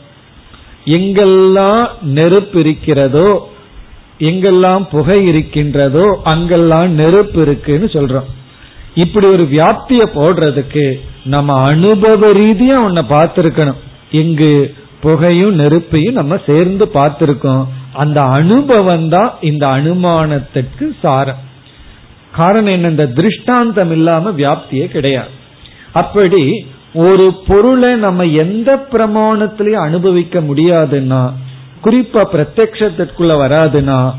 எங்கெல்லாம் 0.85 1.87
நெருப்பு 2.01 2.59
இருக்கிறதோ 2.59 3.49
எங்கெல்லாம் 4.19 4.87
புகை 4.91 5.27
இருக்கின்றதோ 5.27 6.19
அங்கெல்லாம் 6.23 6.91
நெருப்பு 6.91 7.41
இருக்குன்னு 7.41 7.85
சொல்றோம். 7.85 8.27
இப்படி 8.95 9.27
ஒரு 9.27 9.43
வியாப்திய 9.43 10.03
போடுறதுக்கு 10.15 10.99
நம்ம 11.23 11.61
அனுபவ 11.61 12.33
ரீதியா 12.33 12.75
உன்னை 12.75 13.03
பார்த்திருக்கணும். 13.09 13.81
இங்கு 14.11 14.75
புகையும் 15.01 15.59
நெருப்பையும் 15.59 16.13
நம்ம 16.13 16.39
சேர்ந்து 16.45 16.85
பார்த்திருக்கோம். 16.93 17.65
அந்த 17.93 18.21
அனுபவம் 18.21 19.09
தான் 19.09 19.33
இந்த 19.41 19.67
அனுமானத்திற்கு 19.67 20.89
சாரம். 21.01 21.37
காரணம் 22.31 22.71
என்ன? 22.71 22.87
இந்த 22.87 23.07
திருஷ்டாந்தம் 23.07 23.91
இல்லாம 23.91 24.29
வியாப்தியே 24.29 24.85
கிடையாது. 24.85 25.29
அப்படி 25.91 26.67
ஒரு 26.95 27.33
பொருளை 27.47 27.95
நம்ம 27.95 28.23
எந்த 28.23 28.85
பிரமாணத்திலையும் 28.91 29.85
அனுபவிக்க 29.87 30.39
முடியாதுன்னா 30.39 31.33
குறிப்பா 31.83 32.21
பிரத்யத்திற்குள்ள 32.33 33.33
வராதுன்னா 33.41 34.11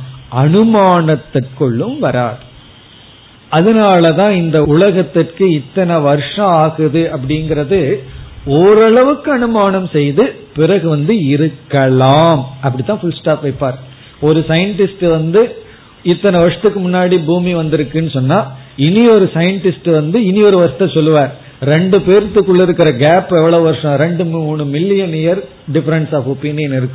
அனுமானத்திற்குள்ளும் 0.43 1.99
வராது. 1.99 2.45
அதனாலதான் 3.53 4.31
இந்த 4.31 4.63
உலகத்திற்கு 4.63 5.51
இத்தனை 5.51 6.01
வருஷம் 6.01 6.55
ஆகுது 6.65 7.11
அப்படிங்கறது 7.17 7.95
ஓரளவுக்கு 8.45 9.33
அனுமானம் 9.33 9.89
செய்து 9.93 10.25
பிறகு 10.57 10.89
வந்து 10.89 11.27
இருக்கலாம். 11.27 12.49
அப்படித்தான் 12.63 13.01
ஃபுல் 13.01 13.19
ஸ்டாப் 13.19 13.45
வைப்பார். 13.47 13.79
ஒரு 14.21 14.45
சயின்டிஸ்ட் 14.49 15.11
வந்து 15.11 15.63
இத்தனை 16.03 16.41
வருஷத்துக்கு 16.41 16.81
முன்னாடி 16.81 17.25
பூமி 17.25 17.55
வந்திருக்குன்னு 17.55 18.11
சொன்னா 18.11 18.53
இனி 18.77 19.09
ஒரு 19.09 19.31
சயின்டிஸ்ட் 19.35 19.91
வந்து 19.91 20.25
இனி 20.25 20.43
ஒரு 20.43 20.57
வருஷத்தை 20.57 20.91
சொல்லுவார். 20.95 21.45
ரெண்டு 21.61 21.99
பேர்த்துக்குள்ள 21.99 22.63
இருக்கிற 22.63 22.93
கேப் 22.93 23.35
எவ்வளவு 23.35 23.63
வருஷம்? 23.63 23.95
ரெண்டு 23.95 24.25
மூணு 24.25 24.65
million 24.65 25.13
year 25.13 25.41
difference 25.73 26.15
of 26.15 26.31
opinion 26.31 26.77
இருக்கு. 26.77 26.95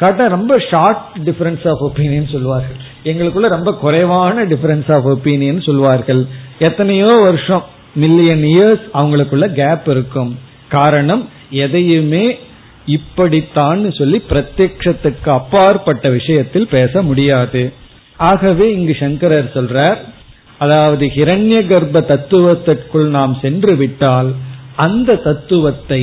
காட்டா 0.00 0.28
ரொம்ப 0.28 0.58
ஷார்ட் 0.58 1.04
டிஃபரன்ஸ் 1.24 1.68
ஆஃப் 1.68 1.84
ஒப்பீனியன் 1.84 2.32
சொல்வார்கள். 2.32 2.76
எங்களுக்குள்ள 3.04 3.48
ரொம்ப 3.48 3.74
குறைவான 3.74 4.44
டிஃபரன்ஸ் 4.44 4.92
ஆஃப் 4.92 5.08
ஒப்பீனியன் 5.08 5.62
சொல்வார்கள். 5.62 6.26
எத்தனையோ 6.58 7.18
வருஷம் 7.22 7.64
மில்லியன் 7.94 8.42
இயர்ஸ் 8.42 8.80
அவங்களுக்குள்ள 8.94 9.52
கேப் 9.52 9.88
இருக்கும். 9.88 10.38
காரணம் 10.68 11.28
எதையுமே 11.50 12.38
இப்படித்தான் 12.86 13.92
சொல்லி 13.92 14.22
பிரத்யத்துக்கு 14.28 15.28
அப்பாற்பட்ட 15.28 16.08
விஷயத்தில் 16.08 16.68
பேச 16.68 17.02
முடியாது. 17.02 17.72
ஆகவே 18.16 18.72
இங்கு 18.72 18.96
சங்கரர் 19.00 19.50
சொல்றார் 19.54 19.96
அதாவது 20.60 21.04
ஹிரண்ய 21.16 21.58
கர்ப்ப 21.66 22.00
தத்துவத்திற்குள் 22.12 23.08
நாம் 23.08 23.34
சென்று 23.42 23.74
விட்டால் 23.76 24.30
அந்த 24.76 25.16
தத்துவத்தை 25.26 26.02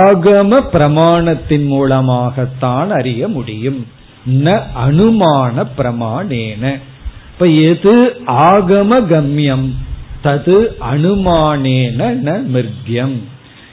ஆகம 0.00 0.60
பிரமாணத்தின் 0.72 1.66
மூலமாகத்தான் 1.66 2.90
அறிய 2.90 3.22
முடியும். 3.28 3.80
ந 4.44 4.54
அனுமான 4.86 5.64
பிரமாணேன. 5.78 6.64
இப்ப 7.32 7.46
எது 7.70 7.94
ஆகம 8.46 9.00
கம்யம் 9.10 9.68
தது 10.24 10.56
அனுமானேன 10.92 12.00
ந 12.26 12.34
மிருக்யம் 12.54 13.18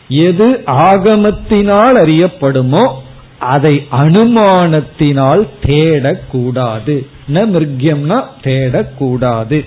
எது 0.07 0.47
ஆகமத்தினால் 0.87 1.97
அறியப்படுமோ 2.03 2.85
அதை 3.53 3.75
அனுமானத்தினால் 4.01 5.43
தேடக்கூடாது. 5.65 6.95
ந 7.33 7.45
மிருக்யம்னா 7.53 8.19
தேடக்கூடாது. 8.43 9.59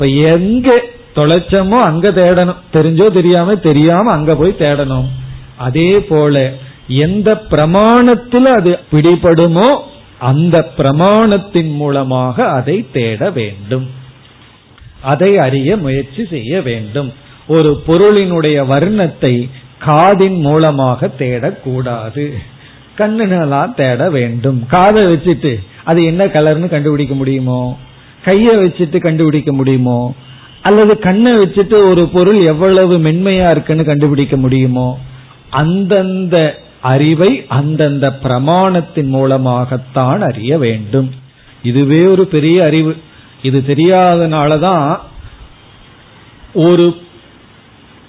இப்ப 0.00 0.12
எங்க 0.12 0.84
தொலைச்சமோ 1.14 1.78
அங்க 1.78 2.10
தேடணும். 2.10 2.60
தெரிஞ்சோ 2.72 3.10
தெரியாம 3.10 3.54
தெரியாம 3.56 4.10
அங்க 4.10 4.34
போய் 4.34 4.54
தேடணும். 4.58 5.08
அதே 5.56 6.00
போல 6.00 6.52
எந்த 6.88 7.42
பிரமாணத்தில் 7.50 8.48
அது 8.48 8.78
பிடிபடுமோ 8.92 9.66
அந்த 10.18 10.70
பிரமாணத்தின் 10.76 11.72
மூலமாக 11.72 12.46
அதை 12.48 12.86
தேட 12.92 13.30
வேண்டும். 13.30 13.90
அதை 15.02 15.38
அறிய 15.38 15.76
முயற்சி 15.76 16.26
செய்ய 16.30 16.62
வேண்டும். 16.62 17.12
ஒரு 17.46 17.82
பொருளினுடைய 17.86 18.64
வர்ணத்தை 18.66 19.50
காதின் 19.86 20.40
மூலமாக 20.40 21.10
தேடக்கூடாது. 21.18 22.32
கண்ணுனெல்லாம் 22.98 23.74
தேட 23.74 24.10
வேண்டும். 24.10 24.66
காதை 24.66 25.04
வச்சுட்டு 25.04 25.54
அது 25.84 26.04
என்ன 26.04 26.26
கலர்னு 26.26 26.68
கண்டுபிடிக்க 26.68 27.14
முடியுமோ? 27.14 27.78
கையை 28.24 28.56
வச்சுட்டு 28.56 28.98
கண்டுபிடிக்க 28.98 29.52
முடியுமோ? 29.52 30.14
அல்லது 30.62 30.98
கண்ணை 30.98 31.32
வச்சுட்டு 31.32 31.88
ஒரு 31.90 32.08
பொருள் 32.08 32.40
எவ்வளவு 32.40 32.98
மென்மையா 32.98 33.50
இருக்குன்னு 33.50 33.84
கண்டுபிடிக்க 33.84 34.36
முடியுமோ? 34.36 34.98
அந்தந்த 35.50 36.58
அறிவை 36.80 37.44
அந்தந்த 37.48 38.18
பிரமாணத்தின் 38.22 39.06
மூலமாகத்தான் 39.06 40.20
அறிய 40.20 40.58
வேண்டும். 40.58 41.14
இதுவே 41.62 42.00
ஒரு 42.00 42.26
பெரிய 42.26 42.64
அறிவு. 42.64 42.96
இது 43.42 43.64
தெரியாதனாலதான் 43.66 44.98
ஒரு 46.54 46.96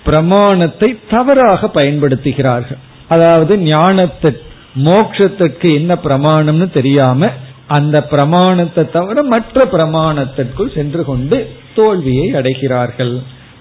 பிரமாணத்தை 0.04 1.00
தவறாக 1.10 1.72
பயன்படுத்துகிறார்கள். 1.74 2.78
அதாவது 3.08 3.58
ஞானத்தை 3.58 4.38
மோட்சத்திற்கு 4.74 5.74
என்ன 5.74 5.98
பிரமாணம்னு 6.04 6.72
தெரியாம 6.72 7.30
அந்த 7.72 7.98
பிரமாணத்தை 8.04 8.84
தவிர 8.90 9.24
மற்ற 9.34 9.66
பிரமாணத்திற்குள் 9.72 10.76
சென்று 10.76 11.02
கொண்டு 11.06 11.38
தோல்வியை 11.76 12.28
அடைகிறார்கள். 12.34 13.14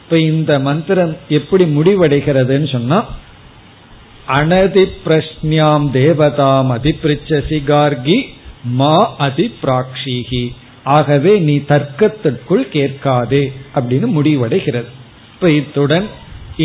இப்ப 0.03 0.19
இந்த 0.31 0.53
மந்திரம் 0.59 1.13
எப்படி 1.29 1.65
முடிவடைகிறதுன்னு 1.77 2.69
சொன்னா 2.73 2.99
அனதி 4.39 4.85
பிரஷ்னியாம் 5.05 5.87
தேவதாம் 5.99 6.71
அதிபிரிச்சசி 6.77 7.59
கார்கி 7.71 8.19
மா 8.81 8.97
அதி 9.27 9.47
பிராக்ஷிகி 9.63 10.45
ஆகவே 10.97 11.33
நீ 11.39 11.55
தர்க்கத்திற்குள் 11.69 12.65
கேட்காதே 12.77 13.43
அப்படின்னு 13.75 14.09
முடிவடைகிறது. 14.17 14.91
இப்ப 15.35 15.51
இத்துடன் 15.51 16.07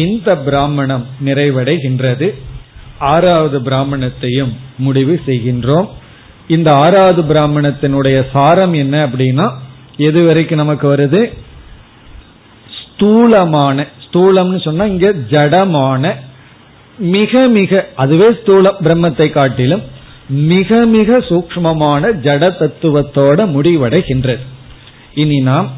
இந்த 0.03 0.29
பிராமணம் 0.47 1.05
நிறைவடைகின்றது. 1.25 2.27
ஆறாவது 3.11 3.57
பிராமணத்தையும் 3.59 4.53
முடிவு 4.77 5.15
செய்கின்றோம். 5.27 5.89
இந்த 6.47 6.73
ஆறாவது 6.73 7.33
பிராமணத்தினுடைய 7.33 8.25
சாரம் 8.33 8.73
என்ன 8.73 9.07
அப்படின்னா 9.07 9.51
எது 9.97 10.25
வரைக்கும் 10.25 10.57
நமக்கு 10.57 10.95
வருது? 10.95 11.33
ஸ்தூலமான 12.79 13.85
ஸ்தூலம்னு 14.05 14.61
சொன்னா 14.61 14.85
இங்க 14.85 15.13
ஜடமான 15.29 16.15
மிக 16.97 17.47
மிக 17.47 17.87
அதுவே 17.95 18.27
ஸ்தூல 18.41 18.73
பிரம்மத்தை 18.83 19.29
காட்டிலும் 19.29 19.83
மிக 20.27 20.75
மிக 20.75 21.17
சூக்மமான 21.17 22.11
ஜட 22.11 22.43
தத்துவத்தோட 22.59 23.39
முடிவடைகின்றது. 23.55 24.39
இனி 25.13 25.39
நாம் 25.39 25.69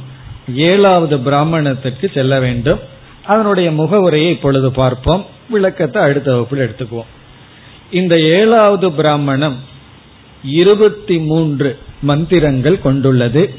ஏழாவது 0.56 1.18
பிராமணத்துக்கு 1.18 2.12
செல்ல 2.14 2.40
வேண்டும். 2.40 2.80
அதனுடைய 3.26 3.72
முகவுரையை 3.72 4.32
இப்பொழுது 4.32 4.72
பார்ப்போம். 4.72 5.26
விளக்கத்தை 5.50 6.02
அடுத்த 6.02 6.32
வகுப்பில் 6.32 6.60
எடுத்துக்குவோம். 6.60 7.10
இந்த 7.92 8.20
ஏழாவது 8.20 8.92
பிராமணம் 8.92 9.58
இருபத்தி 10.48 11.20
மூன்று 11.20 11.78
மந்திரங்கள் 12.02 12.82
கொண்டுள்ளது. 12.82 13.54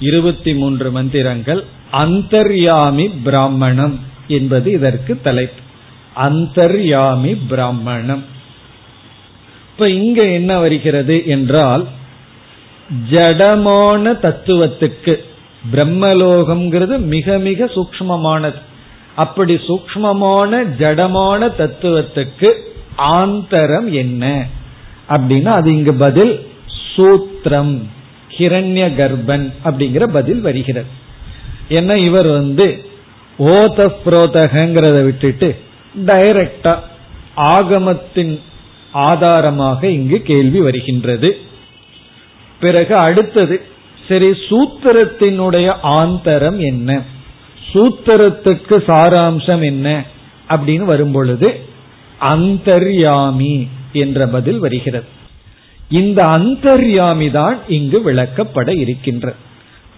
இருபத்தி 0.00 0.54
மூன்று 0.54 0.90
மந்திரங்கள் 0.90 1.64
அந்தர்யாமி 1.92 3.10
பிராமணம் 3.24 4.00
என்பது 4.28 4.72
இதற்கு 4.72 5.20
தலைப்பு. 5.20 5.60
அந்தர்யாமி 6.16 7.36
பிராமணம். 7.48 8.24
இப்ப 9.72 9.88
இங்க 9.88 10.24
என்ன 10.24 10.58
வருகிறது 10.58 11.26
என்றால் 11.26 11.86
ஜடமான 13.10 14.12
தத்துவத்துக்கு 14.22 15.24
பிரம்மலோகம்ங்கிறது 15.72 16.98
மிக 16.98 17.38
மிக 17.38 17.64
சூக்மமானது 17.64 18.60
அப்படி 19.14 19.54
சூக்மமான 19.54 20.64
ஜடமான 20.78 21.50
தத்துவத்துக்கு 21.58 22.52
ஆந்தரம் 22.96 23.92
என்ன? 23.92 24.46
அப்படின்னா 25.08 25.44
அது 25.44 25.72
இங்கு 25.72 25.94
பதில் 25.94 26.46
சூத்திரம் 26.96 27.82
கிரண்ய 28.38 28.86
கர்ப்பன் 28.96 29.52
அப்படிங்கிற 29.64 30.04
பதில் 30.06 30.40
வருகிறது. 30.40 30.86
ஏன்னா 31.68 31.96
இவர் 31.96 32.26
வந்து 32.26 32.84
ஓத 33.38 33.92
புரோதகங்கிறத 34.06 35.04
விட்டுட்டு 35.04 35.60
டைரக்டா 36.06 36.78
ஆகமத்தின் 37.36 38.40
ஆதாரமாக 38.92 39.86
இங்கு 39.86 40.22
கேள்வி 40.22 40.60
வருகின்றது. 40.60 41.36
பிறகு 42.60 42.96
அடுத்தது 42.96 43.60
சரி 44.08 44.30
சூத்திரத்தினுடைய 44.30 45.76
ஆந்தரம் 45.82 46.58
என்ன? 46.58 47.02
சூத்திரத்துக்கு 47.74 48.76
சாராம்சம் 48.86 49.64
என்ன? 49.64 50.04
அப்படின்னு 50.48 50.84
வரும்பொழுது 50.84 51.60
அந்தர்யாமி 52.18 53.68
என்ற 53.92 54.26
பதில் 54.26 54.58
வருகிறது. 54.58 55.06
இந்த 55.88 56.24
அந்தர்யாமி 56.24 57.30
தான் 57.30 57.58
இங்கு 57.68 58.02
விளக்கப்பட 58.06 58.78
இருக்கின்ற. 58.78 59.34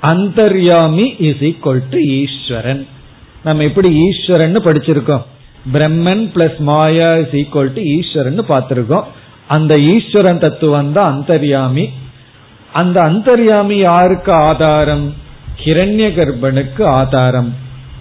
அந்தர்யாமி 0.03 1.15
இஸ் 1.19 1.41
ஈக்வல் 1.41 1.83
டு 1.91 1.99
ஈஸ்வரன். 2.01 2.87
நம்ம 3.45 3.63
எப்படி 3.63 3.97
ஈஸ்வரன் 3.97 4.57
படிச்சிருக்கோம். 4.57 5.23
Brahman 5.73 6.25
plus 6.35 6.59
Maya 6.59 7.17
is 7.17 7.33
equal 7.33 7.73
to 7.73 7.83
Eswaran 7.83 8.41
பார்த்திருக்கோம். 8.41 9.05
அந்த 9.47 9.81
ஈஸ்வரன் 9.81 10.39
தத்துவம் 10.39 10.93
தான் 10.93 11.13
அந்தர்யாமி. 11.13 11.91
அந்த 12.73 13.03
அந்தர்யாமி 13.03 13.73
யாருக்கு 13.73 14.33
ஆதாரம்? 14.33 15.15
கிரண்ய 15.65 16.09
கர்ப்பனுக்கு 16.15 16.85
ஆதாரம். 16.85 17.55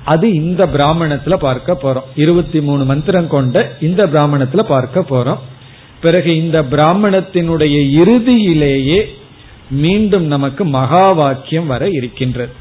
அது 0.05 0.33
இந்த 0.33 0.65
பிராமணத்துல 0.65 1.33
பார்க்க 1.33 1.77
போறோம். 1.83 2.19
இருபத்தி 2.19 2.61
மூணு 2.61 2.85
மந்திரம் 2.85 3.27
கொண்ட 3.27 3.71
இந்த 3.81 4.05
பிராமணத்துல 4.05 4.59
பார்க்க 4.59 5.05
போறோம். 5.09 5.37
பிறகு 6.01 6.37
இந்த 6.37 6.61
பிராமணத்தினுடைய 6.61 7.75
இறுதியிலேயே 7.91 9.05
மீண்டும் 9.69 10.23
நமக்கு 10.23 10.65
மகா 10.65 11.11
வாக்கியம் 11.11 11.67
வர 11.67 11.89
இருக்கின்றது. 11.89 12.51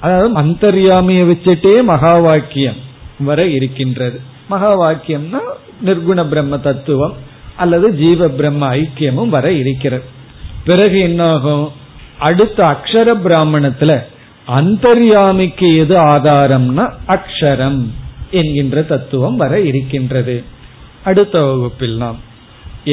அதாவது 0.00 0.34
அந்தர்யாமிய 0.40 1.20
வச்சுட்டே 1.30 1.82
மகா 1.82 2.18
வாக்கியம் 2.18 2.74
வர 3.18 3.46
இருக்கின்றது. 3.46 4.20
மகா 4.48 4.70
வாக்கியம்னா 4.82 5.40
நிர்குண 5.84 6.28
பிரம்ம 6.28 6.58
தத்துவம் 6.58 7.14
அல்லது 7.56 7.94
ஜீவ 7.94 8.28
பிரம்ம 8.28 8.76
ஐக்கியமும் 8.76 9.28
வர 9.28 9.52
இருக்கிறது. 9.52 10.02
பிறகு 10.64 10.98
என்னாகும்? 11.00 11.72
அடுத்த 12.18 12.64
அக்ஷர 12.64 13.14
பிராமணத்துல 13.24 14.04
அந்தர்யாமிக்கு 14.46 15.76
எது 15.76 15.96
ஆதாரம்னா 15.96 16.92
அக்ஷரம் 17.08 17.80
என்கின்ற 18.30 18.82
தத்துவம் 18.82 19.36
வர 19.36 19.60
இருக்கின்றது. 19.60 20.44
அடுத்த 21.04 21.42
வகுப்பில் 21.42 21.96
நாம் 21.96 22.18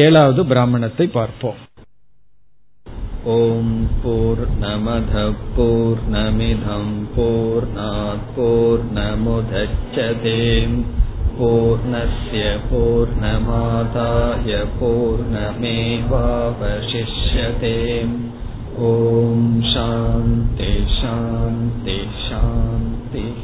ஏழாவது 0.04 0.42
பிராமணத்தை 0.52 1.06
பார்ப்போம் 1.18 1.62
ॐ 3.28 3.68
पूर्णमधः 4.02 5.30
पूर्णमिधम् 5.54 6.92
पूर्णात् 7.14 8.28
पूर्णमुदच्छते 8.36 10.34
पूर्णस्य 11.38 12.42
पूर्णमादाय 12.68 14.52
पूर्णमेवावशिष्यते 14.78 15.62
ॐ 18.90 19.42
शान्ति 19.72 20.70
शान्ति 21.00 21.98
शान्तिः 22.28 23.42